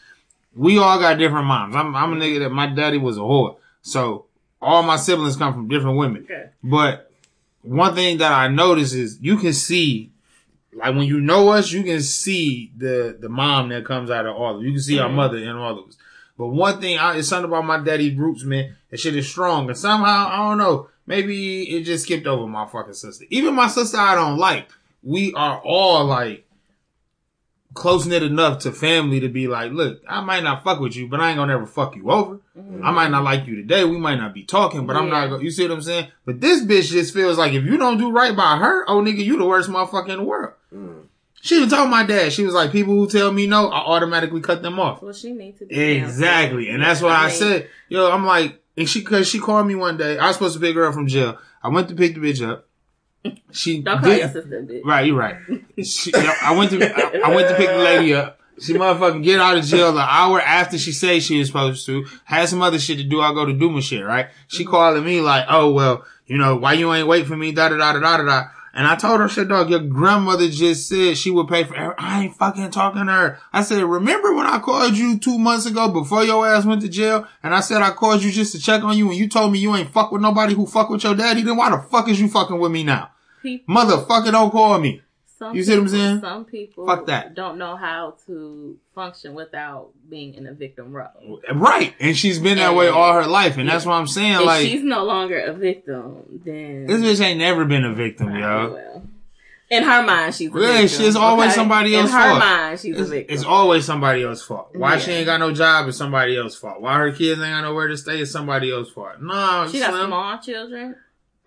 we 0.57 0.77
all 0.79 0.99
got 0.99 1.17
different 1.17 1.45
moms. 1.45 1.75
I'm, 1.75 1.95
I'm 1.95 2.13
a 2.13 2.15
nigga 2.15 2.39
that 2.39 2.49
my 2.49 2.67
daddy 2.67 2.97
was 2.97 3.17
a 3.17 3.21
whore. 3.21 3.57
So 3.81 4.25
all 4.61 4.83
my 4.83 4.97
siblings 4.97 5.35
come 5.37 5.53
from 5.53 5.67
different 5.67 5.97
women. 5.97 6.23
Okay. 6.23 6.49
But 6.63 7.11
one 7.61 7.95
thing 7.95 8.17
that 8.17 8.31
I 8.31 8.47
notice 8.47 8.93
is 8.93 9.19
you 9.21 9.37
can 9.37 9.53
see, 9.53 10.11
like 10.73 10.95
when 10.95 11.03
you 11.05 11.19
know 11.19 11.49
us, 11.49 11.71
you 11.71 11.83
can 11.83 12.01
see 12.01 12.71
the 12.75 13.17
the 13.19 13.29
mom 13.29 13.69
that 13.69 13.85
comes 13.85 14.09
out 14.09 14.25
of 14.25 14.35
all 14.35 14.55
of 14.55 14.57
us. 14.57 14.63
You 14.63 14.71
can 14.71 14.81
see 14.81 14.99
our 14.99 15.09
Mhm. 15.09 15.13
mother 15.15 15.37
in 15.37 15.49
all 15.49 15.79
of 15.79 15.87
us. 15.87 15.97
But 16.37 16.47
one 16.47 16.79
thing, 16.81 16.97
I, 16.99 17.17
it's 17.17 17.27
something 17.29 17.49
about 17.51 17.65
my 17.65 17.79
daddy's 17.79 18.15
roots, 18.17 18.43
man. 18.43 18.75
That 18.91 18.99
shit 18.99 19.15
is 19.15 19.27
strong. 19.27 19.67
And 19.69 19.77
somehow, 19.77 20.29
I 20.31 20.37
don't 20.49 20.59
know, 20.59 20.87
maybe 21.07 21.63
it 21.63 21.83
just 21.83 22.03
skipped 22.05 22.27
over 22.27 22.45
my 22.47 22.65
fucking 22.67 22.93
sister. 22.93 23.25
Even 23.29 23.55
my 23.55 23.67
sister 23.67 23.97
I 23.97 24.13
don't 24.15 24.37
like. 24.37 24.69
We 25.03 25.33
are 25.33 25.59
all 25.59 26.05
like, 26.05 26.45
close 27.77 28.05
knit 28.05 28.23
enough 28.23 28.59
to 28.59 28.71
family 28.71 29.19
to 29.21 29.29
be 29.29 29.47
like, 29.47 29.71
look, 29.71 30.01
I 30.07 30.21
might 30.21 30.43
not 30.43 30.63
fuck 30.63 30.79
with 30.79 30.95
you, 30.95 31.07
but 31.07 31.19
I 31.21 31.29
ain't 31.29 31.37
gonna 31.37 31.53
ever 31.53 31.65
fuck 31.67 31.95
you 31.95 32.09
over. 32.11 32.39
I 32.83 32.91
might 32.91 33.11
not 33.11 33.23
like 33.23 33.45
you 33.47 33.55
today. 33.55 33.83
We 33.85 33.97
might 33.97 34.15
not 34.17 34.33
be 34.33 34.43
talking, 34.43 34.85
but 34.87 34.95
I'm 34.95 35.09
not 35.09 35.23
Yeah. 35.23 35.29
gonna, 35.29 35.43
you 35.43 35.51
see 35.51 35.63
what 35.63 35.71
I'm 35.73 35.81
saying? 35.81 36.07
But 36.25 36.41
this 36.41 36.63
bitch 36.63 36.89
just 36.91 37.13
feels 37.13 37.37
like 37.37 37.53
if 37.53 37.63
you 37.63 37.77
don't 37.77 37.97
do 37.97 38.11
right 38.11 38.35
by 38.35 38.57
her, 38.57 38.89
oh 38.89 39.01
nigga, 39.01 39.23
you 39.23 39.37
the 39.37 39.45
worst 39.45 39.69
motherfucker 39.69 40.09
in 40.09 40.17
the 40.17 40.23
world. 40.23 40.53
Mm. 40.73 41.03
She 41.41 41.55
even 41.57 41.69
told 41.69 41.89
my 41.89 42.03
dad, 42.03 42.33
she 42.33 42.43
was 42.43 42.53
like, 42.55 42.71
people 42.71 42.95
who 42.95 43.07
tell 43.07 43.31
me 43.31 43.45
no, 43.47 43.67
I 43.69 43.77
automatically 43.77 44.41
cut 44.41 44.63
them 44.63 44.79
off. 44.79 45.01
Well, 45.03 45.13
she 45.13 45.31
needs 45.33 45.59
to 45.59 45.71
Exactly. 45.73 46.69
And 46.69 46.81
that's 46.81 47.01
why 47.01 47.15
I, 47.15 47.27
mean, 47.27 47.35
said, 47.35 47.69
yo, 47.89 48.11
I'm 48.11 48.25
like, 48.25 48.61
and 48.75 48.89
she, 48.89 49.03
cause 49.03 49.27
she 49.27 49.39
called 49.39 49.67
me 49.67 49.75
one 49.75 49.97
day. 49.97 50.17
I 50.17 50.27
was 50.27 50.35
supposed 50.35 50.55
to 50.55 50.59
pick 50.59 50.75
her 50.75 50.85
up 50.85 50.93
from 50.93 51.07
jail. 51.07 51.37
I 51.63 51.69
went 51.69 51.89
to 51.89 51.95
pick 51.95 52.15
the 52.15 52.19
bitch 52.21 52.47
up. 52.47 52.66
She 53.51 53.81
Don't 53.81 53.99
call 53.99 54.09
did- 54.09 54.19
your 54.19 54.29
sister 54.29 54.63
bitch. 54.63 54.85
Right, 54.85 55.05
you're 55.05 55.15
right. 55.15 55.37
She, 55.83 56.11
I 56.13 56.55
went 56.57 56.71
to 56.71 56.83
I, 56.83 57.29
I 57.29 57.35
went 57.35 57.49
to 57.49 57.55
pick 57.55 57.69
the 57.69 57.77
lady 57.77 58.13
up. 58.13 58.39
She 58.59 58.73
motherfucking 58.73 59.23
get 59.23 59.39
out 59.39 59.57
of 59.57 59.65
jail 59.65 59.89
an 59.89 59.97
hour 59.99 60.41
after 60.41 60.79
she 60.79 60.91
said 60.91 61.21
she 61.21 61.37
was 61.37 61.47
supposed 61.47 61.85
to. 61.85 62.05
Had 62.25 62.49
some 62.49 62.61
other 62.61 62.79
shit 62.79 62.97
to 62.97 63.03
do. 63.03 63.21
I 63.21 63.31
go 63.33 63.45
to 63.45 63.53
do 63.53 63.69
my 63.69 63.81
shit, 63.81 64.03
right? 64.03 64.29
She 64.47 64.63
mm-hmm. 64.63 64.71
calling 64.71 65.03
me 65.03 65.21
like, 65.21 65.45
oh 65.49 65.71
well, 65.71 66.03
you 66.25 66.37
know, 66.37 66.55
why 66.55 66.73
you 66.73 66.91
ain't 66.93 67.07
wait 67.07 67.27
for 67.27 67.37
me? 67.37 67.51
Da 67.51 67.69
da 67.69 67.77
da 67.77 67.93
da 67.93 68.17
da 68.17 68.23
da. 68.23 68.43
And 68.77 68.85
I 68.85 68.95
told 68.95 69.19
her, 69.21 69.27
shit, 69.27 69.47
dog, 69.47 69.71
your 69.71 69.79
grandmother 69.79 70.49
just 70.49 70.87
said 70.87 71.17
she 71.17 71.31
would 71.31 71.47
pay 71.47 71.63
for. 71.63 71.75
every-" 71.75 71.97
I 71.97 72.25
ain't 72.25 72.35
fucking 72.35 72.69
talking 72.69 73.07
to 73.07 73.11
her. 73.11 73.39
I 73.51 73.63
said, 73.63 73.83
remember 73.83 74.35
when 74.35 74.45
I 74.45 74.59
called 74.59 74.95
you 74.95 75.17
two 75.17 75.39
months 75.39 75.65
ago 75.65 75.89
before 75.89 76.23
your 76.23 76.47
ass 76.47 76.63
went 76.63 76.83
to 76.83 76.87
jail, 76.87 77.27
and 77.41 77.55
I 77.55 77.61
said 77.61 77.81
I 77.81 77.89
called 77.89 78.21
you 78.21 78.31
just 78.31 78.51
to 78.51 78.59
check 78.59 78.83
on 78.83 78.95
you, 78.95 79.07
and 79.09 79.17
you 79.17 79.27
told 79.29 79.51
me 79.51 79.57
you 79.57 79.75
ain't 79.75 79.91
fuck 79.91 80.11
with 80.11 80.21
nobody 80.21 80.53
who 80.53 80.67
fuck 80.67 80.89
with 80.91 81.03
your 81.03 81.15
daddy. 81.15 81.41
Then 81.41 81.57
why 81.57 81.71
the 81.71 81.79
fuck 81.79 82.07
is 82.07 82.21
you 82.21 82.27
fucking 82.27 82.59
with 82.59 82.71
me 82.71 82.83
now? 82.83 83.09
People, 83.47 83.75
Motherfucker, 83.75 84.31
don't 84.31 84.51
call 84.51 84.79
me. 84.79 85.01
Some 85.39 85.55
You 85.55 85.63
see 85.63 85.73
what 85.73 85.79
I'm 85.81 85.87
saying? 85.89 86.19
Some 86.21 86.45
people 86.45 86.87
Fuck 86.87 87.05
that. 87.05 87.35
don't 87.35 87.57
know 87.59 87.75
how 87.75 88.15
to 88.25 88.75
function 88.95 89.35
without 89.35 89.89
being 90.09 90.33
in 90.33 90.47
a 90.47 90.53
victim 90.53 90.91
role. 90.91 91.39
Right. 91.53 91.93
And 91.99 92.17
she's 92.17 92.39
been 92.39 92.57
that 92.57 92.75
way 92.75 92.87
all 92.87 93.13
her 93.13 93.27
life. 93.27 93.57
And 93.57 93.69
that's 93.69 93.85
what 93.85 93.93
I'm 93.93 94.07
saying. 94.07 94.33
If 94.33 94.41
Like, 94.45 94.65
she's 94.67 94.83
no 94.83 95.03
longer 95.05 95.39
a 95.39 95.53
victim, 95.53 96.41
then 96.43 96.87
this 96.87 97.01
bitch 97.01 97.23
ain't 97.23 97.37
never 97.39 97.65
been 97.65 97.85
a 97.85 97.93
victim, 97.93 98.35
yo. 98.35 98.73
well, 98.73 99.03
in 99.69 99.83
her 99.83 100.01
mind, 100.01 100.33
she's 100.33 100.49
a 100.53 100.59
Yeah, 100.59 100.81
victim. 100.81 100.87
she's 101.05 101.15
always 101.15 101.53
somebody 101.53 101.93
else's 101.95 102.15
In 102.15 102.19
her 102.19 102.27
fault. 102.29 102.39
mind, 102.39 102.79
she's 102.79 102.97
It's, 102.99 103.07
a 103.09 103.11
victim. 103.11 103.35
it's 103.35 103.43
always 103.45 103.85
somebody 103.85 104.23
else's 104.23 104.45
fault. 104.47 104.69
Why 104.73 104.97
she 104.97 105.11
ain't 105.11 105.25
got 105.27 105.39
no 105.39 105.53
job 105.53 105.87
is 105.87 105.97
somebody 105.97 106.35
else's 106.35 106.57
fault. 106.59 106.81
Why 106.81 106.97
her 106.97 107.11
kids 107.11 107.39
ain't 107.39 107.51
got 107.51 107.61
nowhere 107.61 107.89
to 107.89 107.97
stay 107.97 108.21
is 108.21 108.31
somebody 108.31 108.71
else's 108.73 108.91
fault. 108.93 109.21
No, 109.21 109.67
she 109.71 109.79
got 109.79 109.93
small 110.07 110.37
children. 110.39 110.95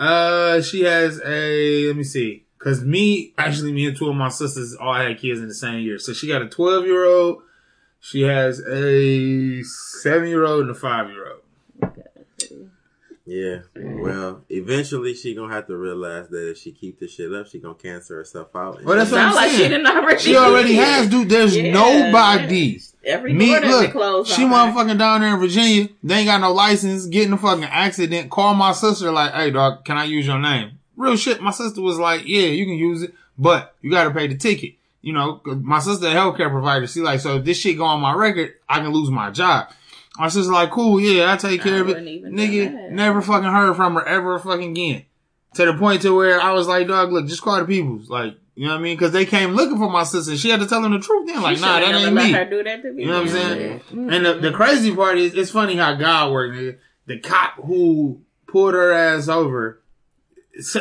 Uh, 0.01 0.63
she 0.63 0.83
has 0.85 1.21
a. 1.25 1.87
Let 1.89 1.97
me 1.97 2.05
see. 2.05 2.45
Cause 2.59 2.83
me, 2.83 3.33
actually, 3.39 3.73
me 3.73 3.87
and 3.87 3.97
two 3.97 4.09
of 4.09 4.17
my 4.17 4.29
sisters 4.29 4.75
all 4.75 4.95
had 4.95 5.19
kids 5.19 5.41
in 5.41 5.49
the 5.49 5.55
same 5.55 5.81
year. 5.81 5.99
So 5.99 6.13
she 6.13 6.27
got 6.27 6.43
a 6.43 6.49
twelve 6.49 6.87
year 6.87 7.05
old. 7.05 7.43
She 8.01 8.23
has 8.23 8.61
a 8.61 9.63
seven 9.63 10.29
year 10.29 10.45
old 10.45 10.63
and 10.63 10.71
a 10.71 10.75
five 10.75 11.11
year 11.11 11.33
old. 11.33 11.43
Yeah. 13.33 13.59
Mm-hmm. 13.77 14.01
Well, 14.01 14.43
eventually 14.49 15.15
she 15.15 15.37
gonna 15.37 15.55
have 15.55 15.69
to 15.69 15.77
realize 15.77 16.29
that 16.31 16.51
if 16.51 16.59
she 16.59 16.73
keep 16.73 16.99
this 16.99 17.13
shit 17.15 17.33
up, 17.33 17.47
she 17.47 17.61
gonna 17.61 17.75
cancel 17.75 18.17
herself 18.17 18.49
out. 18.57 18.79
and 18.79 18.87
Well, 18.87 18.97
that's 18.99 19.13
what 19.13 19.21
I'm 19.21 19.27
Sound 19.33 19.37
like 19.37 19.51
she 19.53 19.57
saying. 19.59 19.71
didn't 19.71 19.87
already. 19.87 20.19
She 20.21 20.37
already 20.37 20.69
do 20.75 20.81
it. 20.81 20.85
has, 20.85 21.09
dude. 21.09 21.29
There's 21.29 21.57
Yeah. 21.57 21.73
nobody. 21.73 22.81
Every 23.05 23.33
Me, 23.33 23.53
look, 23.61 23.93
been 23.93 24.25
she 24.25 24.45
on 24.45 24.51
her. 24.51 24.57
motherfucking 24.83 24.99
down 24.99 25.21
there 25.21 25.33
in 25.35 25.39
Virginia. 25.41 25.89
They 26.03 26.17
ain't 26.17 26.27
got 26.27 26.41
no 26.41 26.53
license. 26.53 27.07
Get 27.07 27.29
in 27.29 27.33
a 27.33 27.39
fucking 27.39 27.65
accident. 27.65 28.31
Call 28.31 28.55
my 28.55 28.73
sister 28.73 29.13
like, 29.13 29.33
hey 29.33 29.51
dog, 29.53 29.85
can 29.85 29.97
I 29.97 30.05
use 30.05 30.27
your 30.27 30.39
name? 30.41 30.73
Real 30.97 31.17
shit. 31.17 31.41
My 31.41 31.53
sister 31.53 31.81
was 31.81 31.99
like, 31.99 32.23
yeah, 32.27 32.49
you 32.49 32.65
can 32.67 32.75
use 32.75 33.03
it, 33.03 33.15
but 33.39 33.75
you 33.81 33.91
got 33.93 34.05
to 34.05 34.11
pay 34.11 34.27
the 34.27 34.37
ticket. 34.37 34.75
You 35.03 35.13
know, 35.15 35.41
my 35.47 35.79
sister 35.79 36.09
a 36.09 36.11
healthcare 36.11 36.51
provider. 36.51 36.87
She 36.87 37.01
like, 37.01 37.21
so 37.21 37.37
if 37.37 37.45
this 37.45 37.57
shit 37.57 37.79
go 37.79 37.85
on 37.85 38.01
my 38.01 38.13
record, 38.13 38.55
I 38.69 38.81
can 38.81 38.91
lose 38.91 39.09
my 39.09 39.31
job. 39.31 39.69
My 40.21 40.29
sister 40.29 40.53
like, 40.53 40.71
cool, 40.71 41.01
yeah, 41.01 41.33
I 41.33 41.39
take 41.39 41.63
care 41.63 41.77
I 41.77 41.79
of 41.79 41.87
it. 41.89 41.93
wouldn't 41.93 42.09
even 42.09 42.37
do 42.37 42.43
Nigga, 42.43 42.91
never 42.91 43.23
fucking 43.23 43.49
heard 43.49 43.75
from 43.75 43.95
her 43.95 44.07
ever 44.07 44.39
fucking 44.39 44.73
again. 44.73 45.07
To 45.55 45.65
the 45.65 45.73
point 45.73 46.03
to 46.03 46.15
where 46.15 46.39
I 46.39 46.53
was 46.53 46.69
like, 46.69 46.89
dog, 46.89 47.11
look, 47.11 47.27
just 47.27 47.41
call 47.41 47.59
the 47.59 47.65
peoples. 47.65 48.11
Like, 48.11 48.35
you 48.55 48.67
know 48.67 48.75
what 48.75 48.81
I 48.81 48.83
mean? 48.83 48.99
Cause 48.99 49.13
they 49.13 49.25
came 49.25 49.53
looking 49.53 49.79
for 49.79 49.89
my 49.89 50.05
sister. 50.05 50.37
She 50.37 50.51
had 50.51 50.61
to 50.61 50.67
tell 50.67 50.83
them 50.83 50.93
the 50.93 50.99
truth 50.99 51.27
then. 51.27 51.41
Like, 51.41 51.59
nah, 51.59 51.81
that 51.81 51.95
ain't 51.95 52.15
me. 52.15 52.33
that 52.33 52.51
to 52.51 52.93
me. 52.93 53.03
You 53.03 53.09
know 53.09 53.15
what 53.23 53.29
I'm 53.29 53.29
saying? 53.31 53.81
And 53.93 54.27
the, 54.27 54.35
the 54.35 54.53
crazy 54.53 54.95
part 54.95 55.17
is, 55.17 55.33
it's 55.33 55.51
funny 55.51 55.77
how 55.77 55.95
God 55.95 56.33
worked. 56.33 56.55
nigga. 56.55 56.77
The 57.07 57.19
cop 57.21 57.55
who 57.55 58.21
pulled 58.47 58.75
her 58.75 58.93
ass 58.93 59.27
over, 59.27 59.81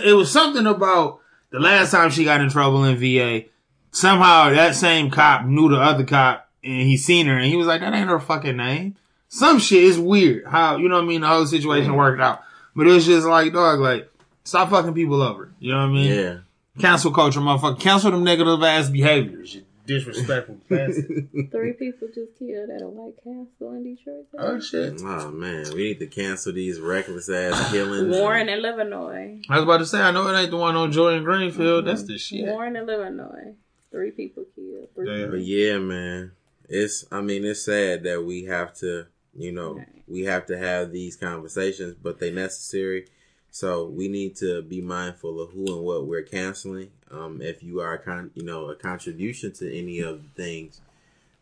it 0.03 0.13
was 0.17 0.29
something 0.29 0.67
about 0.67 1.21
the 1.51 1.59
last 1.59 1.91
time 1.91 2.09
she 2.09 2.25
got 2.25 2.41
in 2.41 2.49
trouble 2.49 2.83
in 2.83 2.97
VA. 2.97 3.47
Somehow 3.91 4.49
that 4.49 4.75
same 4.75 5.09
cop 5.09 5.45
knew 5.45 5.69
the 5.69 5.79
other 5.79 6.03
cop 6.03 6.49
and 6.61 6.81
he 6.81 6.97
seen 6.97 7.27
her 7.27 7.37
and 7.37 7.45
he 7.45 7.55
was 7.55 7.67
like, 7.67 7.79
that 7.79 7.93
ain't 7.93 8.09
her 8.09 8.19
fucking 8.19 8.57
name. 8.57 8.97
Some 9.29 9.59
shit 9.59 9.83
is 9.83 9.97
weird 9.99 10.45
how, 10.47 10.77
you 10.77 10.89
know 10.89 10.95
what 10.95 11.03
I 11.03 11.07
mean? 11.07 11.21
The 11.21 11.27
whole 11.27 11.45
situation 11.45 11.95
worked 11.95 12.21
out. 12.21 12.41
But 12.75 12.87
it 12.87 12.91
was 12.91 13.05
just 13.05 13.25
like, 13.27 13.53
dog, 13.53 13.79
like, 13.79 14.11
stop 14.43 14.69
fucking 14.69 14.93
people 14.93 15.21
over. 15.21 15.51
You 15.59 15.71
know 15.71 15.79
what 15.79 15.85
I 15.89 15.93
mean? 15.93 16.11
Yeah. 16.13 16.37
Cancel 16.79 17.11
culture, 17.11 17.39
motherfucker. 17.39 17.79
Cancel 17.79 18.11
them 18.11 18.23
negative 18.23 18.61
ass 18.63 18.89
behaviors. 18.89 19.55
You 19.55 19.63
disrespectful 19.85 20.55
bastard. 20.69 21.29
Three 21.51 21.73
people 21.73 22.07
just 22.13 22.37
killed 22.37 22.69
at 22.69 22.81
a 22.81 22.87
White 22.87 23.17
Castle 23.17 23.73
in 23.73 23.83
Detroit. 23.95 24.27
oh 24.37 24.59
shit. 24.59 25.01
Oh 25.03 25.31
man, 25.31 25.65
we 25.73 25.83
need 25.89 25.99
to 25.99 26.07
cancel 26.07 26.53
these 26.53 26.79
reckless 26.79 27.27
ass 27.29 27.71
killings. 27.71 28.15
Warren 28.15 28.47
and 28.49 28.63
Illinois. 28.63 29.41
I 29.49 29.55
was 29.55 29.63
about 29.63 29.79
to 29.79 29.85
say, 29.87 29.99
I 29.99 30.11
know 30.11 30.27
it 30.27 30.39
ain't 30.39 30.51
the 30.51 30.57
one 30.57 30.75
on 30.75 30.91
Joy 30.91 31.13
and 31.15 31.25
Greenfield. 31.25 31.85
That's 31.85 32.03
the 32.03 32.17
shit. 32.19 32.45
Warren 32.45 32.75
and 32.75 32.87
Illinois. 32.87 33.55
Three 33.91 34.11
people 34.11 34.45
killed. 34.55 34.89
Three 34.93 35.05
Damn. 35.07 35.31
But 35.31 35.41
yeah, 35.41 35.79
man, 35.79 36.33
it's. 36.69 37.05
I 37.11 37.21
mean, 37.21 37.43
it's 37.43 37.65
sad 37.65 38.03
that 38.03 38.23
we 38.23 38.43
have 38.45 38.73
to. 38.75 39.07
You 39.39 39.53
know, 39.53 39.83
we 40.07 40.23
have 40.23 40.45
to 40.47 40.57
have 40.57 40.91
these 40.91 41.15
conversations, 41.15 41.95
but 42.01 42.19
they 42.19 42.29
necessary. 42.29 43.07
So 43.51 43.85
we 43.85 44.09
need 44.09 44.35
to 44.37 44.61
be 44.61 44.81
mindful 44.81 45.41
of 45.41 45.51
who 45.51 45.65
and 45.75 45.83
what 45.83 46.05
we're 46.05 46.23
canceling. 46.23 46.91
Um, 47.09 47.41
if 47.41 47.63
you 47.63 47.79
are, 47.79 47.93
a 47.93 47.99
con- 47.99 48.31
you 48.35 48.43
know, 48.43 48.69
a 48.69 48.75
contribution 48.75 49.53
to 49.53 49.75
any 49.75 49.99
of 49.99 50.21
the 50.21 50.29
things 50.43 50.81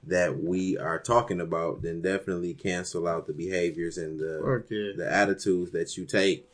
that 0.04 0.42
we 0.42 0.78
are 0.78 1.00
talking 1.00 1.42
about, 1.42 1.82
then 1.82 2.02
definitely 2.02 2.54
cancel 2.54 3.08
out 3.08 3.28
the 3.28 3.34
behaviors 3.34 3.98
and 3.98 4.20
the 4.20 4.42
Fuck 4.46 4.70
yeah. 4.70 4.92
the 4.96 5.12
attitudes 5.12 5.72
that 5.72 5.98
you 5.98 6.06
take 6.06 6.48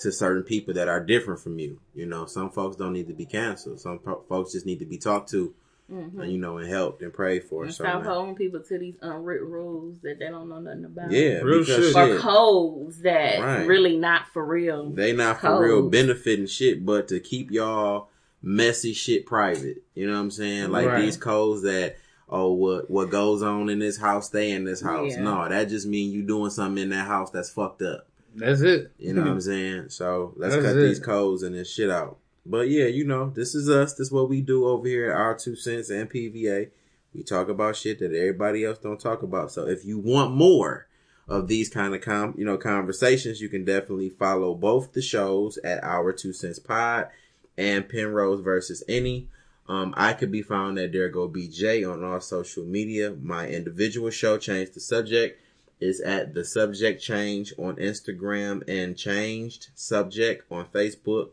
to 0.00 0.12
certain 0.12 0.42
people 0.42 0.74
that 0.74 0.88
are 0.88 1.00
different 1.00 1.40
from 1.40 1.58
you. 1.58 1.80
You 1.94 2.06
know, 2.06 2.26
some 2.26 2.50
folks 2.50 2.76
don't 2.76 2.92
need 2.92 3.08
to 3.08 3.14
be 3.14 3.24
canceled. 3.24 3.80
Some 3.80 3.98
po- 3.98 4.24
folks 4.28 4.52
just 4.52 4.66
need 4.66 4.80
to 4.80 4.86
be 4.86 4.98
talked 4.98 5.30
to, 5.30 5.54
Mm-hmm. 5.90 6.20
and, 6.20 6.32
you 6.32 6.38
know, 6.38 6.56
and 6.58 6.68
helped 6.68 7.02
and 7.02 7.12
prayed 7.12 7.44
for. 7.44 7.64
And 7.64 7.72
So, 7.74 7.84
stop 7.84 8.02
man, 8.02 8.04
holding 8.12 8.34
people 8.34 8.60
to 8.60 8.78
these 8.78 8.94
unwritten 9.02 9.48
rules 9.50 9.98
that 10.02 10.18
they 10.18 10.28
don't 10.28 10.48
know 10.48 10.58
nothing 10.60 10.84
about. 10.86 11.10
yeah, 11.10 11.38
Real 11.42 11.60
because 11.60 11.92
shit. 11.92 11.96
Or 11.96 12.18
codes 12.18 13.00
that 13.02 13.40
Right. 13.40 13.66
really 13.66 13.96
not 13.96 14.28
for 14.28 14.44
real. 14.44 14.88
they 14.90 15.12
not 15.12 15.40
for 15.40 15.60
real 15.62 15.80
Codes. 15.82 15.90
benefiting 15.92 16.46
shit, 16.46 16.86
but 16.86 17.08
to 17.08 17.20
keep 17.20 17.50
y'all 17.50 18.08
messy 18.42 18.92
shit 18.92 19.26
private. 19.26 19.82
You 19.94 20.06
know 20.06 20.14
what 20.14 20.20
I'm 20.20 20.30
saying? 20.30 20.70
Like 20.70 20.86
Right. 20.88 21.02
these 21.02 21.16
codes 21.16 21.62
that. 21.62 21.96
Oh, 22.34 22.52
what 22.54 22.90
what 22.90 23.10
goes 23.10 23.42
on 23.42 23.68
in 23.68 23.78
this 23.78 23.98
house, 23.98 24.28
stay 24.28 24.52
in 24.52 24.64
this 24.64 24.80
house. 24.80 25.12
Yeah. 25.12 25.22
No, 25.22 25.46
that 25.50 25.68
just 25.68 25.86
means 25.86 26.14
you 26.14 26.22
doing 26.22 26.48
something 26.48 26.82
in 26.84 26.88
that 26.88 27.06
house 27.06 27.30
that's 27.30 27.50
fucked 27.50 27.82
up. 27.82 28.06
That's 28.34 28.62
it. 28.62 28.90
You 28.98 29.12
know 29.12 29.20
what 29.20 29.30
I'm 29.32 29.40
saying? 29.42 29.90
So 29.90 30.32
let's 30.38 30.54
That's 30.54 30.66
cut 30.66 30.76
it. 30.78 30.80
these 30.80 30.98
codes 30.98 31.42
and 31.42 31.54
this 31.54 31.70
shit 31.70 31.90
out. 31.90 32.16
But 32.44 32.68
yeah, 32.68 32.86
you 32.86 33.04
know, 33.04 33.30
this 33.30 33.54
is 33.54 33.68
us. 33.68 33.92
This 33.92 34.08
is 34.08 34.12
what 34.12 34.28
we 34.28 34.40
do 34.40 34.66
over 34.66 34.86
here 34.86 35.10
at 35.10 35.16
our 35.16 35.36
two 35.36 35.54
cents 35.54 35.90
and 35.90 36.10
PVA. 36.10 36.70
We 37.14 37.22
talk 37.22 37.48
about 37.48 37.76
shit 37.76 37.98
that 38.00 38.14
everybody 38.14 38.64
else 38.64 38.78
don't 38.78 39.00
talk 39.00 39.22
about. 39.22 39.52
So 39.52 39.66
if 39.66 39.84
you 39.84 39.98
want 39.98 40.34
more 40.34 40.86
of 41.28 41.46
these 41.46 41.68
kind 41.68 41.94
of 41.94 42.00
com 42.00 42.34
you 42.36 42.44
know 42.44 42.56
conversations, 42.56 43.40
you 43.40 43.48
can 43.48 43.64
definitely 43.64 44.10
follow 44.10 44.54
both 44.54 44.92
the 44.92 45.02
shows 45.02 45.58
at 45.58 45.82
our 45.84 46.12
two 46.12 46.32
cents 46.32 46.58
pod 46.58 47.08
and 47.56 47.88
Penrose 47.88 48.40
versus 48.40 48.82
any. 48.88 49.28
Um, 49.68 49.94
I 49.96 50.12
could 50.12 50.32
be 50.32 50.42
found 50.42 50.78
at 50.78 50.92
There 50.92 51.08
Go 51.08 51.28
BJ 51.28 51.90
on 51.90 52.02
all 52.02 52.20
social 52.20 52.64
media. 52.64 53.14
My 53.20 53.48
individual 53.48 54.10
show, 54.10 54.36
Change 54.36 54.72
the 54.72 54.80
Subject, 54.80 55.40
is 55.80 56.00
at 56.00 56.34
the 56.34 56.44
subject 56.44 57.02
change 57.02 57.52
on 57.58 57.76
Instagram 57.76 58.62
and 58.68 58.96
changed 58.96 59.68
subject 59.74 60.44
on 60.50 60.66
Facebook. 60.66 61.30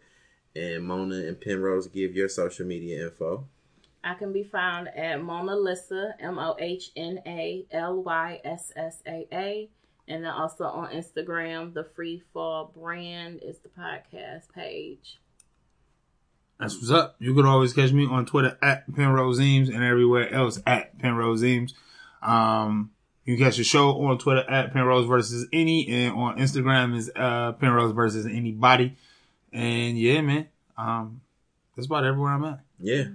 And 0.55 0.83
Mona 0.85 1.15
and 1.15 1.39
Penrose 1.39 1.87
give 1.87 2.15
your 2.15 2.29
social 2.29 2.65
media 2.65 3.05
info. 3.05 3.45
I 4.03 4.13
can 4.13 4.33
be 4.33 4.43
found 4.43 4.87
at 4.89 5.21
Mona 5.21 5.55
Lisa, 5.55 6.15
M 6.19 6.39
O 6.39 6.55
H 6.57 6.91
N 6.95 7.21
A 7.25 7.65
L 7.71 8.01
Y 8.01 8.41
S 8.43 8.71
S 8.75 9.01
A 9.05 9.27
A. 9.31 9.69
And 10.07 10.23
then 10.23 10.31
also 10.31 10.63
on 10.63 10.89
Instagram, 10.91 11.73
the 11.73 11.83
Free 11.83 12.23
Fall 12.33 12.71
brand 12.75 13.41
is 13.43 13.59
the 13.59 13.69
podcast 13.69 14.51
page. 14.55 15.19
That's 16.59 16.75
what's 16.75 16.89
up. 16.89 17.15
You 17.19 17.33
can 17.35 17.45
always 17.45 17.73
catch 17.73 17.91
me 17.91 18.05
on 18.05 18.25
Twitter 18.25 18.57
at 18.61 18.93
Penrose 18.93 19.39
Eames 19.39 19.69
and 19.69 19.83
everywhere 19.83 20.33
else 20.33 20.61
at 20.65 20.97
Penrose 20.97 21.43
Eames. 21.43 21.73
Um, 22.21 22.91
you 23.23 23.37
can 23.37 23.45
catch 23.45 23.57
the 23.57 23.63
show 23.63 24.01
on 24.05 24.17
Twitter 24.17 24.49
at 24.49 24.73
Penrose 24.73 25.05
versus 25.05 25.47
any 25.53 25.87
and 25.87 26.15
on 26.15 26.37
Instagram 26.37 26.97
is 26.97 27.11
uh 27.15 27.53
Penrose 27.53 27.93
versus 27.93 28.25
anybody. 28.25 28.97
And 29.53 29.97
yeah, 29.97 30.21
man. 30.21 30.47
Um, 30.77 31.21
that's 31.75 31.87
about 31.87 32.05
everywhere 32.05 32.33
I'm 32.33 32.45
at. 32.45 32.59
Yeah. 32.79 33.05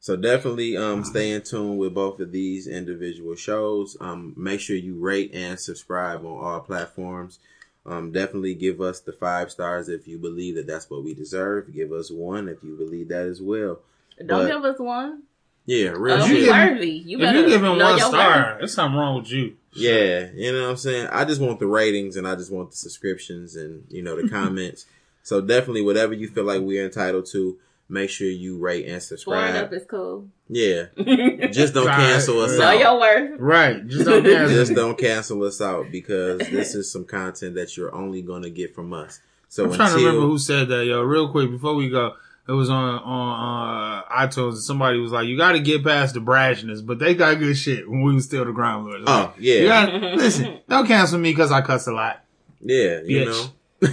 So 0.00 0.14
definitely 0.16 0.76
um 0.76 1.02
stay 1.04 1.32
in 1.32 1.42
tune 1.42 1.78
with 1.78 1.94
both 1.94 2.20
of 2.20 2.30
these 2.30 2.66
individual 2.68 3.34
shows. 3.34 3.96
Um 4.00 4.34
make 4.36 4.60
sure 4.60 4.76
you 4.76 4.94
rate 4.94 5.32
and 5.34 5.58
subscribe 5.58 6.20
on 6.24 6.38
all 6.44 6.60
platforms. 6.60 7.38
Um 7.84 8.12
definitely 8.12 8.54
give 8.54 8.80
us 8.80 9.00
the 9.00 9.12
5 9.12 9.50
stars 9.50 9.88
if 9.88 10.06
you 10.06 10.18
believe 10.18 10.54
that 10.56 10.66
that's 10.68 10.88
what 10.88 11.02
we 11.02 11.12
deserve. 11.14 11.72
Give 11.74 11.90
us 11.92 12.10
1 12.10 12.48
if 12.48 12.62
you 12.62 12.76
believe 12.76 13.08
that 13.08 13.26
as 13.26 13.42
well. 13.42 13.80
Don't 14.18 14.28
But- 14.28 14.46
give 14.46 14.64
us 14.64 14.78
one. 14.78 15.22
Yeah, 15.68 15.88
real 15.96 16.22
Oh, 16.22 16.26
you 16.26 16.36
shit. 16.36 16.44
give- 16.44 16.52
worthy. 16.52 16.90
You 16.90 17.16
if 17.18 17.22
better 17.24 17.40
you 17.40 17.48
give 17.48 17.64
him 17.64 17.76
one 17.78 17.98
star, 17.98 18.12
worth. 18.52 18.58
there's 18.58 18.72
something 18.74 18.96
wrong 18.96 19.18
with 19.18 19.32
you. 19.32 19.56
Yeah, 19.72 20.28
you 20.32 20.52
know 20.52 20.62
what 20.62 20.70
I'm 20.70 20.76
saying? 20.76 21.08
I 21.10 21.24
just 21.24 21.40
want 21.40 21.58
the 21.58 21.66
ratings 21.66 22.16
and 22.16 22.26
I 22.28 22.36
just 22.36 22.52
want 22.52 22.70
the 22.70 22.76
subscriptions 22.76 23.56
and, 23.56 23.84
you 23.90 24.00
know, 24.02 24.20
the 24.20 24.28
comments. 24.28 24.86
So 25.26 25.40
definitely 25.40 25.82
whatever 25.82 26.14
you 26.14 26.28
feel 26.28 26.44
like 26.44 26.60
we're 26.62 26.84
entitled 26.84 27.26
to, 27.32 27.58
make 27.88 28.10
sure 28.10 28.28
you 28.28 28.58
rate 28.58 28.86
and 28.86 29.02
subscribe. 29.02 29.48
Scoring 29.48 29.56
up 29.64 29.70
subscribe. 29.72 29.82
is 29.82 29.86
cool. 29.90 30.28
Yeah. 30.48 31.48
Just 31.50 31.74
don't 31.74 31.88
cancel 31.88 32.40
us 32.42 32.56
your 32.56 32.86
out. 32.86 33.00
worth. 33.00 33.40
Right. 33.40 33.84
Just 33.88 34.04
don't 34.04 34.22
cancel. 34.32 34.56
Just 34.56 34.74
don't 34.76 34.96
cancel 34.96 35.42
us 35.42 35.60
out 35.60 35.90
because 35.90 36.38
this 36.38 36.76
is 36.76 36.92
some 36.92 37.04
content 37.04 37.56
that 37.56 37.76
you're 37.76 37.92
only 37.92 38.22
going 38.22 38.42
to 38.42 38.50
get 38.50 38.72
from 38.72 38.92
us. 38.92 39.18
So 39.48 39.64
I'm 39.64 39.72
trying 39.72 39.88
until 39.88 39.98
to 39.98 40.06
remember 40.06 40.28
who 40.28 40.38
said 40.38 40.68
that, 40.68 40.84
yo. 40.86 41.02
Real 41.02 41.28
quick 41.32 41.50
before 41.50 41.74
we 41.74 41.88
go, 41.90 42.14
it 42.48 42.52
was 42.52 42.70
on 42.70 42.94
on 43.00 44.02
uh, 44.04 44.26
iTunes. 44.26 44.50
and 44.50 44.58
Somebody 44.58 44.98
was 44.98 45.10
like, 45.10 45.26
"You 45.26 45.36
got 45.36 45.52
to 45.52 45.58
get 45.58 45.82
past 45.82 46.14
the 46.14 46.20
brashness," 46.20 46.86
but 46.86 47.00
they 47.00 47.14
got 47.16 47.40
good 47.40 47.56
shit 47.56 47.90
when 47.90 48.02
we 48.02 48.14
was 48.14 48.26
still 48.26 48.44
the 48.44 48.52
ground 48.52 48.86
lords. 48.86 49.04
Oh, 49.08 49.34
yeah. 49.40 49.54
You 49.54 49.66
gotta- 49.66 49.98
listen, 50.14 50.60
don't 50.68 50.86
cancel 50.86 51.18
me 51.18 51.32
because 51.32 51.50
I 51.50 51.62
cuss 51.62 51.88
a 51.88 51.92
lot. 51.92 52.22
Yeah, 52.60 53.00
you 53.04 53.22
Bitch. 53.22 53.26
know. 53.26 53.44
For 53.80 53.88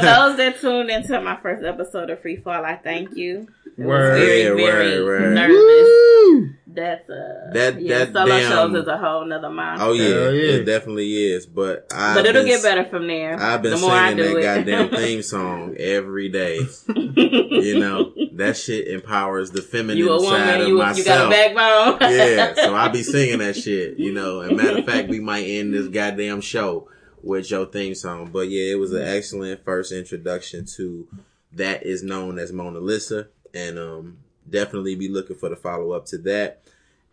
those 0.00 0.36
that 0.36 0.58
tuned 0.60 0.90
into 0.90 1.20
my 1.20 1.36
first 1.42 1.64
episode 1.64 2.10
of 2.10 2.20
Free 2.20 2.36
Fall, 2.36 2.64
I 2.64 2.76
thank 2.76 3.16
you. 3.16 3.48
It 3.78 3.84
Word. 3.84 4.12
was 4.12 4.20
very, 4.22 4.42
Yeah, 4.42 4.54
very 4.70 5.02
word, 5.02 5.22
word. 5.22 5.34
nervous. 5.34 5.56
Woo! 5.56 6.50
That's 6.74 7.08
a 7.08 7.50
That- 7.54 7.80
yeah, 7.82 7.98
that 8.04 8.12
solo 8.12 8.26
damn- 8.26 8.50
shows 8.50 8.74
is 8.82 8.86
a 8.88 8.96
whole 8.98 9.24
nother 9.26 9.48
monster. 9.50 9.86
Oh 9.86 9.92
yeah, 9.92 10.30
yeah. 10.30 10.52
it 10.56 10.64
definitely 10.64 11.10
is. 11.32 11.46
But 11.46 11.86
I 11.92 12.14
but 12.14 12.26
it'll 12.26 12.44
get 12.44 12.62
better 12.62 12.84
from 12.84 13.06
there. 13.06 13.38
I've 13.40 13.62
been 13.62 13.72
the 13.72 13.78
more 13.78 13.90
I 13.92 14.10
singing 14.10 14.24
do 14.24 14.40
that 14.42 14.58
it. 14.58 14.66
goddamn 14.66 14.88
theme 15.00 15.22
song 15.22 15.74
every 15.78 16.28
day. 16.28 16.60
You 17.62 17.78
know 17.78 18.12
that 18.32 18.56
shit 18.56 18.88
empowers 18.88 19.50
the 19.52 19.62
feminine 19.62 19.98
you 19.98 20.12
a 20.12 20.18
side 20.20 20.62
of 20.62 20.68
you, 20.68 20.78
myself. 20.78 20.98
you 20.98 21.04
got 21.04 21.26
a 21.26 21.30
backbone. 21.30 22.10
yeah, 22.12 22.54
so 22.56 22.74
I 22.74 22.88
be 22.88 23.02
singing 23.04 23.38
that 23.38 23.54
shit, 23.56 23.98
you 23.98 24.12
know. 24.12 24.40
And 24.40 24.56
matter 24.56 24.78
of 24.78 24.84
fact, 24.86 25.08
we 25.08 25.20
might 25.20 25.44
end 25.44 25.72
this 25.72 25.86
goddamn 25.88 26.40
show 26.40 26.88
with 27.22 27.50
your 27.50 27.66
theme 27.66 27.94
song. 27.94 28.30
But 28.32 28.48
yeah, 28.48 28.72
it 28.72 28.78
was 28.78 28.92
an 28.92 29.02
excellent 29.02 29.64
first 29.64 29.92
introduction 29.92 30.64
to 30.76 31.06
that 31.52 31.84
is 31.84 32.02
known 32.02 32.38
as 32.38 32.52
Mona 32.52 32.80
Lisa, 32.80 33.28
and 33.54 33.78
um, 33.78 34.18
definitely 34.48 34.94
be 34.94 35.08
looking 35.08 35.36
for 35.36 35.48
the 35.48 35.56
follow 35.56 35.92
up 35.92 36.06
to 36.06 36.18
that. 36.18 36.62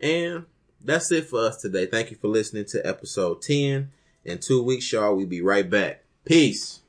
And 0.00 0.46
that's 0.82 1.12
it 1.12 1.26
for 1.26 1.46
us 1.46 1.60
today. 1.60 1.86
Thank 1.86 2.10
you 2.10 2.16
for 2.16 2.28
listening 2.28 2.64
to 2.66 2.86
episode 2.86 3.42
ten. 3.42 3.90
In 4.24 4.38
two 4.38 4.62
weeks, 4.62 4.90
y'all, 4.92 5.16
we'll 5.16 5.26
be 5.26 5.42
right 5.42 5.68
back. 5.68 6.04
Peace. 6.24 6.79